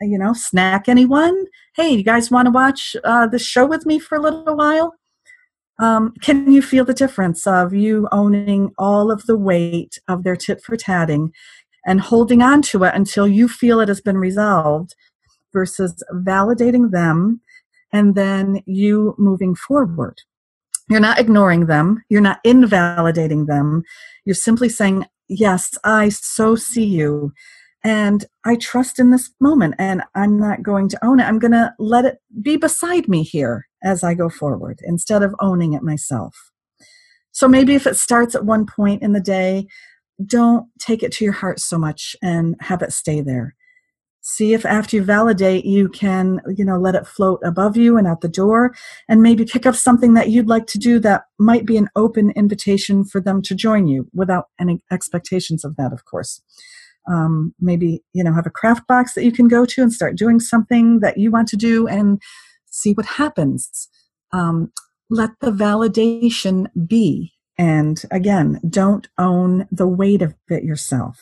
you 0.00 0.18
know, 0.18 0.32
snack 0.32 0.88
anyone? 0.88 1.46
Hey, 1.74 1.90
you 1.90 2.02
guys 2.02 2.30
want 2.30 2.46
to 2.46 2.52
watch 2.52 2.96
uh, 3.04 3.26
the 3.26 3.38
show 3.38 3.66
with 3.66 3.86
me 3.86 3.98
for 3.98 4.16
a 4.16 4.20
little 4.20 4.56
while? 4.56 4.94
Um, 5.80 6.14
can 6.20 6.50
you 6.50 6.60
feel 6.60 6.84
the 6.84 6.94
difference 6.94 7.46
of 7.46 7.72
you 7.72 8.08
owning 8.10 8.72
all 8.78 9.10
of 9.10 9.26
the 9.26 9.36
weight 9.36 9.98
of 10.08 10.24
their 10.24 10.36
tit 10.36 10.60
for 10.62 10.76
tatting 10.76 11.32
and 11.86 12.00
holding 12.00 12.42
on 12.42 12.62
to 12.62 12.84
it 12.84 12.94
until 12.94 13.28
you 13.28 13.48
feel 13.48 13.80
it 13.80 13.88
has 13.88 14.00
been 14.00 14.18
resolved 14.18 14.94
versus 15.52 16.02
validating 16.12 16.90
them 16.90 17.40
and 17.92 18.14
then 18.14 18.62
you 18.66 19.14
moving 19.18 19.54
forward? 19.54 20.16
You're 20.90 21.00
not 21.00 21.20
ignoring 21.20 21.66
them, 21.66 22.02
you're 22.08 22.20
not 22.20 22.40
invalidating 22.44 23.46
them, 23.46 23.82
you're 24.24 24.34
simply 24.34 24.68
saying, 24.68 25.06
Yes, 25.28 25.76
I 25.84 26.08
so 26.08 26.56
see 26.56 26.86
you 26.86 27.34
and 27.84 28.24
I 28.44 28.56
trust 28.56 28.98
in 28.98 29.10
this 29.10 29.30
moment 29.40 29.74
and 29.78 30.02
I'm 30.14 30.38
not 30.38 30.62
going 30.62 30.88
to 30.90 31.04
own 31.04 31.20
it. 31.20 31.24
I'm 31.24 31.38
going 31.38 31.52
to 31.52 31.72
let 31.78 32.04
it 32.04 32.18
be 32.42 32.56
beside 32.56 33.08
me 33.08 33.22
here 33.22 33.68
as 33.82 34.02
I 34.02 34.14
go 34.14 34.28
forward 34.28 34.80
instead 34.84 35.22
of 35.22 35.34
owning 35.40 35.72
it 35.72 35.82
myself. 35.82 36.50
So 37.30 37.46
maybe 37.46 37.74
if 37.74 37.86
it 37.86 37.96
starts 37.96 38.34
at 38.34 38.44
one 38.44 38.66
point 38.66 39.02
in 39.02 39.12
the 39.12 39.20
day, 39.20 39.68
don't 40.24 40.66
take 40.80 41.04
it 41.04 41.12
to 41.12 41.24
your 41.24 41.34
heart 41.34 41.60
so 41.60 41.78
much 41.78 42.16
and 42.20 42.56
have 42.60 42.82
it 42.82 42.92
stay 42.92 43.20
there. 43.20 43.54
See 44.20 44.52
if 44.52 44.66
after 44.66 44.96
you 44.96 45.02
validate, 45.02 45.64
you 45.64 45.88
can, 45.88 46.40
you 46.54 46.64
know, 46.64 46.76
let 46.76 46.96
it 46.96 47.06
float 47.06 47.40
above 47.44 47.76
you 47.76 47.96
and 47.96 48.06
out 48.06 48.20
the 48.20 48.28
door, 48.28 48.74
and 49.08 49.22
maybe 49.22 49.44
pick 49.44 49.64
up 49.64 49.76
something 49.76 50.14
that 50.14 50.28
you'd 50.28 50.48
like 50.48 50.66
to 50.66 50.78
do 50.78 50.98
that 50.98 51.22
might 51.38 51.64
be 51.64 51.76
an 51.76 51.88
open 51.94 52.32
invitation 52.32 53.04
for 53.04 53.20
them 53.20 53.40
to 53.42 53.54
join 53.54 53.86
you 53.86 54.08
without 54.12 54.46
any 54.60 54.82
expectations 54.90 55.64
of 55.64 55.76
that, 55.76 55.92
of 55.92 56.04
course. 56.04 56.42
Um, 57.10 57.54
maybe, 57.58 58.02
you 58.12 58.22
know, 58.22 58.34
have 58.34 58.46
a 58.46 58.50
craft 58.50 58.86
box 58.86 59.14
that 59.14 59.24
you 59.24 59.32
can 59.32 59.48
go 59.48 59.64
to 59.64 59.82
and 59.82 59.92
start 59.92 60.16
doing 60.16 60.40
something 60.40 61.00
that 61.00 61.16
you 61.16 61.30
want 61.30 61.48
to 61.48 61.56
do 61.56 61.88
and 61.88 62.20
see 62.66 62.92
what 62.92 63.06
happens. 63.06 63.88
Um, 64.32 64.72
let 65.08 65.30
the 65.40 65.50
validation 65.50 66.66
be. 66.86 67.32
And 67.56 68.02
again, 68.10 68.60
don't 68.68 69.08
own 69.16 69.66
the 69.72 69.88
weight 69.88 70.20
of 70.20 70.34
it 70.48 70.64
yourself. 70.64 71.18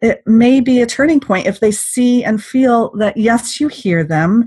It 0.00 0.22
may 0.26 0.60
be 0.60 0.80
a 0.80 0.86
turning 0.86 1.20
point 1.20 1.46
if 1.46 1.60
they 1.60 1.70
see 1.70 2.24
and 2.24 2.42
feel 2.42 2.90
that, 2.96 3.16
yes, 3.16 3.60
you 3.60 3.68
hear 3.68 4.04
them, 4.04 4.46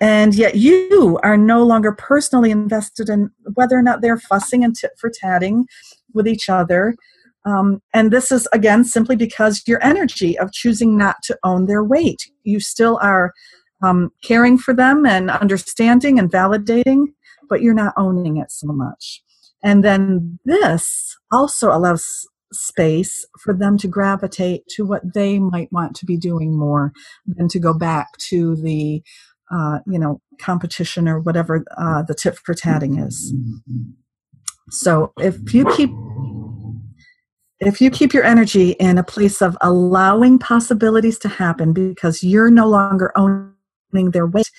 and 0.00 0.34
yet 0.34 0.56
you 0.56 1.18
are 1.22 1.36
no 1.36 1.62
longer 1.62 1.92
personally 1.92 2.50
invested 2.50 3.08
in 3.08 3.30
whether 3.54 3.78
or 3.78 3.82
not 3.82 4.00
they're 4.00 4.18
fussing 4.18 4.64
and 4.64 4.74
tit 4.74 4.92
for 4.98 5.10
tatting 5.10 5.66
with 6.12 6.26
each 6.26 6.48
other. 6.48 6.96
Um, 7.44 7.82
and 7.92 8.10
this 8.10 8.30
is, 8.30 8.46
again, 8.52 8.84
simply 8.84 9.16
because 9.16 9.62
your 9.66 9.82
energy 9.82 10.38
of 10.38 10.52
choosing 10.52 10.96
not 10.96 11.16
to 11.24 11.38
own 11.42 11.66
their 11.66 11.82
weight. 11.82 12.30
You 12.44 12.60
still 12.60 12.98
are 13.02 13.32
um, 13.82 14.10
caring 14.22 14.58
for 14.58 14.74
them 14.74 15.04
and 15.04 15.30
understanding 15.30 16.18
and 16.18 16.30
validating, 16.30 17.06
but 17.48 17.62
you're 17.62 17.74
not 17.74 17.94
owning 17.96 18.36
it 18.36 18.50
so 18.52 18.68
much. 18.68 19.22
And 19.62 19.84
then 19.84 20.38
this 20.44 21.16
also 21.30 21.70
allows 21.70 22.26
space 22.52 23.26
for 23.40 23.54
them 23.54 23.78
to 23.78 23.88
gravitate 23.88 24.66
to 24.68 24.84
what 24.84 25.14
they 25.14 25.38
might 25.38 25.72
want 25.72 25.96
to 25.96 26.06
be 26.06 26.16
doing 26.16 26.56
more 26.56 26.92
than 27.26 27.48
to 27.48 27.58
go 27.58 27.72
back 27.72 28.08
to 28.18 28.56
the 28.56 29.02
uh, 29.50 29.78
you 29.86 29.98
know 29.98 30.20
competition 30.38 31.08
or 31.08 31.20
whatever 31.20 31.64
uh, 31.78 32.02
the 32.02 32.14
tit 32.14 32.38
for 32.44 32.54
tatting 32.54 32.98
is 32.98 33.34
so 34.70 35.12
if 35.18 35.52
you 35.52 35.64
keep 35.76 35.90
if 37.66 37.80
you 37.80 37.90
keep 37.90 38.12
your 38.12 38.24
energy 38.24 38.72
in 38.72 38.98
a 38.98 39.04
place 39.04 39.40
of 39.40 39.56
allowing 39.60 40.38
possibilities 40.38 41.18
to 41.20 41.28
happen 41.28 41.72
because 41.72 42.22
you're 42.22 42.50
no 42.50 42.68
longer 42.68 43.12
owning 43.16 44.10
their 44.12 44.26
weight 44.26 44.50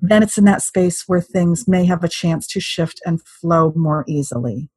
then 0.00 0.22
it's 0.22 0.38
in 0.38 0.44
that 0.44 0.62
space 0.62 1.04
where 1.06 1.20
things 1.20 1.66
may 1.66 1.84
have 1.84 2.04
a 2.04 2.08
chance 2.08 2.46
to 2.48 2.60
shift 2.60 3.00
and 3.06 3.22
flow 3.22 3.72
more 3.74 4.04
easily. 4.06 4.68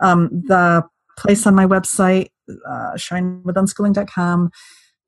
Um, 0.00 0.28
the 0.32 0.82
place 1.18 1.46
on 1.46 1.54
my 1.54 1.66
website, 1.66 2.30
uh, 2.48 2.92
shinewithunschooling.com, 2.94 4.50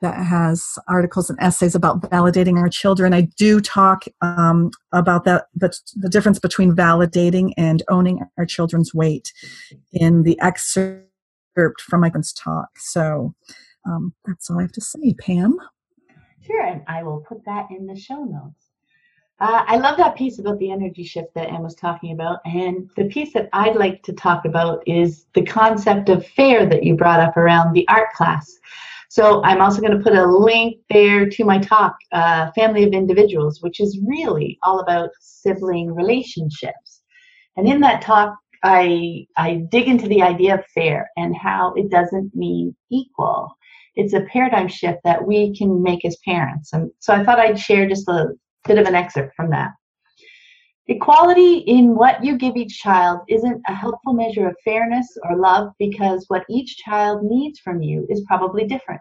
that 0.00 0.24
has 0.24 0.78
articles 0.86 1.28
and 1.28 1.36
essays 1.42 1.74
about 1.74 2.00
validating 2.02 2.56
our 2.56 2.68
children. 2.68 3.12
I 3.12 3.22
do 3.36 3.60
talk 3.60 4.04
um, 4.22 4.70
about 4.92 5.24
that 5.24 5.46
the, 5.56 5.76
the 5.96 6.08
difference 6.08 6.38
between 6.38 6.72
validating 6.72 7.52
and 7.56 7.82
owning 7.88 8.20
our 8.38 8.46
children's 8.46 8.94
weight 8.94 9.32
in 9.92 10.22
the 10.22 10.38
excerpt 10.40 11.07
from 11.80 12.00
my 12.00 12.10
talk. 12.36 12.68
So 12.76 13.34
um, 13.86 14.12
that's 14.24 14.50
all 14.50 14.58
I 14.58 14.62
have 14.62 14.72
to 14.72 14.80
say, 14.80 15.14
Pam. 15.18 15.56
Sure, 16.44 16.64
and 16.64 16.82
I 16.86 17.02
will 17.02 17.20
put 17.20 17.44
that 17.44 17.68
in 17.70 17.86
the 17.86 17.96
show 17.96 18.24
notes. 18.24 18.68
Uh, 19.40 19.62
I 19.66 19.76
love 19.76 19.96
that 19.98 20.16
piece 20.16 20.40
about 20.40 20.58
the 20.58 20.70
energy 20.70 21.04
shift 21.04 21.32
that 21.34 21.48
Anne 21.48 21.62
was 21.62 21.76
talking 21.76 22.12
about. 22.12 22.40
And 22.44 22.90
the 22.96 23.04
piece 23.04 23.32
that 23.34 23.48
I'd 23.52 23.76
like 23.76 24.02
to 24.04 24.12
talk 24.12 24.44
about 24.44 24.82
is 24.86 25.26
the 25.34 25.44
concept 25.44 26.08
of 26.08 26.26
fair 26.26 26.66
that 26.66 26.82
you 26.82 26.96
brought 26.96 27.20
up 27.20 27.36
around 27.36 27.72
the 27.72 27.86
art 27.88 28.12
class. 28.14 28.58
So 29.10 29.42
I'm 29.44 29.60
also 29.60 29.80
going 29.80 29.96
to 29.96 30.02
put 30.02 30.16
a 30.16 30.26
link 30.26 30.78
there 30.90 31.28
to 31.28 31.44
my 31.44 31.58
talk, 31.58 31.96
uh, 32.12 32.50
Family 32.52 32.82
of 32.82 32.92
Individuals, 32.92 33.62
which 33.62 33.78
is 33.80 34.00
really 34.04 34.58
all 34.64 34.80
about 34.80 35.10
sibling 35.20 35.94
relationships. 35.94 37.02
And 37.56 37.68
in 37.68 37.80
that 37.80 38.02
talk, 38.02 38.34
I, 38.62 39.26
I 39.36 39.62
dig 39.70 39.88
into 39.88 40.08
the 40.08 40.22
idea 40.22 40.54
of 40.54 40.66
fair 40.74 41.10
and 41.16 41.36
how 41.36 41.74
it 41.74 41.90
doesn't 41.90 42.34
mean 42.34 42.74
equal. 42.90 43.56
It's 43.94 44.14
a 44.14 44.22
paradigm 44.32 44.68
shift 44.68 44.98
that 45.04 45.26
we 45.26 45.56
can 45.56 45.82
make 45.82 46.04
as 46.04 46.16
parents. 46.24 46.72
And 46.72 46.90
so 46.98 47.12
I 47.12 47.24
thought 47.24 47.40
I'd 47.40 47.58
share 47.58 47.88
just 47.88 48.08
a 48.08 48.28
bit 48.66 48.78
of 48.78 48.86
an 48.86 48.94
excerpt 48.94 49.34
from 49.34 49.50
that. 49.50 49.72
Equality 50.90 51.58
in 51.58 51.94
what 51.94 52.24
you 52.24 52.38
give 52.38 52.56
each 52.56 52.80
child 52.80 53.20
isn't 53.28 53.60
a 53.68 53.74
helpful 53.74 54.14
measure 54.14 54.48
of 54.48 54.56
fairness 54.64 55.06
or 55.24 55.36
love 55.36 55.70
because 55.78 56.24
what 56.28 56.46
each 56.48 56.78
child 56.78 57.22
needs 57.22 57.58
from 57.58 57.82
you 57.82 58.06
is 58.08 58.24
probably 58.26 58.64
different. 58.64 59.00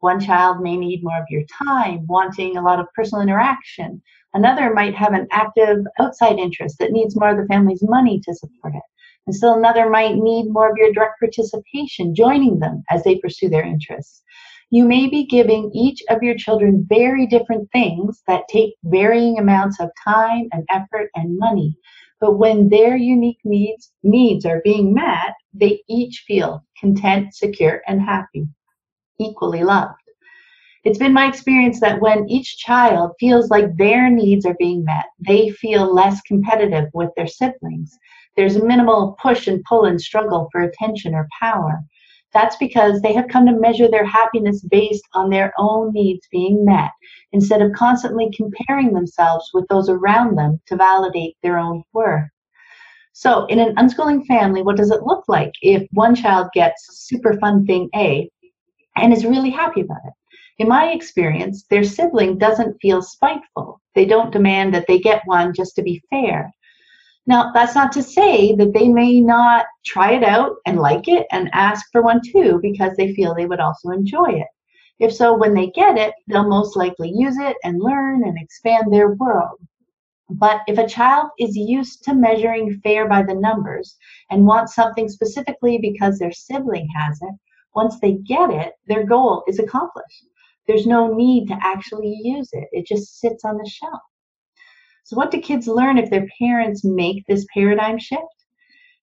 One 0.00 0.20
child 0.20 0.60
may 0.60 0.76
need 0.76 1.02
more 1.02 1.18
of 1.18 1.24
your 1.28 1.42
time, 1.66 2.06
wanting 2.06 2.56
a 2.56 2.62
lot 2.62 2.78
of 2.78 2.86
personal 2.94 3.22
interaction. 3.22 4.00
Another 4.36 4.74
might 4.74 4.94
have 4.94 5.14
an 5.14 5.26
active 5.30 5.78
outside 5.98 6.38
interest 6.38 6.76
that 6.78 6.92
needs 6.92 7.16
more 7.16 7.30
of 7.30 7.38
the 7.38 7.46
family's 7.46 7.82
money 7.82 8.20
to 8.22 8.34
support 8.34 8.74
it. 8.74 8.82
And 9.26 9.34
still 9.34 9.54
another 9.54 9.88
might 9.88 10.16
need 10.16 10.50
more 10.50 10.70
of 10.70 10.76
your 10.76 10.92
direct 10.92 11.18
participation, 11.20 12.14
joining 12.14 12.58
them 12.58 12.84
as 12.90 13.02
they 13.02 13.16
pursue 13.16 13.48
their 13.48 13.64
interests. 13.64 14.22
You 14.68 14.84
may 14.84 15.08
be 15.08 15.24
giving 15.24 15.70
each 15.72 16.02
of 16.10 16.22
your 16.22 16.36
children 16.36 16.84
very 16.86 17.26
different 17.26 17.72
things 17.72 18.22
that 18.26 18.46
take 18.50 18.74
varying 18.84 19.38
amounts 19.38 19.80
of 19.80 19.88
time 20.04 20.48
and 20.52 20.64
effort 20.68 21.08
and 21.14 21.38
money. 21.38 21.74
But 22.20 22.36
when 22.36 22.68
their 22.68 22.94
unique 22.94 23.40
needs 23.42 23.90
needs 24.02 24.44
are 24.44 24.60
being 24.62 24.92
met, 24.92 25.32
they 25.54 25.80
each 25.88 26.24
feel 26.26 26.62
content, 26.78 27.34
secure, 27.34 27.80
and 27.86 28.02
happy, 28.02 28.46
equally 29.18 29.64
loved. 29.64 29.94
It's 30.86 30.98
been 31.00 31.12
my 31.12 31.26
experience 31.26 31.80
that 31.80 32.00
when 32.00 32.30
each 32.30 32.58
child 32.58 33.10
feels 33.18 33.50
like 33.50 33.76
their 33.76 34.08
needs 34.08 34.46
are 34.46 34.54
being 34.56 34.84
met, 34.84 35.06
they 35.18 35.50
feel 35.50 35.92
less 35.92 36.20
competitive 36.20 36.84
with 36.94 37.10
their 37.16 37.26
siblings. 37.26 37.98
There's 38.36 38.62
minimal 38.62 39.16
push 39.20 39.48
and 39.48 39.64
pull 39.64 39.86
and 39.86 40.00
struggle 40.00 40.48
for 40.52 40.60
attention 40.60 41.12
or 41.12 41.26
power. 41.40 41.80
That's 42.32 42.54
because 42.54 43.00
they 43.00 43.12
have 43.14 43.26
come 43.26 43.46
to 43.46 43.58
measure 43.58 43.88
their 43.90 44.04
happiness 44.04 44.62
based 44.62 45.02
on 45.12 45.28
their 45.28 45.52
own 45.58 45.92
needs 45.92 46.28
being 46.30 46.64
met 46.64 46.92
instead 47.32 47.62
of 47.62 47.72
constantly 47.72 48.30
comparing 48.36 48.92
themselves 48.92 49.50
with 49.52 49.66
those 49.66 49.88
around 49.88 50.38
them 50.38 50.60
to 50.66 50.76
validate 50.76 51.34
their 51.42 51.58
own 51.58 51.82
worth. 51.94 52.30
So, 53.12 53.46
in 53.46 53.58
an 53.58 53.74
unschooling 53.74 54.24
family, 54.26 54.62
what 54.62 54.76
does 54.76 54.92
it 54.92 55.02
look 55.02 55.24
like 55.26 55.50
if 55.62 55.84
one 55.90 56.14
child 56.14 56.46
gets 56.54 56.86
super 57.08 57.36
fun 57.40 57.66
thing 57.66 57.90
A 57.96 58.30
and 58.94 59.12
is 59.12 59.26
really 59.26 59.50
happy 59.50 59.80
about 59.80 60.02
it? 60.06 60.12
In 60.58 60.68
my 60.68 60.86
experience, 60.92 61.64
their 61.64 61.84
sibling 61.84 62.38
doesn't 62.38 62.80
feel 62.80 63.02
spiteful. 63.02 63.80
They 63.94 64.06
don't 64.06 64.32
demand 64.32 64.72
that 64.72 64.86
they 64.86 64.98
get 64.98 65.20
one 65.26 65.52
just 65.52 65.76
to 65.76 65.82
be 65.82 66.02
fair. 66.08 66.50
Now, 67.26 67.52
that's 67.52 67.74
not 67.74 67.92
to 67.92 68.02
say 68.02 68.54
that 68.54 68.72
they 68.72 68.88
may 68.88 69.20
not 69.20 69.66
try 69.84 70.12
it 70.12 70.24
out 70.24 70.56
and 70.64 70.78
like 70.78 71.08
it 71.08 71.26
and 71.30 71.50
ask 71.52 71.86
for 71.92 72.00
one 72.00 72.22
too 72.24 72.58
because 72.62 72.96
they 72.96 73.14
feel 73.14 73.34
they 73.34 73.46
would 73.46 73.60
also 73.60 73.90
enjoy 73.90 74.30
it. 74.30 74.46
If 74.98 75.12
so, 75.12 75.36
when 75.36 75.52
they 75.52 75.66
get 75.66 75.98
it, 75.98 76.14
they'll 76.26 76.48
most 76.48 76.74
likely 76.74 77.12
use 77.14 77.36
it 77.36 77.58
and 77.62 77.82
learn 77.82 78.24
and 78.24 78.38
expand 78.38 78.90
their 78.90 79.10
world. 79.14 79.58
But 80.30 80.62
if 80.66 80.78
a 80.78 80.88
child 80.88 81.30
is 81.38 81.54
used 81.54 82.02
to 82.04 82.14
measuring 82.14 82.80
fair 82.80 83.06
by 83.06 83.24
the 83.24 83.34
numbers 83.34 83.96
and 84.30 84.46
wants 84.46 84.74
something 84.74 85.08
specifically 85.08 85.78
because 85.78 86.18
their 86.18 86.32
sibling 86.32 86.88
has 86.96 87.20
it, 87.20 87.34
once 87.74 88.00
they 88.00 88.14
get 88.14 88.50
it, 88.50 88.72
their 88.86 89.04
goal 89.04 89.44
is 89.46 89.58
accomplished. 89.58 90.24
There's 90.66 90.86
no 90.86 91.14
need 91.14 91.48
to 91.48 91.58
actually 91.62 92.18
use 92.22 92.48
it, 92.52 92.68
it 92.72 92.86
just 92.86 93.20
sits 93.20 93.44
on 93.44 93.58
the 93.58 93.68
shelf. 93.68 94.02
So, 95.04 95.16
what 95.16 95.30
do 95.30 95.40
kids 95.40 95.68
learn 95.68 95.98
if 95.98 96.10
their 96.10 96.26
parents 96.40 96.84
make 96.84 97.24
this 97.26 97.46
paradigm 97.54 97.98
shift? 97.98 98.22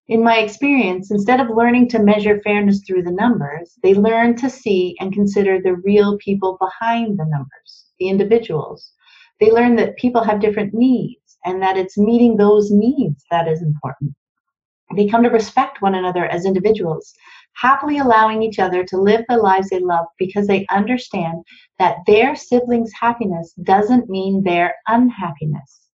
In 0.09 0.21
my 0.21 0.39
experience, 0.39 1.11
instead 1.11 1.39
of 1.39 1.55
learning 1.55 1.87
to 1.89 2.03
measure 2.03 2.41
fairness 2.41 2.81
through 2.85 3.03
the 3.03 3.11
numbers, 3.11 3.79
they 3.83 3.93
learn 3.93 4.35
to 4.37 4.49
see 4.49 4.97
and 4.99 5.13
consider 5.13 5.61
the 5.61 5.75
real 5.77 6.17
people 6.17 6.57
behind 6.59 7.17
the 7.17 7.25
numbers, 7.25 7.85
the 7.99 8.09
individuals. 8.09 8.91
They 9.39 9.49
learn 9.49 9.77
that 9.77 9.95
people 9.95 10.21
have 10.23 10.41
different 10.41 10.73
needs 10.73 11.37
and 11.45 11.61
that 11.61 11.77
it's 11.77 11.97
meeting 11.97 12.35
those 12.35 12.69
needs 12.69 13.23
that 13.31 13.47
is 13.47 13.61
important. 13.61 14.13
They 14.95 15.07
come 15.07 15.23
to 15.23 15.29
respect 15.29 15.81
one 15.81 15.95
another 15.95 16.25
as 16.25 16.45
individuals, 16.45 17.13
happily 17.55 17.97
allowing 17.97 18.41
each 18.41 18.59
other 18.59 18.83
to 18.83 18.97
live 18.97 19.23
the 19.27 19.37
lives 19.37 19.69
they 19.69 19.79
love 19.79 20.05
because 20.17 20.47
they 20.47 20.65
understand 20.69 21.43
that 21.79 21.97
their 22.05 22.35
siblings' 22.35 22.91
happiness 22.99 23.53
doesn't 23.63 24.09
mean 24.09 24.43
their 24.43 24.75
unhappiness. 24.87 25.89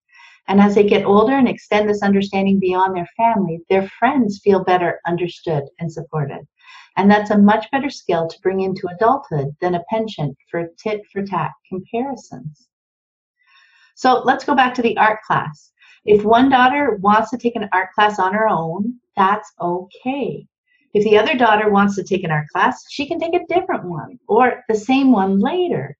And 0.48 0.60
as 0.60 0.74
they 0.74 0.84
get 0.84 1.06
older 1.06 1.34
and 1.34 1.48
extend 1.48 1.88
this 1.88 2.02
understanding 2.02 2.60
beyond 2.60 2.96
their 2.96 3.08
family, 3.16 3.60
their 3.70 3.88
friends 4.00 4.42
feel 4.44 4.64
better 4.64 5.00
understood 5.06 5.64
and 5.80 5.92
supported. 5.92 6.48
And 6.98 7.10
that's 7.10 7.30
a 7.30 7.38
much 7.38 7.70
better 7.72 7.90
skill 7.90 8.28
to 8.28 8.42
bring 8.42 8.62
into 8.62 8.88
adulthood 8.88 9.56
than 9.62 9.76
a 9.76 9.84
penchant 9.90 10.36
for 10.50 10.70
tit 10.82 11.02
for 11.14 11.24
tat 11.24 11.52
comparisons. 11.70 12.68
So 13.96 14.24
let's 14.26 14.44
go 14.44 14.56
back 14.56 14.74
to 14.74 14.82
the 14.82 14.98
art 14.98 15.20
class. 15.22 15.72
If 16.06 16.26
one 16.26 16.50
daughter 16.50 16.98
wants 17.02 17.30
to 17.30 17.38
take 17.38 17.56
an 17.56 17.70
art 17.72 17.90
class 17.94 18.18
on 18.18 18.34
her 18.34 18.50
own, 18.50 19.00
that's 19.16 19.52
okay. 19.62 20.48
If 20.94 21.04
the 21.04 21.18
other 21.18 21.36
daughter 21.36 21.70
wants 21.70 21.96
to 21.96 22.04
take 22.04 22.24
an 22.24 22.32
art 22.32 22.48
class, 22.50 22.84
she 22.90 23.08
can 23.08 23.20
take 23.20 23.34
a 23.34 23.46
different 23.48 23.86
one 23.86 24.20
or 24.28 24.64
the 24.68 24.76
same 24.76 25.12
one 25.12 25.40
later. 25.40 25.96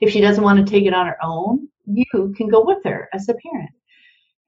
If 0.00 0.12
she 0.12 0.20
doesn't 0.20 0.44
want 0.44 0.58
to 0.58 0.70
take 0.70 0.84
it 0.84 0.94
on 0.94 1.06
her 1.06 1.16
own, 1.22 1.68
you 1.86 2.04
can 2.36 2.48
go 2.48 2.64
with 2.64 2.84
her 2.84 3.08
as 3.12 3.28
a 3.28 3.34
parent. 3.34 3.70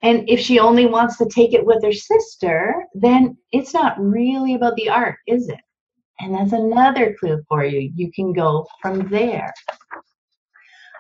And 0.03 0.29
if 0.29 0.41
she 0.41 0.59
only 0.59 0.87
wants 0.87 1.17
to 1.19 1.27
take 1.27 1.55
it 1.55 1.65
with 1.65 1.83
her 1.83 1.93
sister, 1.93 2.85
then 2.95 3.37
it's 3.53 3.75
not 3.75 3.99
really 3.99 4.55
about 4.55 4.77
the 4.77 4.89
art, 4.89 5.17
is 5.27 5.49
it? 5.49 5.59
And 6.21 6.35
that's 6.35 6.53
another 6.53 7.17
clue 7.19 7.43
for 7.49 7.65
you. 7.65 7.91
You 7.95 8.13
can 8.13 8.33
go 8.33 8.67
from 8.83 9.09
there. 9.09 9.53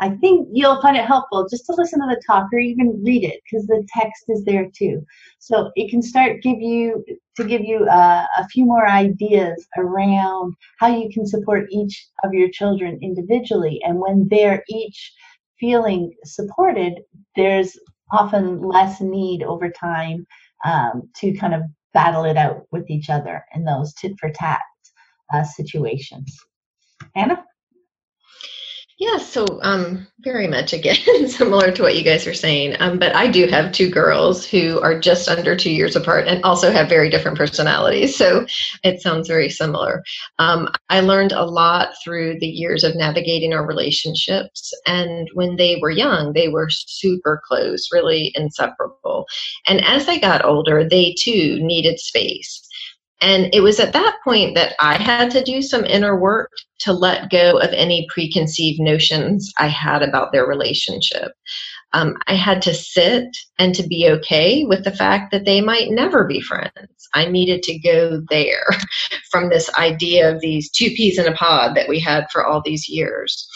I 0.01 0.11
think 0.11 0.49
you'll 0.53 0.81
find 0.81 0.97
it 0.97 1.05
helpful 1.05 1.47
just 1.51 1.67
to 1.67 1.75
listen 1.75 2.01
to 2.01 2.07
the 2.07 2.23
talk 2.27 2.47
or 2.53 2.59
even 2.59 3.03
read 3.05 3.25
it 3.25 3.41
because 3.45 3.67
the 3.67 3.87
text 3.95 4.25
is 4.29 4.45
there 4.45 4.69
too. 4.77 5.05
So 5.39 5.71
it 5.77 5.91
can 5.91 6.03
start 6.03 6.43
give 6.43 6.61
you 6.61 7.05
to 7.37 7.45
give 7.45 7.63
you 7.63 7.87
uh, 7.87 8.27
a 8.37 8.49
few 8.49 8.65
more 8.65 8.89
ideas 8.89 9.67
around 9.77 10.55
how 10.79 10.89
you 10.89 11.11
can 11.13 11.27
support 11.27 11.69
each 11.71 12.09
of 12.25 12.33
your 12.33 12.49
children 12.51 12.99
individually. 13.03 13.81
And 13.85 13.99
when 13.99 14.29
they're 14.31 14.63
each 14.69 15.13
feeling 15.59 16.13
supported, 16.25 17.01
there's 17.37 17.77
often 18.13 18.63
less 18.63 19.01
need 19.01 19.43
over 19.43 19.71
time 19.71 20.27
um, 20.65 21.09
to 21.17 21.33
kind 21.35 21.55
of 21.55 21.63
battle 21.93 22.25
it 22.25 22.37
out 22.37 22.67
with 22.71 22.89
each 22.91 23.11
other 23.11 23.45
in 23.55 23.65
those 23.65 23.93
tit 23.95 24.13
for 24.21 24.31
tat 24.31 24.61
uh, 25.33 25.45
situations. 25.45 26.37
Anna? 27.15 27.45
Yeah, 29.01 29.19
so 29.19 29.47
um, 29.63 30.09
very 30.23 30.49
much 30.49 30.73
again 30.73 30.97
similar 31.29 31.71
to 31.71 31.83
what 31.83 31.95
you 31.95 32.03
guys 32.03 32.27
are 32.27 32.35
saying. 32.35 32.75
Um, 32.81 32.99
but 32.99 33.15
I 33.15 33.29
do 33.29 33.47
have 33.47 33.71
two 33.71 33.89
girls 33.89 34.45
who 34.45 34.81
are 34.81 34.99
just 34.99 35.29
under 35.29 35.55
two 35.55 35.71
years 35.71 35.95
apart 35.95 36.27
and 36.27 36.43
also 36.43 36.73
have 36.73 36.89
very 36.89 37.09
different 37.09 37.39
personalities. 37.39 38.17
So 38.17 38.45
it 38.83 39.01
sounds 39.01 39.29
very 39.29 39.51
similar. 39.51 40.03
Um, 40.41 40.69
I 40.89 40.99
learned 40.99 41.31
a 41.31 41.45
lot 41.45 41.91
through 42.03 42.41
the 42.41 42.49
years 42.49 42.83
of 42.83 42.97
navigating 42.97 43.53
our 43.53 43.65
relationships. 43.65 44.73
And 44.85 45.29
when 45.33 45.55
they 45.55 45.79
were 45.81 45.91
young, 45.91 46.33
they 46.33 46.49
were 46.49 46.69
super 46.69 47.41
close, 47.47 47.91
really 47.93 48.33
inseparable. 48.35 49.27
And 49.69 49.81
as 49.85 50.07
they 50.07 50.19
got 50.19 50.45
older, 50.45 50.83
they 50.83 51.15
too 51.17 51.61
needed 51.63 52.01
space. 52.01 52.68
And 53.21 53.53
it 53.53 53.61
was 53.61 53.81
at 53.81 53.93
that 53.95 54.19
point 54.23 54.55
that 54.55 54.75
I 54.79 54.95
had 54.97 55.31
to 55.33 55.43
do 55.43 55.61
some 55.61 55.85
inner 55.85 56.19
work 56.19 56.53
to 56.81 56.93
let 56.93 57.31
go 57.31 57.59
of 57.59 57.71
any 57.73 58.07
preconceived 58.13 58.81
notions 58.81 59.53
I 59.59 59.67
had 59.67 60.03
about 60.03 60.33
their 60.33 60.47
relationship. 60.47 61.33
Um, 61.95 62.17
I 62.27 62.35
had 62.35 62.63
to 62.63 62.75
sit 62.75 63.37
and 63.59 63.75
to 63.75 63.83
be 63.83 64.09
okay 64.11 64.65
with 64.65 64.85
the 64.85 64.95
fact 64.95 65.33
that 65.33 65.47
they 65.47 65.61
might 65.61 65.91
never 65.91 66.25
be 66.25 66.41
friends. 66.41 67.09
I 67.15 67.27
needed 67.27 67.63
to 67.65 67.79
go 67.79 68.23
there 68.29 68.67
from 69.31 69.49
this 69.49 69.73
idea 69.75 70.33
of 70.33 70.41
these 70.41 70.71
two 70.71 70.91
peas 70.91 71.19
in 71.19 71.27
a 71.27 71.35
pod 71.35 71.77
that 71.77 71.89
we 71.89 71.99
had 71.99 72.27
for 72.31 72.47
all 72.47 72.63
these 72.65 72.89
years. 72.89 73.49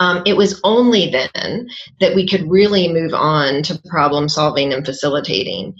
Um, 0.00 0.22
it 0.26 0.36
was 0.36 0.60
only 0.62 1.10
then 1.10 1.68
that 2.00 2.14
we 2.14 2.28
could 2.28 2.50
really 2.50 2.92
move 2.92 3.14
on 3.14 3.62
to 3.62 3.80
problem 3.88 4.28
solving 4.28 4.72
and 4.74 4.84
facilitating 4.84 5.74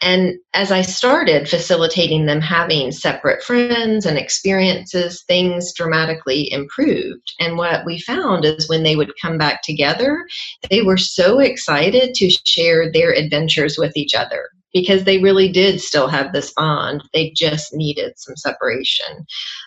and 0.00 0.34
as 0.54 0.70
I 0.70 0.82
started 0.82 1.48
facilitating 1.48 2.26
them 2.26 2.40
having 2.40 2.92
separate 2.92 3.42
friends 3.42 4.04
and 4.04 4.18
experiences, 4.18 5.22
things 5.22 5.72
dramatically 5.72 6.52
improved. 6.52 7.32
And 7.40 7.56
what 7.56 7.86
we 7.86 8.00
found 8.00 8.44
is 8.44 8.68
when 8.68 8.82
they 8.82 8.96
would 8.96 9.12
come 9.20 9.38
back 9.38 9.62
together, 9.62 10.26
they 10.70 10.82
were 10.82 10.98
so 10.98 11.38
excited 11.38 12.14
to 12.14 12.30
share 12.46 12.92
their 12.92 13.12
adventures 13.14 13.76
with 13.78 13.96
each 13.96 14.14
other 14.14 14.48
because 14.72 15.04
they 15.04 15.18
really 15.18 15.50
did 15.50 15.80
still 15.80 16.08
have 16.08 16.32
this 16.32 16.52
bond. 16.54 17.02
They 17.12 17.32
just 17.36 17.74
needed 17.74 18.12
some 18.16 18.36
separation. 18.36 19.26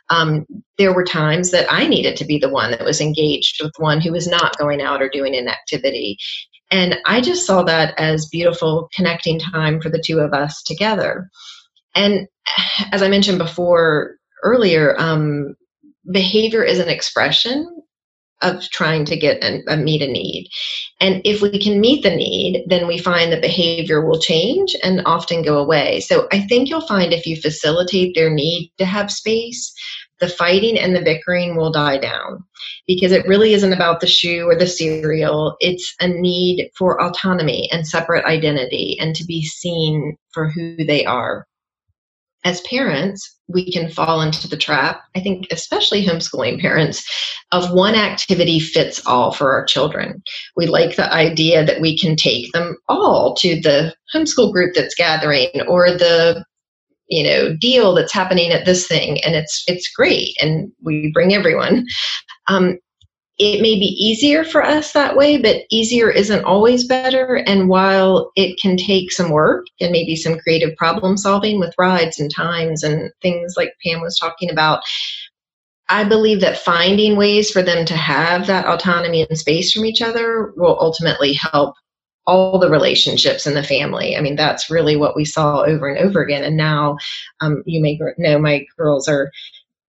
Um, 0.10 0.46
there 0.78 0.94
were 0.94 1.04
times 1.04 1.52
that 1.52 1.72
I 1.72 1.88
needed 1.88 2.16
to 2.18 2.26
be 2.26 2.38
the 2.38 2.50
one 2.50 2.72
that 2.72 2.84
was 2.84 3.02
engaged 3.02 3.62
with 3.62 3.74
one 3.78 4.02
who 4.02 4.12
was 4.12 4.28
not 4.28 4.58
going 4.58 4.82
out 4.82 5.02
or 5.02 5.10
doing 5.10 5.36
an 5.36 5.48
activity. 5.48 6.18
And 6.72 6.98
I 7.06 7.22
just 7.22 7.46
saw 7.46 7.64
that 7.64 7.94
as 7.98 8.28
beautiful 8.28 8.90
connecting 8.96 9.40
time 9.40 9.80
for 9.80 9.90
the 9.90 10.04
two 10.04 10.20
of 10.20 10.34
us 10.34 10.64
together. 10.64 11.30
And 11.94 12.28
as 12.92 13.02
I 13.02 13.08
mentioned 13.08 13.38
before 13.38 14.16
earlier, 14.44 14.96
um, 15.00 15.56
behavior 16.12 16.64
is 16.64 16.80
an 16.80 16.90
expression 16.90 17.72
of 18.42 18.62
trying 18.70 19.06
to 19.06 19.16
get 19.16 19.44
a, 19.44 19.62
a 19.68 19.78
meet 19.78 20.02
a 20.02 20.08
need. 20.08 20.50
And 21.00 21.22
if 21.24 21.42
we 21.42 21.58
can 21.58 21.80
meet 21.80 22.04
the 22.04 22.16
need, 22.16 22.66
then 22.68 22.86
we 22.86 22.98
find 22.98 23.32
that 23.32 23.42
behavior 23.42 24.06
will 24.06 24.20
change 24.20 24.76
and 24.84 25.02
often 25.06 25.42
go 25.42 25.58
away. 25.58 26.02
So 26.02 26.28
I 26.32 26.42
think 26.42 26.70
you'll 26.70 26.86
find 26.86 27.14
if 27.14 27.26
you 27.26 27.40
facilitate 27.40 28.14
their 28.14 28.30
need 28.30 28.72
to 28.78 28.86
have 28.86 29.10
space, 29.10 29.74
the 30.20 30.30
fighting 30.30 30.78
and 30.78 30.96
the 30.96 31.02
bickering 31.02 31.56
will 31.56 31.72
die 31.72 31.98
down 31.98 32.44
because 32.88 33.12
it 33.12 33.28
really 33.28 33.54
isn't 33.54 33.74
about 33.74 34.00
the 34.00 34.08
shoe 34.08 34.48
or 34.48 34.56
the 34.56 34.68
cereal. 34.68 35.56
It's 35.60 35.94
a 36.00 36.08
need 36.08 36.70
for 36.78 37.02
autonomy 37.02 37.70
and 37.72 37.88
separate 37.88 38.26
identity 38.26 38.98
and 39.00 39.16
to 39.16 39.26
be 39.26 39.44
seen 39.44 40.18
for 40.34 40.50
who 40.50 40.78
they 40.86 41.06
are. 41.06 41.46
As 42.44 42.62
parents, 42.62 43.36
we 43.48 43.72
can 43.72 43.90
fall 43.90 44.22
into 44.22 44.48
the 44.48 44.56
trap, 44.56 45.02
I 45.16 45.20
think, 45.20 45.48
especially 45.52 46.06
homeschooling 46.06 46.62
parents, 46.62 47.04
of 47.52 47.74
one 47.74 47.96
activity 47.96 48.60
fits 48.60 49.04
all 49.08 49.32
for 49.32 49.54
our 49.54 49.66
children. 49.66 50.22
We 50.56 50.68
like 50.68 50.96
the 50.96 51.12
idea 51.12 51.66
that 51.66 51.82
we 51.82 51.98
can 51.98 52.16
take 52.16 52.52
them 52.54 52.78
all 52.88 53.36
to 53.38 53.60
the 53.60 53.96
homeschool 54.14 54.54
group 54.54 54.76
that's 54.76 54.94
gathering 54.94 55.50
or 55.68 55.90
the 55.90 56.46
you 57.08 57.24
know 57.24 57.56
deal 57.60 57.94
that's 57.94 58.14
happening 58.14 58.52
at 58.52 58.66
this 58.66 58.88
thing 58.88 59.22
and 59.24 59.36
it's 59.36 59.64
it's 59.68 59.90
great 59.90 60.36
and 60.42 60.72
we 60.84 61.12
bring 61.14 61.34
everyone. 61.34 61.86
Um, 62.48 62.78
it 63.38 63.62
may 63.62 63.76
be 63.76 63.98
easier 64.00 64.46
for 64.46 64.64
us 64.64 64.94
that 64.94 65.18
way 65.18 65.38
but 65.38 65.64
easier 65.70 66.10
isn't 66.10 66.46
always 66.46 66.86
better 66.86 67.44
and 67.46 67.68
while 67.68 68.32
it 68.38 68.58
can 68.62 68.78
take 68.78 69.12
some 69.12 69.30
work 69.30 69.66
and 69.82 69.92
maybe 69.92 70.16
some 70.16 70.40
creative 70.40 70.74
problem 70.78 71.18
solving 71.18 71.60
with 71.60 71.76
rides 71.78 72.18
and 72.18 72.34
times 72.34 72.82
and 72.82 73.12
things 73.22 73.56
like 73.58 73.74
pam 73.84 74.00
was 74.00 74.18
talking 74.18 74.50
about 74.50 74.82
I 75.88 76.04
believe 76.04 76.42
that 76.42 76.58
finding 76.58 77.16
ways 77.16 77.52
for 77.52 77.62
them 77.62 77.86
to 77.86 77.96
have 77.96 78.48
that 78.48 78.66
autonomy 78.66 79.26
and 79.30 79.38
space 79.38 79.72
from 79.72 79.86
each 79.86 80.02
other 80.02 80.52
will 80.56 80.78
ultimately 80.80 81.34
help 81.34 81.76
all 82.28 82.58
the 82.60 82.70
relationships 82.70 83.46
in 83.46 83.54
the 83.54 83.64
family. 83.64 84.16
I 84.16 84.22
mean, 84.22 84.36
that's 84.36 84.70
really 84.70 84.96
what 84.96 85.16
we 85.16 85.26
saw 85.26 85.62
over 85.62 85.88
and 85.88 85.98
over 86.00 86.22
again. 86.22 86.44
And 86.44 86.58
now, 86.58 86.98
um, 87.42 87.64
you 87.66 87.82
may 87.82 88.00
know 88.18 88.40
my 88.40 88.66
girls 88.78 89.08
are 89.08 89.32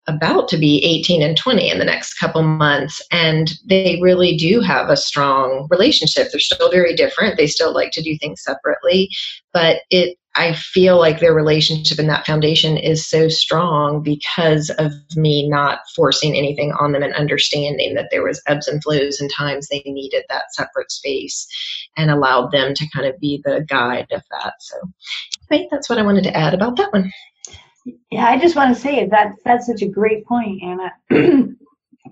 about 0.09 0.49
to 0.49 0.59
be 0.59 0.83
18 0.85 1.23
and 1.23 1.37
20 1.37 1.71
in 1.71 1.79
the 1.79 1.85
next 1.85 2.15
couple 2.15 2.43
months 2.43 3.01
and 3.13 3.53
they 3.67 4.01
really 4.03 4.37
do 4.37 4.61
have 4.61 4.89
a 4.89 4.97
strong 4.97 5.69
relationship 5.71 6.27
they're 6.33 6.41
still 6.41 6.71
very 6.73 6.95
different 6.95 7.37
they 7.37 7.47
still 7.47 7.73
like 7.73 7.93
to 7.93 8.03
do 8.03 8.19
things 8.19 8.43
separately 8.43 9.09
but 9.53 9.83
it 9.91 10.19
i 10.37 10.53
feel 10.55 10.99
like 10.99 11.21
their 11.21 11.35
relationship 11.35 11.99
and 11.99 12.09
that 12.09 12.27
foundation 12.27 12.77
is 12.77 13.07
so 13.07 13.29
strong 13.29 14.03
because 14.03 14.71
of 14.79 14.93
me 15.17 15.49
not 15.49 15.81
forcing 15.95 16.37
anything 16.37 16.73
on 16.73 16.93
them 16.93 17.03
and 17.03 17.15
understanding 17.15 17.95
that 17.95 18.09
there 18.11 18.25
was 18.25 18.43
ebbs 18.47 18.69
and 18.69 18.83
flows 18.83 19.21
and 19.21 19.31
times 19.31 19.69
they 19.69 19.83
needed 19.87 20.25
that 20.29 20.53
separate 20.53 20.91
space 20.91 21.47
and 21.97 22.11
allowed 22.11 22.51
them 22.51 22.75
to 22.75 22.89
kind 22.95 23.07
of 23.07 23.19
be 23.21 23.41
the 23.45 23.65
guide 23.69 24.07
of 24.13 24.23
that 24.31 24.55
so 24.61 24.77
anyway 25.51 25.69
that's 25.71 25.89
what 25.89 25.99
i 25.99 26.03
wanted 26.03 26.25
to 26.25 26.37
add 26.37 26.55
about 26.55 26.77
that 26.77 26.93
one 26.93 27.11
yeah, 28.11 28.27
I 28.27 28.39
just 28.39 28.55
want 28.55 28.75
to 28.75 28.81
say 28.81 29.07
that 29.09 29.33
that's 29.45 29.67
such 29.67 29.83
a 29.83 29.89
great 29.89 30.25
point, 30.25 30.63
Anna. 30.63 30.93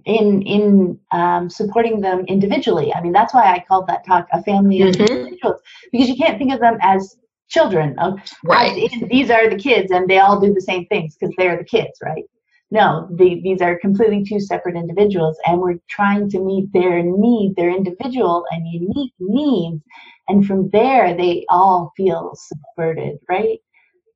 in 0.04 0.42
in 0.42 0.98
um, 1.10 1.50
supporting 1.50 2.00
them 2.00 2.24
individually. 2.26 2.92
I 2.94 3.00
mean, 3.00 3.12
that's 3.12 3.34
why 3.34 3.52
I 3.52 3.64
called 3.66 3.86
that 3.88 4.06
talk 4.06 4.26
a 4.32 4.42
family 4.42 4.78
mm-hmm. 4.78 5.02
of 5.02 5.10
individuals 5.10 5.60
because 5.92 6.08
you 6.08 6.16
can't 6.16 6.38
think 6.38 6.52
of 6.52 6.60
them 6.60 6.78
as 6.80 7.16
children. 7.50 7.98
Of, 7.98 8.18
right. 8.44 8.90
In, 8.92 9.08
these 9.08 9.30
are 9.30 9.50
the 9.50 9.56
kids, 9.56 9.90
and 9.90 10.08
they 10.08 10.18
all 10.18 10.40
do 10.40 10.54
the 10.54 10.60
same 10.60 10.86
things 10.86 11.16
because 11.16 11.34
they're 11.36 11.58
the 11.58 11.64
kids, 11.64 11.98
right? 12.02 12.24
No, 12.70 13.08
they, 13.10 13.40
these 13.40 13.60
are 13.60 13.78
completely 13.78 14.24
two 14.24 14.38
separate 14.38 14.76
individuals, 14.76 15.36
and 15.44 15.60
we're 15.60 15.80
trying 15.88 16.30
to 16.30 16.38
meet 16.38 16.72
their 16.72 17.02
need, 17.02 17.54
their 17.56 17.70
individual 17.70 18.44
and 18.50 18.66
unique 18.66 19.12
needs, 19.18 19.82
and 20.28 20.46
from 20.46 20.70
there 20.70 21.16
they 21.16 21.44
all 21.48 21.92
feel 21.96 22.32
subverted 22.36 23.18
right? 23.28 23.58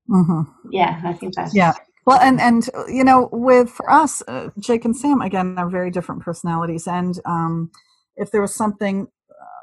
Mm-hmm. 0.08 0.42
Yeah, 0.70 1.00
I 1.04 1.14
think 1.14 1.34
that's 1.34 1.54
yeah. 1.54 1.72
Well, 2.06 2.20
and 2.20 2.40
and 2.40 2.68
you 2.88 3.02
know, 3.02 3.28
with 3.32 3.70
for 3.70 3.90
us, 3.90 4.22
uh, 4.28 4.50
Jake 4.60 4.84
and 4.84 4.96
Sam 4.96 5.20
again 5.20 5.56
are 5.58 5.68
very 5.68 5.90
different 5.90 6.22
personalities, 6.22 6.86
and 6.86 7.18
um, 7.24 7.70
if 8.16 8.30
there 8.30 8.42
was 8.42 8.54
something 8.54 9.08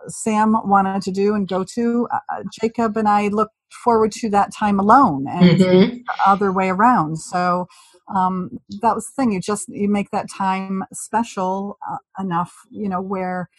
Sam 0.08 0.56
wanted 0.66 1.02
to 1.04 1.12
do 1.12 1.34
and 1.36 1.47
go 1.47 1.64
to, 1.64 2.08
uh, 2.12 2.20
uh 2.30 2.43
Jacob 2.60 2.97
and 2.97 3.08
I 3.08 3.28
looked 3.28 3.56
forward 3.72 4.12
to 4.12 4.30
that 4.30 4.54
time 4.54 4.80
alone, 4.80 5.26
and 5.28 5.60
mm-hmm. 5.60 5.95
the 5.95 6.04
other 6.26 6.52
way 6.52 6.70
around. 6.70 7.18
So 7.18 7.68
um, 8.14 8.60
that 8.82 8.95
was 8.95 9.08
the 9.08 9.14
thing. 9.16 9.32
You 9.32 9.39
just 9.39 9.68
you 9.70 9.89
make 9.89 10.12
that 10.12 10.30
time 10.30 10.84
special 10.93 11.78
uh, 11.89 11.97
enough, 12.20 12.54
you 12.70 12.89
know, 12.89 13.02
where 13.02 13.49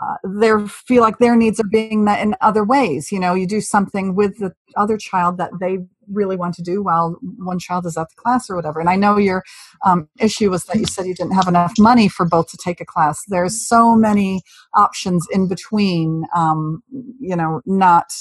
uh, 0.00 0.16
they 0.24 0.52
feel 0.68 1.02
like 1.02 1.18
their 1.18 1.36
needs 1.36 1.58
are 1.58 1.68
being 1.70 2.04
met 2.04 2.20
in 2.22 2.36
other 2.40 2.64
ways. 2.64 3.10
You 3.10 3.18
know, 3.18 3.34
you 3.34 3.46
do 3.46 3.60
something 3.60 4.14
with 4.14 4.38
the 4.38 4.54
other 4.76 4.96
child 4.96 5.38
that 5.38 5.50
they 5.60 5.78
really 6.12 6.36
want 6.36 6.54
to 6.54 6.62
do 6.62 6.82
while 6.82 7.18
one 7.36 7.58
child 7.58 7.84
is 7.84 7.96
at 7.96 8.08
the 8.08 8.14
class 8.16 8.48
or 8.48 8.56
whatever. 8.56 8.80
And 8.80 8.88
I 8.88 8.96
know 8.96 9.18
your 9.18 9.44
um, 9.84 10.08
issue 10.18 10.50
was 10.50 10.64
that 10.64 10.76
you 10.76 10.86
said 10.86 11.06
you 11.06 11.14
didn't 11.14 11.34
have 11.34 11.48
enough 11.48 11.74
money 11.78 12.08
for 12.08 12.26
both 12.26 12.48
to 12.50 12.56
take 12.56 12.80
a 12.80 12.84
class. 12.84 13.22
There's 13.28 13.60
so 13.60 13.94
many 13.94 14.42
options 14.74 15.26
in 15.32 15.48
between, 15.48 16.24
um, 16.34 16.82
you 17.20 17.36
know, 17.36 17.60
not 17.66 18.12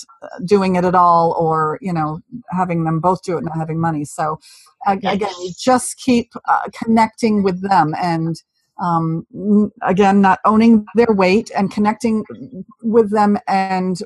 doing 0.46 0.76
it 0.76 0.86
at 0.86 0.96
all 0.96 1.36
or, 1.40 1.78
you 1.82 1.94
know, 1.94 2.20
having 2.50 2.84
them 2.84 3.00
both 3.00 3.24
do 3.24 3.38
it, 3.38 3.44
not 3.44 3.58
having 3.58 3.80
money. 3.80 4.04
So 4.04 4.40
again, 4.86 5.20
you 5.20 5.52
just 5.58 5.98
keep 5.98 6.32
uh, 6.48 6.68
connecting 6.74 7.44
with 7.44 7.62
them 7.62 7.94
and 8.02 8.42
um, 8.80 9.26
again, 9.82 10.22
not 10.22 10.40
owning 10.46 10.86
their 10.96 11.12
weight 11.12 11.52
and 11.56 11.72
connecting 11.72 12.24
with 12.84 13.12
them 13.12 13.38
and 13.48 14.00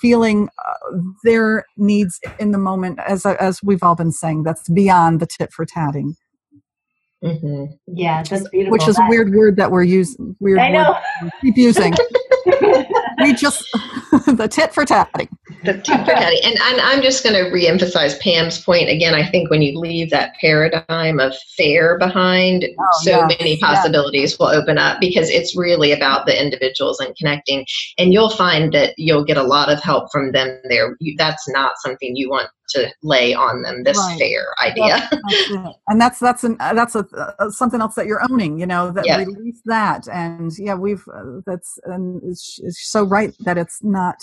feeling 0.00 0.48
uh, 0.64 0.98
their 1.24 1.64
needs 1.76 2.20
in 2.38 2.50
the 2.50 2.58
moment, 2.58 2.98
as 3.06 3.24
as 3.26 3.62
we've 3.62 3.82
all 3.82 3.94
been 3.94 4.12
saying, 4.12 4.42
that's 4.42 4.68
beyond 4.68 5.20
the 5.20 5.26
tit 5.26 5.52
for 5.52 5.64
tatting. 5.64 6.16
Mm-hmm. 7.24 7.64
Yeah, 7.86 8.22
that's 8.22 8.48
beautiful. 8.48 8.72
Which 8.72 8.86
is 8.86 8.96
that, 8.96 9.06
a 9.06 9.08
weird 9.08 9.34
word 9.34 9.56
that 9.56 9.70
we're 9.70 9.82
using. 9.82 10.36
Weird 10.38 10.58
I 10.58 10.70
know. 10.70 10.98
keep 11.40 11.56
using. 11.56 11.94
just 13.36 13.64
the 14.26 14.48
tit 14.50 14.72
for 14.74 14.84
tatting. 14.84 15.28
The 15.64 15.74
tit 15.74 16.00
for 16.00 16.12
tatting, 16.12 16.40
and, 16.44 16.56
and 16.58 16.80
I'm 16.80 17.02
just 17.02 17.24
going 17.24 17.34
to 17.34 17.50
reemphasize 17.50 18.18
Pam's 18.20 18.62
point 18.62 18.88
again. 18.88 19.14
I 19.14 19.26
think 19.28 19.50
when 19.50 19.62
you 19.62 19.78
leave 19.78 20.10
that 20.10 20.34
paradigm 20.40 21.20
of 21.20 21.34
fair 21.56 21.98
behind, 21.98 22.64
oh, 22.78 22.84
so 23.02 23.26
many 23.26 23.58
possibilities 23.58 24.32
yes. 24.32 24.38
will 24.38 24.48
open 24.48 24.78
up 24.78 25.00
because 25.00 25.30
it's 25.30 25.56
really 25.56 25.92
about 25.92 26.26
the 26.26 26.40
individuals 26.40 27.00
and 27.00 27.14
connecting. 27.16 27.66
And 27.98 28.12
you'll 28.12 28.30
find 28.30 28.72
that 28.72 28.94
you'll 28.96 29.24
get 29.24 29.36
a 29.36 29.42
lot 29.42 29.70
of 29.70 29.82
help 29.82 30.10
from 30.12 30.32
them 30.32 30.60
there. 30.68 30.96
You, 31.00 31.14
that's 31.16 31.48
not 31.48 31.74
something 31.82 32.16
you 32.16 32.30
want 32.30 32.48
to 32.70 32.92
lay 33.02 33.34
on 33.34 33.62
them 33.62 33.84
this 33.84 33.98
right. 33.98 34.18
fair 34.18 34.54
idea. 34.62 35.08
That's, 35.10 35.48
that's 35.50 35.78
and 35.88 36.00
that's 36.00 36.18
that's 36.18 36.44
an 36.44 36.56
uh, 36.60 36.74
that's 36.74 36.94
a 36.94 37.06
uh, 37.16 37.50
something 37.50 37.80
else 37.80 37.94
that 37.94 38.06
you're 38.06 38.22
owning. 38.30 38.58
You 38.58 38.66
know 38.66 38.90
that 38.90 39.06
yeah. 39.06 39.18
release 39.18 39.60
that, 39.66 40.08
and 40.08 40.52
yeah, 40.58 40.74
we've 40.74 41.04
uh, 41.12 41.40
that's 41.46 41.78
and 41.84 42.20
it's, 42.24 42.60
it's 42.62 42.88
so 42.90 43.04
right 43.04 43.34
that 43.40 43.58
it's 43.58 43.82
not 43.82 44.16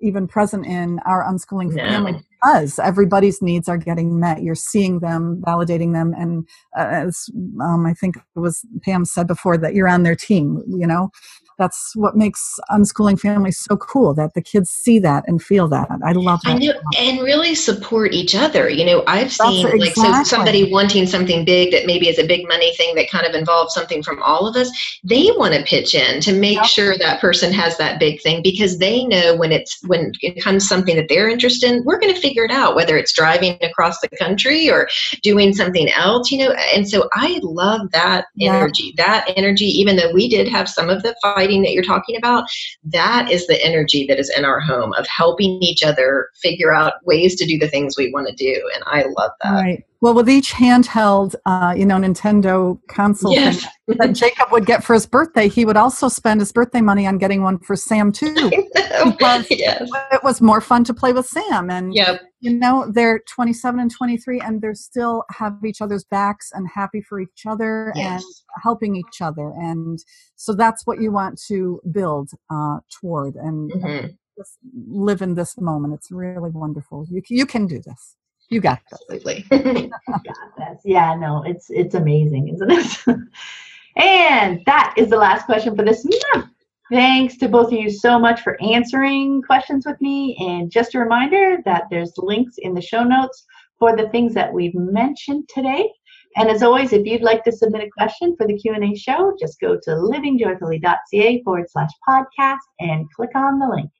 even 0.00 0.28
present 0.28 0.64
in 0.64 1.00
our 1.00 1.24
unschooling 1.24 1.72
no. 1.72 1.82
family 1.82 2.20
because 2.30 2.78
everybody's 2.78 3.42
needs 3.42 3.68
are 3.68 3.76
getting 3.76 4.20
met. 4.20 4.42
You're 4.42 4.54
seeing 4.54 5.00
them, 5.00 5.42
validating 5.44 5.92
them, 5.92 6.14
and 6.16 6.46
uh, 6.76 7.06
as 7.06 7.28
um, 7.60 7.84
I 7.86 7.94
think 7.94 8.16
it 8.16 8.38
was 8.38 8.64
Pam 8.82 9.04
said 9.04 9.26
before, 9.26 9.58
that 9.58 9.74
you're 9.74 9.88
on 9.88 10.04
their 10.04 10.16
team. 10.16 10.62
You 10.68 10.86
know, 10.86 11.10
that's 11.58 11.92
what 11.94 12.16
makes 12.16 12.58
unschooling 12.70 13.18
families 13.18 13.58
so 13.58 13.76
cool 13.76 14.14
that 14.14 14.34
the 14.34 14.40
kids 14.40 14.70
see 14.70 14.98
that 14.98 15.24
and 15.26 15.42
feel 15.42 15.68
that 15.68 15.88
i 16.04 16.12
love 16.12 16.40
that 16.44 16.54
I 16.54 16.58
know, 16.58 16.72
and 16.98 17.20
really 17.20 17.54
support 17.54 18.12
each 18.14 18.34
other 18.34 18.68
you 18.68 18.84
know 18.84 19.02
i've 19.06 19.32
seen 19.32 19.66
exactly. 19.66 19.80
like 19.80 20.24
so 20.24 20.36
somebody 20.36 20.72
wanting 20.72 21.06
something 21.06 21.44
big 21.44 21.72
that 21.72 21.86
maybe 21.86 22.08
is 22.08 22.18
a 22.18 22.26
big 22.26 22.46
money 22.46 22.74
thing 22.76 22.94
that 22.94 23.10
kind 23.10 23.26
of 23.26 23.34
involves 23.34 23.74
something 23.74 24.02
from 24.02 24.22
all 24.22 24.46
of 24.46 24.56
us 24.56 24.70
they 25.04 25.30
want 25.36 25.54
to 25.54 25.62
pitch 25.64 25.94
in 25.94 26.20
to 26.20 26.32
make 26.32 26.56
yep. 26.56 26.66
sure 26.66 26.96
that 26.96 27.20
person 27.20 27.52
has 27.52 27.76
that 27.78 27.98
big 27.98 28.22
thing 28.22 28.40
because 28.42 28.78
they 28.78 29.04
know 29.04 29.36
when 29.36 29.50
it's 29.50 29.78
when 29.86 30.12
it 30.20 30.42
comes 30.42 30.68
something 30.68 30.96
that 30.96 31.06
they're 31.08 31.28
interested 31.28 31.70
in 31.70 31.84
we're 31.84 31.98
going 31.98 32.14
to 32.14 32.20
figure 32.20 32.44
it 32.44 32.50
out 32.50 32.76
whether 32.76 32.96
it's 32.96 33.12
driving 33.12 33.58
across 33.62 34.00
the 34.00 34.08
country 34.16 34.70
or 34.70 34.88
doing 35.22 35.52
something 35.52 35.90
else 35.90 36.30
you 36.30 36.38
know 36.38 36.54
and 36.74 36.88
so 36.88 37.08
i 37.14 37.40
love 37.42 37.90
that 37.90 38.26
energy 38.40 38.94
that 38.96 39.28
energy 39.36 39.66
even 39.66 39.96
though 39.96 40.12
we 40.12 40.28
did 40.28 40.48
have 40.48 40.68
some 40.68 40.88
of 40.88 41.02
the 41.02 41.14
fight 41.20 41.47
that 41.62 41.72
you're 41.72 41.82
talking 41.82 42.16
about, 42.16 42.44
that 42.84 43.30
is 43.30 43.46
the 43.46 43.64
energy 43.64 44.06
that 44.06 44.18
is 44.18 44.30
in 44.36 44.44
our 44.44 44.60
home 44.60 44.92
of 44.94 45.06
helping 45.06 45.62
each 45.62 45.82
other 45.82 46.28
figure 46.40 46.72
out 46.72 46.94
ways 47.04 47.34
to 47.36 47.46
do 47.46 47.58
the 47.58 47.68
things 47.68 47.96
we 47.96 48.12
want 48.12 48.28
to 48.28 48.34
do. 48.34 48.70
And 48.74 48.84
I 48.86 49.04
love 49.16 49.32
that. 49.42 49.52
Right. 49.52 49.84
Well, 50.00 50.14
with 50.14 50.28
each 50.30 50.52
handheld, 50.52 51.34
uh, 51.44 51.74
you 51.76 51.84
know, 51.84 51.96
Nintendo 51.96 52.78
console 52.88 53.32
yes. 53.32 53.66
that 53.88 54.12
Jacob 54.12 54.52
would 54.52 54.64
get 54.64 54.84
for 54.84 54.94
his 54.94 55.06
birthday, 55.06 55.48
he 55.48 55.64
would 55.64 55.76
also 55.76 56.08
spend 56.08 56.40
his 56.40 56.52
birthday 56.52 56.80
money 56.80 57.04
on 57.04 57.18
getting 57.18 57.42
one 57.42 57.58
for 57.58 57.74
Sam 57.74 58.12
too, 58.12 58.32
because 59.04 59.46
yes. 59.50 59.90
it 60.12 60.22
was 60.22 60.40
more 60.40 60.60
fun 60.60 60.84
to 60.84 60.94
play 60.94 61.12
with 61.12 61.26
Sam. 61.26 61.68
And 61.68 61.92
yep. 61.92 62.22
you 62.38 62.54
know, 62.54 62.88
they're 62.92 63.22
27 63.28 63.80
and 63.80 63.90
23, 63.90 64.40
and 64.40 64.62
they're 64.62 64.74
still 64.76 65.24
have 65.32 65.54
each 65.66 65.80
other's 65.80 66.04
backs 66.04 66.50
and 66.52 66.68
happy 66.72 67.00
for 67.00 67.20
each 67.20 67.42
other 67.44 67.92
yes. 67.96 68.22
and 68.22 68.62
helping 68.62 68.94
each 68.94 69.20
other. 69.20 69.52
And 69.56 69.98
so 70.36 70.54
that's 70.54 70.86
what 70.86 71.00
you 71.00 71.10
want 71.10 71.40
to 71.48 71.80
build 71.90 72.30
uh, 72.52 72.78
toward 73.00 73.34
and 73.34 73.72
mm-hmm. 73.72 74.06
just 74.38 74.58
live 74.86 75.22
in 75.22 75.34
this 75.34 75.58
moment. 75.58 75.94
It's 75.94 76.12
really 76.12 76.50
wonderful. 76.50 77.04
You 77.10 77.20
you 77.28 77.46
can 77.46 77.66
do 77.66 77.80
this. 77.84 78.14
You 78.50 78.60
got 78.60 78.80
this. 78.90 79.00
Absolutely. 79.10 79.44
got 80.08 80.56
this. 80.56 80.80
Yeah, 80.84 81.14
no, 81.14 81.42
it's 81.44 81.66
it's 81.70 81.94
amazing, 81.94 82.48
isn't 82.48 82.70
it? 82.70 83.18
and 83.96 84.62
that 84.66 84.94
is 84.96 85.10
the 85.10 85.16
last 85.16 85.44
question 85.44 85.76
for 85.76 85.84
this 85.84 86.04
month. 86.34 86.50
Thanks 86.90 87.36
to 87.38 87.48
both 87.48 87.66
of 87.66 87.74
you 87.74 87.90
so 87.90 88.18
much 88.18 88.40
for 88.40 88.56
answering 88.62 89.42
questions 89.42 89.84
with 89.84 90.00
me. 90.00 90.36
And 90.40 90.70
just 90.70 90.94
a 90.94 90.98
reminder 90.98 91.58
that 91.66 91.84
there's 91.90 92.14
links 92.16 92.54
in 92.58 92.72
the 92.72 92.80
show 92.80 93.04
notes 93.04 93.44
for 93.78 93.94
the 93.94 94.08
things 94.08 94.32
that 94.34 94.52
we've 94.52 94.74
mentioned 94.74 95.48
today. 95.52 95.90
And 96.36 96.48
as 96.48 96.62
always, 96.62 96.92
if 96.92 97.06
you'd 97.06 97.22
like 97.22 97.44
to 97.44 97.52
submit 97.52 97.82
a 97.82 97.90
question 97.90 98.34
for 98.36 98.46
the 98.46 98.56
Q&A 98.56 98.94
show, 98.94 99.34
just 99.38 99.60
go 99.60 99.78
to 99.82 99.90
livingjoyfully.ca 99.90 101.42
forward 101.42 101.66
slash 101.68 101.90
podcast 102.08 102.58
and 102.80 103.10
click 103.12 103.30
on 103.34 103.58
the 103.58 103.66
link. 103.66 103.90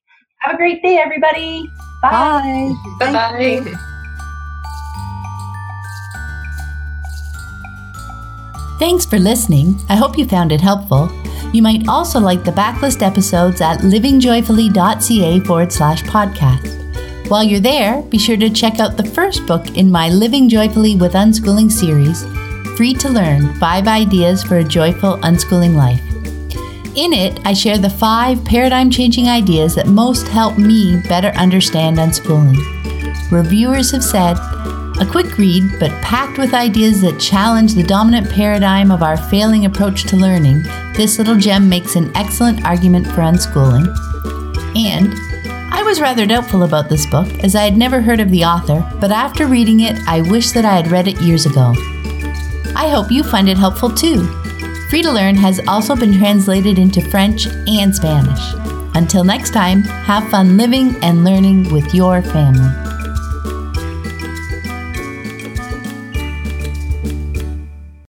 Have 0.40 0.54
a 0.54 0.58
great 0.58 0.82
day, 0.82 0.96
everybody. 0.96 1.68
Bye. 2.00 2.72
Bye-bye. 3.00 3.96
Thanks 8.78 9.04
for 9.04 9.18
listening. 9.18 9.76
I 9.88 9.96
hope 9.96 10.16
you 10.16 10.24
found 10.24 10.52
it 10.52 10.60
helpful. 10.60 11.10
You 11.52 11.62
might 11.62 11.88
also 11.88 12.20
like 12.20 12.44
the 12.44 12.52
backlist 12.52 13.02
episodes 13.02 13.60
at 13.60 13.80
livingjoyfully.ca 13.80 15.40
forward 15.40 15.72
slash 15.72 16.02
podcast. 16.04 17.28
While 17.28 17.42
you're 17.42 17.58
there, 17.58 18.02
be 18.02 18.18
sure 18.18 18.36
to 18.36 18.48
check 18.48 18.78
out 18.78 18.96
the 18.96 19.04
first 19.04 19.46
book 19.46 19.76
in 19.76 19.90
my 19.90 20.08
Living 20.10 20.48
Joyfully 20.48 20.94
with 20.94 21.14
Unschooling 21.14 21.70
series, 21.72 22.24
Free 22.76 22.94
to 22.94 23.08
Learn 23.08 23.52
Five 23.56 23.88
Ideas 23.88 24.44
for 24.44 24.58
a 24.58 24.64
Joyful 24.64 25.16
Unschooling 25.18 25.74
Life. 25.74 26.00
In 26.96 27.12
it, 27.12 27.40
I 27.44 27.54
share 27.54 27.78
the 27.78 27.90
five 27.90 28.44
paradigm 28.44 28.90
changing 28.90 29.28
ideas 29.28 29.74
that 29.74 29.88
most 29.88 30.28
help 30.28 30.56
me 30.56 31.02
better 31.08 31.28
understand 31.28 31.98
unschooling. 31.98 32.56
Reviewers 33.30 33.90
have 33.90 34.04
said 34.04 34.36
a 35.00 35.06
quick 35.06 35.38
read, 35.38 35.62
but 35.78 35.90
packed 36.02 36.38
with 36.38 36.54
ideas 36.54 37.00
that 37.02 37.20
challenge 37.20 37.74
the 37.74 37.82
dominant 37.82 38.28
paradigm 38.30 38.90
of 38.90 39.02
our 39.02 39.16
failing 39.16 39.64
approach 39.64 40.04
to 40.04 40.16
learning, 40.16 40.62
this 40.94 41.18
little 41.18 41.36
gem 41.36 41.68
makes 41.68 41.94
an 41.94 42.10
excellent 42.16 42.64
argument 42.64 43.06
for 43.06 43.20
unschooling. 43.20 43.86
And 44.76 45.14
I 45.72 45.82
was 45.84 46.00
rather 46.00 46.26
doubtful 46.26 46.64
about 46.64 46.88
this 46.88 47.06
book, 47.06 47.28
as 47.44 47.54
I 47.54 47.62
had 47.62 47.76
never 47.76 48.00
heard 48.00 48.18
of 48.18 48.30
the 48.30 48.44
author, 48.44 48.84
but 49.00 49.12
after 49.12 49.46
reading 49.46 49.80
it, 49.80 49.96
I 50.08 50.22
wish 50.22 50.50
that 50.52 50.64
I 50.64 50.74
had 50.74 50.90
read 50.90 51.06
it 51.06 51.20
years 51.20 51.46
ago. 51.46 51.72
I 52.74 52.88
hope 52.88 53.10
you 53.10 53.22
find 53.22 53.48
it 53.48 53.56
helpful 53.56 53.90
too. 53.90 54.26
Free 54.90 55.02
to 55.02 55.12
Learn 55.12 55.36
has 55.36 55.60
also 55.68 55.94
been 55.94 56.18
translated 56.18 56.78
into 56.78 57.08
French 57.08 57.46
and 57.46 57.94
Spanish. 57.94 58.40
Until 58.94 59.22
next 59.22 59.52
time, 59.52 59.82
have 59.82 60.28
fun 60.30 60.56
living 60.56 60.96
and 61.02 61.24
learning 61.24 61.72
with 61.72 61.94
your 61.94 62.22
family. 62.22 62.97